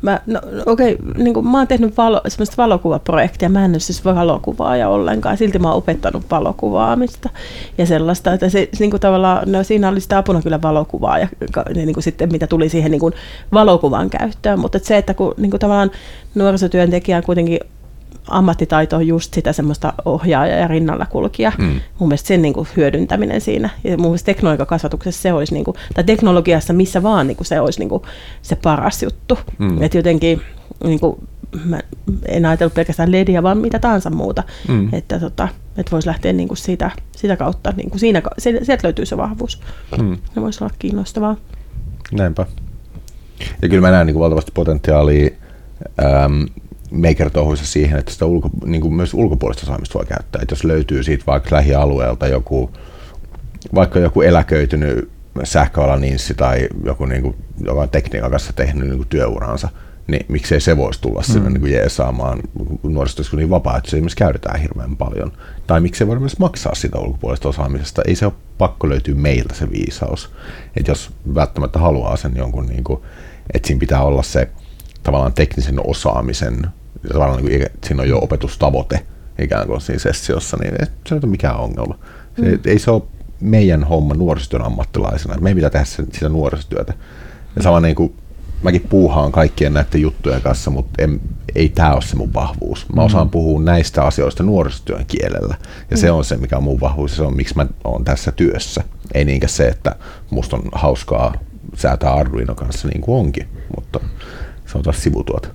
Mä, 0.04 0.20
no, 0.26 0.40
okei, 0.66 0.96
niin 1.16 1.34
kuin, 1.34 1.48
mä 1.48 1.58
oon 1.58 1.66
tehnyt 1.66 1.96
valo, 1.96 2.20
semmoista 2.28 2.56
valokuvaprojektia, 2.56 3.48
mä 3.48 3.64
en 3.64 3.70
ole 3.70 3.80
siis 3.80 4.04
valokuvaaja 4.04 4.88
ollenkaan, 4.88 5.36
silti 5.36 5.58
mä 5.58 5.68
oon 5.68 5.76
opettanut 5.76 6.22
valokuvaamista 6.30 7.30
ja 7.78 7.86
sellaista, 7.86 8.32
että 8.32 8.48
se, 8.48 8.68
niin 8.78 8.90
kuin 8.90 9.00
tavallaan, 9.00 9.52
no 9.52 9.62
siinä 9.62 9.88
oli 9.88 10.00
sitä 10.00 10.18
apuna 10.18 10.42
kyllä 10.42 10.62
valokuvaa 10.62 11.18
ja 11.18 11.28
niin 11.74 11.94
kuin 11.94 12.04
sitten 12.04 12.32
mitä 12.32 12.46
tuli 12.46 12.68
siihen 12.68 12.90
niin 12.90 13.00
kuin 13.00 13.14
valokuvan 13.52 14.10
käyttöön, 14.10 14.58
mutta 14.58 14.76
että 14.76 14.88
se, 14.88 14.96
että 14.96 15.14
kun 15.14 15.34
niin 15.36 15.50
kuin 15.50 15.60
tavallaan 15.60 15.90
nuorisotyöntekijä 16.34 17.16
on 17.16 17.22
kuitenkin 17.22 17.60
ammattitaito 18.28 18.96
on 18.96 19.06
just 19.06 19.34
sitä 19.34 19.52
semmoista 19.52 19.92
ohjaaja 20.04 20.56
ja 20.56 20.68
rinnalla 20.68 21.06
kulkija. 21.06 21.52
Mm. 21.58 21.80
Mun 21.98 22.08
mielestä 22.08 22.28
sen 22.28 22.42
niin 22.42 22.54
kuin 22.54 22.68
hyödyntäminen 22.76 23.40
siinä. 23.40 23.70
Ja 23.84 23.96
mun 23.96 24.06
mielestä 24.06 24.26
teknologiakasvatuksessa 24.26 25.22
se 25.22 25.32
olisi, 25.32 25.54
niin 25.54 25.64
kuin, 25.64 25.76
tai 25.94 26.04
teknologiassa 26.04 26.72
missä 26.72 27.02
vaan 27.02 27.26
niin 27.26 27.36
kuin 27.36 27.46
se 27.46 27.60
olisi 27.60 27.78
niin 27.78 27.88
kuin 27.88 28.02
se 28.42 28.56
paras 28.56 29.02
juttu. 29.02 29.38
Mm. 29.58 29.82
Että 29.82 29.98
jotenkin 29.98 30.40
niin 30.84 31.00
kuin, 31.00 31.28
mä 31.64 31.80
en 32.28 32.46
ajatellut 32.46 32.74
pelkästään 32.74 33.12
LEDiä, 33.12 33.42
vaan 33.42 33.58
mitä 33.58 33.78
tahansa 33.78 34.10
muuta. 34.10 34.42
Mm. 34.68 34.88
Että, 34.92 35.20
tota, 35.20 35.48
että 35.76 35.90
voisi 35.90 36.08
lähteä 36.08 36.32
niin 36.32 36.48
kuin 36.48 36.58
siitä, 36.58 36.90
sitä 37.16 37.36
kautta, 37.36 37.72
niin 37.76 37.90
kuin 37.90 38.00
siinä, 38.00 38.22
sieltä 38.38 38.78
löytyy 38.82 39.06
se 39.06 39.16
vahvuus. 39.16 39.60
Mm. 40.02 40.18
Se 40.34 40.40
voisi 40.40 40.64
olla 40.64 40.74
kiinnostavaa. 40.78 41.36
Näinpä. 42.12 42.46
Ja 43.62 43.68
kyllä 43.68 43.80
mä 43.80 43.90
näen 43.90 44.06
niin 44.06 44.14
kuin 44.14 44.22
valtavasti 44.22 44.52
potentiaalia 44.54 45.30
äm, 46.24 46.46
maker 46.94 47.30
siihen, 47.54 47.98
että 47.98 48.12
sitä 48.12 48.26
ulko, 48.26 48.50
niin 48.64 48.80
kuin 48.80 48.94
myös 48.94 49.14
ulkopuolista 49.14 49.66
osaamista 49.66 49.98
voi 49.98 50.06
käyttää. 50.06 50.42
Että 50.42 50.52
jos 50.52 50.64
löytyy 50.64 51.02
siitä 51.02 51.24
vaikka 51.26 51.56
lähialueelta 51.56 52.26
joku, 52.26 52.70
vaikka 53.74 53.98
joku 53.98 54.22
eläköitynyt 54.22 55.10
sähköalan 55.44 56.00
ninssi 56.00 56.34
tai 56.34 56.68
joku, 56.84 57.06
niin 57.06 57.22
kuin, 57.22 57.34
joka 57.60 57.80
on 57.80 57.88
tekniikan 57.88 58.30
kanssa 58.30 58.52
tehnyt 58.52 58.88
niin 58.88 58.96
kuin 58.96 59.08
työuransa, 59.08 59.68
niin 60.06 60.26
miksei 60.28 60.60
se 60.60 60.76
voisi 60.76 61.00
tulla 61.00 61.20
mm. 61.20 61.32
sinne 61.32 61.50
niin 61.50 61.60
kuin 61.60 61.72
jeesaamaan, 61.72 62.40
kun 62.80 62.94
nuorisotyössä 62.94 63.36
niin 63.36 63.50
vapaa, 63.50 63.76
että 63.76 63.90
se 63.90 63.96
esimerkiksi 63.96 64.16
käytetään 64.16 64.60
hirveän 64.60 64.96
paljon. 64.96 65.32
Tai 65.66 65.80
miksei 65.80 66.06
voida 66.06 66.20
myös 66.20 66.38
maksaa 66.38 66.74
sitä 66.74 66.98
ulkopuolista 66.98 67.48
osaamisesta. 67.48 68.02
Ei 68.06 68.14
se 68.14 68.26
ole 68.26 68.34
pakko 68.58 68.88
löytyä 68.88 69.14
meiltä 69.14 69.54
se 69.54 69.70
viisaus. 69.70 70.32
Että 70.76 70.90
jos 70.90 71.10
välttämättä 71.34 71.78
haluaa 71.78 72.16
sen 72.16 72.36
jonkun, 72.36 72.66
niin 72.66 72.84
kuin, 72.84 73.00
että 73.54 73.66
siinä 73.66 73.80
pitää 73.80 74.02
olla 74.02 74.22
se 74.22 74.50
tavallaan 75.02 75.32
teknisen 75.32 75.86
osaamisen 75.86 76.66
tavallaan 77.12 77.44
niin 77.44 77.60
kuin, 77.60 77.70
siinä 77.84 78.02
on 78.02 78.08
jo 78.08 78.18
opetustavoite 78.18 79.06
ikään 79.38 79.66
kuin 79.66 79.80
siinä 79.80 79.98
sessiossa, 79.98 80.56
niin 80.60 80.74
ei 80.80 80.86
se 81.06 81.14
nyt 81.14 81.24
ole 81.24 81.30
mikään 81.30 81.56
ongelma. 81.56 81.98
Se, 82.36 82.42
mm. 82.42 82.58
Ei 82.66 82.78
se 82.78 82.90
ole 82.90 83.02
meidän 83.40 83.84
homma 83.84 84.14
nuorisotyön 84.14 84.62
ammattilaisena. 84.62 85.36
Meidän 85.40 85.56
pitää 85.56 85.70
tehdä 85.70 85.84
sitä 85.84 86.28
nuorisotyötä. 86.28 86.94
Ja 87.56 87.62
sama 87.62 87.80
niin 87.80 87.96
kuin 87.96 88.14
mäkin 88.62 88.86
puuhaan 88.88 89.32
kaikkien 89.32 89.74
näiden 89.74 90.00
juttujen 90.00 90.42
kanssa, 90.42 90.70
mutta 90.70 91.02
en, 91.02 91.20
ei 91.54 91.68
tämä 91.68 91.94
ole 91.94 92.02
se 92.02 92.16
mun 92.16 92.34
vahvuus. 92.34 92.86
Mä 92.94 93.02
osaan 93.02 93.26
mm. 93.26 93.30
puhua 93.30 93.62
näistä 93.62 94.04
asioista 94.04 94.42
nuorisotyön 94.42 95.06
kielellä. 95.06 95.54
Ja 95.90 95.96
mm. 95.96 96.00
se 96.00 96.10
on 96.10 96.24
se, 96.24 96.36
mikä 96.36 96.56
on 96.56 96.62
mun 96.62 96.80
vahvuus 96.80 97.10
ja 97.10 97.16
se 97.16 97.22
on, 97.22 97.36
miksi 97.36 97.56
mä 97.56 97.66
oon 97.84 98.04
tässä 98.04 98.32
työssä. 98.32 98.84
Ei 99.14 99.24
niinkään 99.24 99.50
se, 99.50 99.68
että 99.68 99.96
musta 100.30 100.56
on 100.56 100.62
hauskaa 100.72 101.34
säätää 101.74 102.14
Arduino 102.14 102.54
kanssa 102.54 102.88
niin 102.88 103.00
kuin 103.00 103.18
onkin, 103.18 103.48
mutta 103.76 104.00
se 104.66 104.78
on 104.78 104.84
taas 104.84 105.02
sivutuota. 105.02 105.48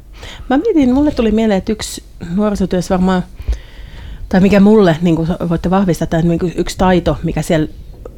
Mä 0.49 0.58
mietin, 0.58 0.93
mulle 0.93 1.12
tuli 1.12 1.32
mieleen, 1.32 1.58
että 1.58 1.71
yksi 1.71 2.03
nuorisotyössä 2.36 2.95
varmaan, 2.95 3.23
tai 4.29 4.41
mikä 4.41 4.60
mulle, 4.60 4.97
niin 5.01 5.15
kuin 5.15 5.27
voitte 5.49 5.69
vahvistaa, 5.69 6.03
että 6.03 6.21
niin 6.21 6.53
yksi 6.55 6.77
taito, 6.77 7.17
mikä 7.23 7.41
siellä 7.41 7.67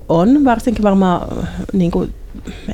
on, 0.10 0.46
varsinkin 0.46 0.84
varmaan 0.84 1.48
niin 1.74 1.92
kuin, 1.92 2.14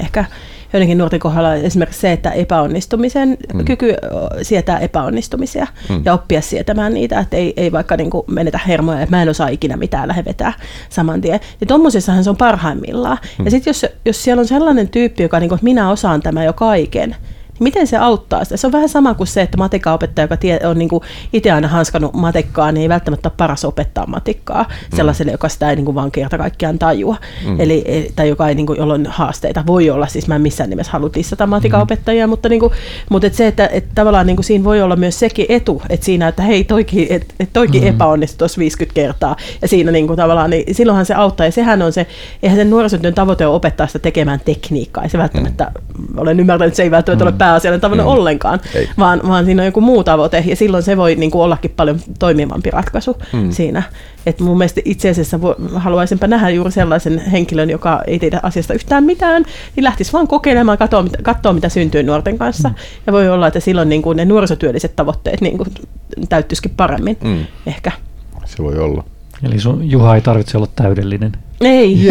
ehkä 0.01 0.25
joidenkin 0.73 0.97
nuorten 0.97 1.19
kohdalla 1.19 1.55
esimerkiksi 1.55 2.01
se, 2.01 2.11
että 2.11 2.31
epäonnistumisen 2.31 3.37
mm. 3.53 3.65
kyky 3.65 3.93
sietää 4.41 4.79
epäonnistumisia 4.79 5.67
mm. 5.89 6.01
ja 6.05 6.13
oppia 6.13 6.41
sietämään 6.41 6.93
niitä, 6.93 7.19
että 7.19 7.37
ei, 7.37 7.53
ei 7.57 7.71
vaikka 7.71 7.97
niin 7.97 8.09
kuin 8.09 8.23
menetä 8.27 8.59
hermoja, 8.67 9.01
että 9.01 9.15
mä 9.15 9.21
en 9.21 9.29
osaa 9.29 9.47
ikinä 9.47 9.77
mitään 9.77 10.07
lähde 10.07 10.25
vetää 10.25 10.53
saman 10.89 11.21
tien. 11.21 11.39
Ja 11.61 11.67
tuommoisessahan 11.67 12.23
se 12.23 12.29
on 12.29 12.37
parhaimmillaan. 12.37 13.17
Mm. 13.39 13.45
Ja 13.45 13.51
sitten 13.51 13.69
jos, 13.69 13.85
jos 14.05 14.23
siellä 14.23 14.41
on 14.41 14.47
sellainen 14.47 14.89
tyyppi, 14.89 15.23
joka 15.23 15.39
niin 15.39 15.49
kuin, 15.49 15.57
että 15.57 15.63
minä 15.63 15.91
osaan 15.91 16.21
tämä 16.21 16.43
jo 16.43 16.53
kaiken, 16.53 17.15
miten 17.59 17.87
se 17.87 17.97
auttaa 17.97 18.43
sitä? 18.43 18.57
Se 18.57 18.67
on 18.67 18.73
vähän 18.73 18.89
sama 18.89 19.13
kuin 19.13 19.27
se, 19.27 19.41
että 19.41 19.57
matikaopettaja, 19.57 20.23
joka 20.23 20.37
tie, 20.37 20.59
on 20.63 20.77
niin 20.77 20.89
itse 21.33 21.51
aina 21.51 21.67
hanskannut 21.67 22.13
matikkaa, 22.13 22.71
niin 22.71 22.81
ei 22.81 22.89
välttämättä 22.89 23.29
ole 23.29 23.33
paras 23.37 23.65
opettaa 23.65 24.05
matikkaa 24.05 24.63
mm. 24.63 24.95
sellaiselle, 24.95 25.31
joka 25.31 25.49
sitä 25.49 25.69
ei 25.69 25.75
niin 25.75 25.85
kuin 25.85 25.95
vaan 25.95 26.11
kerta 26.11 26.37
kaikkiaan 26.37 26.79
tajua. 26.79 27.17
Mm. 27.45 27.59
Eli, 27.59 27.83
e, 27.85 28.11
tai 28.15 28.29
joka 28.29 28.49
ei, 28.49 28.55
niin 28.55 28.65
kuin, 28.65 28.77
jolla 28.79 28.93
on 28.93 29.05
haasteita. 29.05 29.63
Voi 29.67 29.89
olla, 29.89 30.07
siis 30.07 30.27
mä 30.27 30.35
en 30.35 30.41
missään 30.41 30.69
nimessä 30.69 30.91
halua 30.91 31.09
dissata 31.13 31.47
matikaopettajia, 31.47 32.27
mm. 32.27 32.29
mutta, 32.29 32.49
niin 32.49 32.59
kuin, 32.59 32.71
mutta 33.09 33.27
et 33.27 33.33
se, 33.33 33.47
että 33.47 33.67
et 33.67 33.85
tavallaan 33.95 34.27
niin 34.27 34.35
kuin 34.35 34.45
siinä 34.45 34.63
voi 34.63 34.81
olla 34.81 34.95
myös 34.95 35.19
sekin 35.19 35.45
etu, 35.49 35.81
että 35.89 36.05
siinä, 36.05 36.27
että 36.27 36.41
hei, 36.41 36.63
toikin, 36.63 37.07
et, 37.09 37.33
et 37.39 37.49
toikin 37.53 37.81
mm. 37.81 37.89
epäonnistui 37.89 38.37
tuossa 38.37 38.59
50 38.59 38.95
kertaa. 38.95 39.35
Ja 39.61 39.67
siinä 39.67 39.91
niin 39.91 40.07
kuin, 40.07 40.17
tavallaan, 40.17 40.49
niin 40.49 40.75
silloinhan 40.75 41.05
se 41.05 41.13
auttaa. 41.13 41.45
Ja 41.45 41.51
sehän 41.51 41.81
on 41.81 41.93
se, 41.93 42.07
eihän 42.43 42.57
sen 42.57 42.69
nuorisotyön 42.69 43.13
tavoite 43.13 43.47
ole 43.47 43.55
opettaa 43.55 43.87
sitä 43.87 43.99
tekemään 43.99 44.39
tekniikkaa. 44.45 45.03
Ei 45.03 45.09
se 45.09 45.17
välttämättä, 45.17 45.71
mm. 45.97 46.17
olen 46.17 46.39
ymmärtänyt, 46.39 46.67
että 46.67 46.75
se 46.75 46.83
ei 46.83 46.91
välttämättä 46.91 47.25
mm. 47.25 47.29
ole 47.29 47.37
pääasiallinen 47.47 47.81
tavoite 47.81 48.03
mm. 48.03 48.09
ollenkaan, 48.09 48.59
vaan, 48.97 49.21
vaan 49.27 49.45
siinä 49.45 49.61
on 49.61 49.65
joku 49.65 49.81
muu 49.81 50.03
tavoite, 50.03 50.43
ja 50.47 50.55
silloin 50.55 50.83
se 50.83 50.97
voi 50.97 51.15
niin 51.15 51.31
kuin 51.31 51.41
ollakin 51.41 51.73
paljon 51.75 51.99
toimivampi 52.19 52.71
ratkaisu 52.71 53.17
mm. 53.33 53.51
siinä. 53.51 53.83
Et 54.25 54.39
mun 54.39 54.57
mielestä 54.57 54.81
itse 54.85 55.09
asiassa 55.09 55.41
vo, 55.41 55.55
haluaisinpa 55.75 56.27
nähdä 56.27 56.49
juuri 56.49 56.71
sellaisen 56.71 57.19
henkilön, 57.19 57.69
joka 57.69 58.01
ei 58.07 58.19
tiedä 58.19 58.39
asiasta 58.43 58.73
yhtään 58.73 59.03
mitään, 59.03 59.45
niin 59.75 59.83
lähtisi 59.83 60.13
vaan 60.13 60.27
kokeilemaan, 60.27 60.77
katsoa, 60.77 61.03
mitä, 61.03 61.17
katsoa, 61.21 61.53
mitä 61.53 61.69
syntyy 61.69 62.03
nuorten 62.03 62.37
kanssa. 62.37 62.69
Mm. 62.69 62.75
Ja 63.07 63.13
voi 63.13 63.29
olla, 63.29 63.47
että 63.47 63.59
silloin 63.59 63.89
niin 63.89 64.01
kuin 64.01 64.17
ne 64.17 64.25
nuorisotyölliset 64.25 64.95
tavoitteet 64.95 65.41
niin 65.41 65.57
kuin 65.57 65.69
täyttyisikin 66.29 66.71
paremmin 66.77 67.17
mm. 67.23 67.45
ehkä. 67.65 67.91
Se 68.45 68.63
voi 68.63 68.77
olla. 68.77 69.03
Eli 69.43 69.59
sun 69.59 69.91
Juha 69.91 70.15
ei 70.15 70.21
tarvitse 70.21 70.57
olla 70.57 70.67
täydellinen. 70.75 71.31
Ei. 71.61 72.09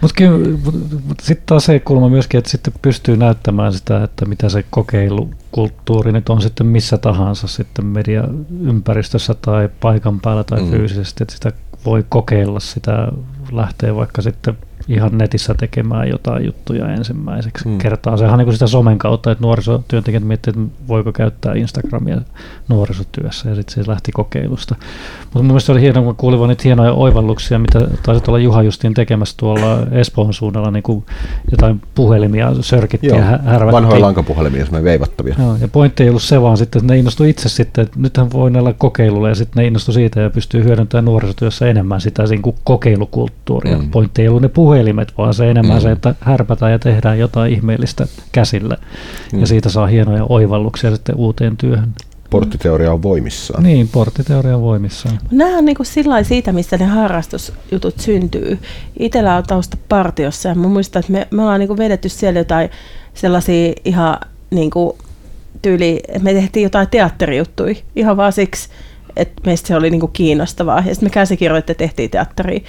Mutta 0.00 0.22
mut, 0.64 0.74
mut 1.08 1.20
sitten 1.20 1.46
taas 1.46 1.64
se 1.64 1.80
kulma 1.80 2.08
myöskin, 2.08 2.38
että 2.38 2.50
sitten 2.50 2.72
pystyy 2.82 3.16
näyttämään 3.16 3.72
sitä, 3.72 4.02
että 4.02 4.24
mitä 4.24 4.48
se 4.48 4.64
kokeilukulttuuri 4.70 6.12
nyt 6.12 6.28
on 6.28 6.42
sitten 6.42 6.66
missä 6.66 6.98
tahansa 6.98 7.46
sitten 7.46 7.86
mediaympäristössä 7.86 9.34
tai 9.34 9.68
paikan 9.80 10.20
päällä 10.20 10.44
tai 10.44 10.60
mm. 10.60 10.70
fyysisesti, 10.70 11.24
että 11.24 11.34
sitä 11.34 11.52
voi 11.84 12.04
kokeilla 12.08 12.60
sitä, 12.60 13.08
lähteä 13.52 13.94
vaikka 13.94 14.22
sitten 14.22 14.58
ihan 14.88 15.18
netissä 15.18 15.54
tekemään 15.54 16.08
jotain 16.08 16.46
juttuja 16.46 16.88
ensimmäiseksi 16.88 17.64
hmm. 17.64 17.78
kertaa. 17.78 18.16
Sehän 18.16 18.32
on 18.32 18.38
niin 18.38 18.46
kuin 18.46 18.54
sitä 18.54 18.66
somen 18.66 18.98
kautta, 18.98 19.30
että 19.30 19.42
nuorisotyöntekijät 19.42 20.24
miettii, 20.24 20.50
että 20.50 20.76
voiko 20.88 21.12
käyttää 21.12 21.54
Instagramia 21.54 22.20
nuorisotyössä 22.68 23.48
ja 23.48 23.54
sitten 23.54 23.84
se 23.84 23.90
lähti 23.90 24.12
kokeilusta. 24.12 24.74
Mutta 25.20 25.38
mun 25.38 25.46
mielestä 25.46 25.72
oli 25.72 25.80
hienoa, 25.80 26.04
kun 26.04 26.16
kuulin 26.16 26.48
niitä 26.48 26.62
hienoja 26.64 26.92
oivalluksia, 26.92 27.58
mitä 27.58 27.80
taisit 28.02 28.28
olla 28.28 28.38
Juha 28.38 28.62
justiin 28.62 28.94
tekemässä 28.94 29.34
tuolla 29.36 29.78
Espoon 29.90 30.34
suunnalla, 30.34 30.70
niin 30.70 30.82
kuin 30.82 31.04
jotain 31.50 31.82
puhelimia 31.94 32.54
sörkittiin 32.60 33.14
ja 33.14 33.24
härvättiin. 33.24 33.72
Vanhoja 33.72 34.00
lankapuhelimia, 34.00 34.64
semmoinen 34.64 34.84
veivattavia. 34.84 35.34
Joo, 35.38 35.56
ja 35.60 35.68
pointti 35.68 36.02
ei 36.02 36.08
ollut 36.08 36.22
se 36.22 36.42
vaan 36.42 36.56
sitten, 36.56 36.80
että 36.80 36.92
ne 36.92 36.98
innostui 36.98 37.30
itse 37.30 37.48
sitten, 37.48 37.82
että 37.82 38.00
nythän 38.00 38.32
voi 38.32 38.50
näillä 38.50 38.74
kokeilulla 38.78 39.28
ja 39.28 39.34
sitten 39.34 39.60
ne 39.60 39.66
innostui 39.66 39.94
siitä 39.94 40.20
ja 40.20 40.30
pystyy 40.30 40.64
hyödyntämään 40.64 41.04
nuorisotyössä 41.04 41.66
enemmän 41.66 42.00
sitä 42.00 42.22
niin 42.22 42.42
kuin 42.42 42.56
kokeilukulttuuria. 42.64 43.78
Mm. 43.78 43.90
Pointti 43.90 44.22
ei 44.22 44.28
ollut 44.28 44.42
ne 44.42 44.48
puhe 44.48 44.77
puhelimet, 44.78 45.12
vaan 45.18 45.34
se 45.34 45.50
enemmän 45.50 45.76
mm. 45.76 45.82
se, 45.82 45.90
että 45.90 46.14
härpätään 46.20 46.72
ja 46.72 46.78
tehdään 46.78 47.18
jotain 47.18 47.52
ihmeellistä 47.52 48.06
käsillä. 48.32 48.76
Mm. 49.32 49.40
Ja 49.40 49.46
siitä 49.46 49.68
saa 49.68 49.86
hienoja 49.86 50.26
oivalluksia 50.28 50.94
sitten 50.94 51.14
uuteen 51.14 51.56
työhön. 51.56 51.92
Porttiteoria 52.30 52.92
on 52.92 53.02
voimissaan. 53.02 53.62
Niin, 53.62 53.88
porttiteoria 53.88 54.56
on 54.56 54.62
voimissaan. 54.62 55.18
Nämä 55.30 55.58
on 55.58 55.64
niin 55.64 55.76
kuin 55.76 55.86
sillä 55.86 56.22
siitä, 56.22 56.52
mistä 56.52 56.76
ne 56.76 56.84
harrastusjutut 56.84 58.00
syntyy. 58.00 58.58
Itellä 58.98 59.36
on 59.36 59.42
tausta 59.42 59.76
partiossa 59.88 60.48
ja 60.48 60.54
mä 60.54 60.68
muistan, 60.68 61.00
että 61.00 61.12
me, 61.12 61.28
me 61.30 61.42
ollaan 61.42 61.60
niin 61.60 61.68
kuin 61.68 61.78
vedetty 61.78 62.08
siellä 62.08 62.40
jotain 62.40 62.70
sellaisia 63.14 63.72
ihan 63.84 64.18
niin 64.50 64.70
kuin 64.70 64.96
tyyli, 65.62 66.00
me 66.22 66.32
tehtiin 66.32 66.64
jotain 66.64 66.88
teatterijuttuja 66.90 67.74
ihan 67.96 68.16
vaan 68.16 68.32
siksi, 68.32 68.68
että 69.16 69.42
meistä 69.46 69.68
se 69.68 69.76
oli 69.76 69.90
niinku 69.90 70.08
kiinnostavaa. 70.08 70.82
Ja 70.86 70.94
sitten 70.94 71.06
me 71.06 71.10
käsikirjoitte 71.10 71.74
tehtiin 71.74 72.10
teatteria. 72.10 72.60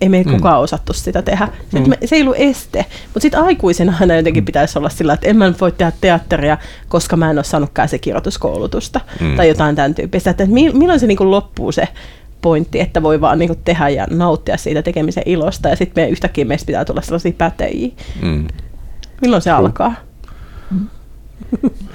Ei 0.00 0.08
me 0.08 0.16
ei 0.16 0.24
mm. 0.24 0.32
kukaan 0.32 0.60
osattu 0.60 0.92
sitä 0.92 1.22
tehdä. 1.22 1.48
Mm. 1.72 1.88
Me, 1.88 1.98
se 2.04 2.16
ei 2.16 2.22
ollut 2.22 2.36
este. 2.38 2.86
Mutta 3.04 3.20
sitten 3.20 3.40
aikuisena 3.40 3.94
aina 4.00 4.14
jotenkin 4.14 4.42
mm. 4.42 4.46
pitäisi 4.46 4.78
olla 4.78 4.88
sillä, 4.88 5.12
että 5.12 5.28
en 5.28 5.36
mä 5.36 5.52
voi 5.60 5.72
tehdä 5.72 5.92
teatteria, 6.00 6.58
koska 6.88 7.16
mä 7.16 7.30
en 7.30 7.38
ole 7.38 7.44
saanut 7.44 7.70
käsikirjoituskoulutusta. 7.74 9.00
Mm. 9.20 9.36
Tai 9.36 9.48
jotain 9.48 9.76
tämän 9.76 9.94
tyyppistä. 9.94 10.30
Että 10.30 10.46
milloin 10.46 11.00
se 11.00 11.06
niinku 11.06 11.30
loppuu 11.30 11.72
se 11.72 11.88
pointti, 12.42 12.80
että 12.80 13.02
voi 13.02 13.20
vaan 13.20 13.38
niinku 13.38 13.56
tehdä 13.64 13.88
ja 13.88 14.06
nauttia 14.10 14.56
siitä 14.56 14.82
tekemisen 14.82 15.22
ilosta. 15.26 15.68
Ja 15.68 15.76
sitten 15.76 16.04
me 16.04 16.08
yhtäkkiä 16.08 16.44
meistä 16.44 16.66
pitää 16.66 16.84
tulla 16.84 17.02
sellaisia 17.02 17.32
pätejiä. 17.38 17.88
Mm. 18.22 18.48
Milloin 19.20 19.42
se 19.42 19.50
alkaa? 19.50 19.94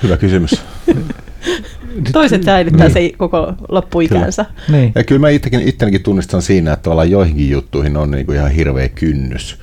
Hyvä 0.03 0.17
kysymys. 0.17 0.61
Toiset 2.11 2.43
säilyttää 2.43 2.87
niin. 2.87 2.93
se 2.93 3.17
koko 3.17 3.53
loppuikänsä. 3.69 4.45
Kyllä. 4.65 4.79
Niin. 4.79 4.91
Ja 4.95 5.03
kyllä 5.03 5.21
mä 5.21 5.29
itsekin, 5.29 5.61
itsekin 5.61 6.03
tunnistan 6.03 6.41
siinä, 6.41 6.73
että 6.73 6.83
tavallaan 6.83 7.11
joihinkin 7.11 7.49
juttuihin 7.49 7.97
on 7.97 8.11
niin 8.11 8.25
kuin 8.25 8.37
ihan 8.37 8.51
hirveä 8.51 8.89
kynnys. 8.89 9.59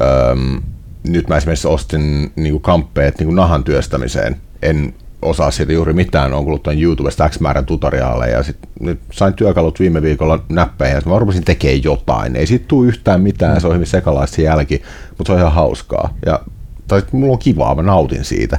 Öm, 0.00 0.62
nyt 1.08 1.28
mä 1.28 1.36
esimerkiksi 1.36 1.68
ostin 1.68 2.32
niin 2.36 2.52
kuin 2.52 2.62
kamppeet 2.62 3.18
niin 3.18 3.26
kuin 3.26 3.36
nahan 3.36 3.64
työstämiseen. 3.64 4.36
En 4.62 4.94
osaa 5.22 5.50
siitä 5.50 5.72
juuri 5.72 5.92
mitään, 5.92 6.32
on 6.32 6.44
kuluttanut 6.44 6.82
YouTubesta 6.82 7.28
X 7.28 7.40
määrän 7.40 7.66
tutoriaaleja 7.66 8.36
ja 8.36 8.42
sit, 8.42 8.56
nyt 8.80 9.00
sain 9.12 9.34
työkalut 9.34 9.80
viime 9.80 10.02
viikolla 10.02 10.44
näppeihin 10.48 10.96
ja 10.96 11.10
mä 11.10 11.18
rupesin 11.18 11.44
tekemään 11.44 11.84
jotain. 11.84 12.36
Ei 12.36 12.46
siitä 12.46 12.64
tule 12.68 12.86
yhtään 12.86 13.20
mitään, 13.20 13.60
se 13.60 13.66
on 13.66 13.74
hyvin 13.74 13.86
sekalaista 13.86 14.42
jälki, 14.42 14.82
mutta 15.08 15.24
se 15.26 15.32
on 15.32 15.38
ihan 15.38 15.52
hauskaa. 15.52 16.14
Ja, 16.26 16.40
tai 16.88 17.02
mulla 17.12 17.32
on 17.32 17.38
kivaa, 17.38 17.74
mä 17.74 17.82
nautin 17.82 18.24
siitä. 18.24 18.58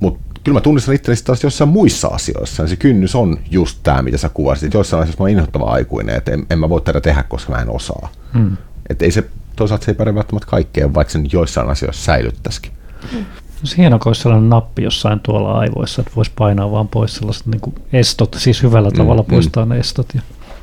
Mutta 0.00 0.20
kyllä 0.44 0.56
mä 0.56 0.60
tunnistan 0.60 0.94
itselleni 0.94 1.22
taas 1.24 1.44
jossain 1.44 1.70
muissa 1.70 2.08
asioissa. 2.08 2.62
Ja 2.62 2.68
se 2.68 2.76
kynnys 2.76 3.14
on 3.14 3.38
just 3.50 3.78
tämä, 3.82 4.02
mitä 4.02 4.18
sä 4.18 4.28
kuvasit. 4.28 4.74
Joissain 4.74 5.02
asioissa 5.02 5.22
mä 5.22 5.24
oon 5.24 5.30
inhottava 5.30 5.64
aikuinen, 5.64 6.16
että 6.16 6.32
en, 6.32 6.46
en 6.50 6.58
mä 6.58 6.68
voi 6.68 6.80
tätä 6.80 7.00
tehdä, 7.00 7.22
koska 7.22 7.52
mä 7.52 7.62
en 7.62 7.70
osaa. 7.70 8.08
Hmm. 8.34 8.56
Että 8.90 9.04
ei 9.04 9.10
se, 9.10 9.24
toisaalta 9.56 9.84
se 9.84 9.90
ei 9.90 9.94
pärjää 9.94 10.14
välttämättä 10.14 10.46
kaikkeen, 10.50 10.94
vaikka 10.94 11.12
sen 11.12 11.26
joissain 11.32 11.68
asioissa 11.68 12.04
säilyttäisikin. 12.04 12.72
Hmm. 13.12 13.24
Se 13.64 13.76
hieno, 13.76 13.98
kun 13.98 14.10
olisi 14.10 14.22
sellainen 14.22 14.48
nappi 14.48 14.82
jossain 14.82 15.20
tuolla 15.20 15.58
aivoissa, 15.58 16.02
että 16.02 16.12
voisi 16.16 16.30
painaa 16.38 16.70
vaan 16.70 16.88
pois 16.88 17.14
sellaiset 17.14 17.46
niin 17.46 17.74
estot, 17.92 18.36
siis 18.38 18.62
hyvällä 18.62 18.90
tavalla 18.90 19.22
mm, 19.22 19.28
poistaa 19.28 19.64
mm. 19.64 19.68
ne 19.68 19.78
estot. 19.78 20.06
Ja... 20.14 20.20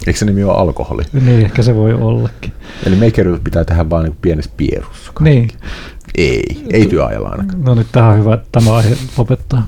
Eikö 0.08 0.20
se 0.20 0.26
nimi 0.26 0.44
ole 0.44 0.58
alkoholi? 0.58 1.04
Niin, 1.14 1.42
ehkä 1.42 1.64
se 1.64 1.76
voi 1.76 1.94
ollakin. 1.94 2.54
Eli 2.86 2.96
meikeriyt 2.96 3.44
pitää 3.44 3.66
tehdä 3.66 3.90
vain 3.90 4.04
niin 4.04 4.18
pienessä 4.22 4.52
pierussa. 4.58 5.12
Kaikki. 5.14 5.24
Niin. 5.24 5.50
Ei, 6.18 6.44
ei 6.74 6.88
työajalla 6.88 7.30
ainakaan. 7.30 7.64
No 7.64 7.76
nyt 7.76 7.88
tähän 7.92 8.12
on 8.12 8.20
hyvä 8.20 8.38
tämä 8.52 8.76
aihe 8.76 8.98
lopettaa. 9.18 9.68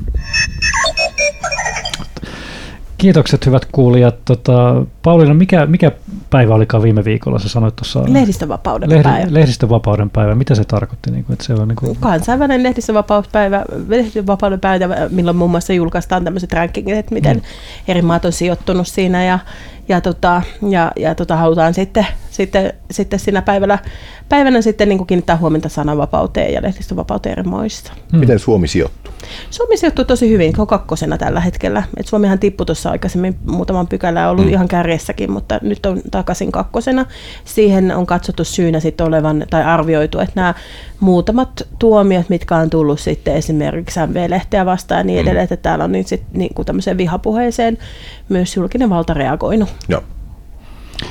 Kiitokset 2.98 3.46
hyvät 3.46 3.66
kuulijat. 3.72 4.26
Tota, 4.26 4.86
Pauliina, 5.04 5.34
mikä, 5.34 5.66
mikä 5.66 5.92
päivä 6.30 6.56
olikaan 6.56 6.84
viime 6.84 7.06
viikolla? 7.06 7.40
Sä 7.40 7.50
sanoit 7.50 7.76
tuossa... 7.76 8.04
Lehdistövapauden 8.08 8.90
lehdi, 8.90 9.04
päivä. 9.04 9.28
Lehdistövapauden 9.30 10.10
päivä. 10.10 10.36
Mitä 10.36 10.56
se 10.56 10.64
tarkoitti? 10.64 11.12
Niin 11.12 11.24
kuin, 11.24 11.34
että 11.34 11.46
se 11.46 11.54
on, 11.54 11.68
niin 11.68 11.76
kuin... 11.76 11.98
Kansainvälinen 12.00 12.64
lehdistövapauspäivä, 12.64 13.66
lehdistövapauden 13.88 14.60
päivä, 14.60 14.88
milloin 15.10 15.38
muun 15.38 15.52
muassa 15.52 15.74
julkaistaan 15.74 16.24
tämmöiset 16.24 16.54
rankingit, 16.54 16.98
että 16.98 17.14
miten 17.14 17.38
mm. 17.38 17.44
eri 17.88 18.02
maat 18.02 18.26
on 18.26 18.32
sijoittunut 18.32 18.88
siinä 18.88 19.26
ja, 19.26 19.40
ja, 19.88 20.02
tota, 20.02 20.42
ja, 20.70 20.92
ja 20.96 21.16
tota, 21.16 21.36
halutaan 21.36 21.74
sitten, 21.74 22.08
sitten, 22.32 22.74
sitten 22.92 23.20
siinä 23.20 23.42
päivällä, 23.42 23.80
päivänä 24.30 24.62
sitten 24.62 24.90
niin 24.90 24.98
kuin 24.98 25.08
kiinnittää 25.08 25.38
huomiota 25.38 25.70
sananvapauteen 25.70 26.54
ja 26.54 26.62
lehdistövapauteen 26.62 27.40
eri 27.40 27.44
maissa. 27.44 27.94
Mm. 28.14 28.20
Miten 28.20 28.40
Suomi 28.40 28.68
sijoittuu? 28.68 29.14
Suomi 29.50 29.78
sijoittuu 29.78 30.06
tosi 30.06 30.30
hyvin, 30.30 30.54
on 30.58 30.68
kakkosena 30.68 31.18
tällä 31.18 31.40
hetkellä. 31.40 31.84
Et 31.98 32.08
Suomihan 32.08 32.40
tippui 32.40 32.66
tuossa 32.66 32.90
aikaisemmin 32.90 33.36
muutaman 33.46 33.88
pykälää, 33.88 34.30
ollut 34.30 34.46
mm. 34.46 34.52
ihan 34.52 34.68
kärjessäkin, 34.68 35.32
mutta 35.32 35.60
nyt 35.62 35.86
on 35.86 36.02
takaisin 36.18 36.52
kakkosena. 36.52 37.06
Siihen 37.46 37.96
on 37.96 38.06
katsottu 38.06 38.44
syynä 38.44 38.80
sitten 38.80 39.08
olevan, 39.08 39.46
tai 39.50 39.64
arvioitu, 39.64 40.20
että 40.20 40.32
nämä 40.36 40.54
muutamat 41.00 41.68
tuomiot, 41.80 42.30
mitkä 42.30 42.56
on 42.56 42.70
tullut 42.70 43.00
sitten 43.00 43.36
esimerkiksi 43.36 44.00
MV-lehteä 44.00 44.66
vastaan 44.66 45.00
ja 45.00 45.04
niin 45.04 45.20
edelleen, 45.20 45.48
mm. 45.48 45.54
että 45.54 45.58
täällä 45.58 45.84
on 45.84 45.92
niin 45.92 46.08
sit, 46.08 46.24
niin 46.34 46.54
kuin 46.54 46.66
tämmöiseen 46.66 46.98
vihapuheeseen 46.98 47.78
myös 48.30 48.56
julkinen 48.56 48.90
valta 48.90 49.14
reagoinut. 49.14 49.70
Joo. 49.90 50.04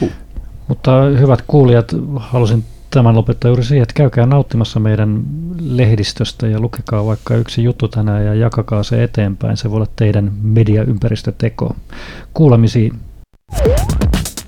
Huh. 0.01 0.11
Mutta 0.69 1.03
hyvät 1.03 1.43
kuulijat, 1.47 1.93
halusin 2.17 2.65
tämän 2.91 3.17
lopettaa 3.17 3.49
juuri 3.49 3.65
siihen, 3.65 3.83
että 3.83 3.95
käykää 3.95 4.27
nauttimassa 4.27 4.81
meidän 4.81 5.23
lehdistöstä 5.61 6.47
ja 6.47 6.61
lukekaa 6.61 7.07
vaikka 7.07 7.35
yksi 7.35 7.65
juttu 7.65 7.89
tänään 7.89 8.25
ja 8.25 8.35
jakakaa 8.35 8.83
se 8.83 9.03
eteenpäin. 9.03 9.57
Se 9.57 9.71
voi 9.71 9.77
olla 9.77 9.87
teidän 9.97 10.33
mediaympäristöteko. 10.43 11.77
Kuulemisiin. 12.35 12.93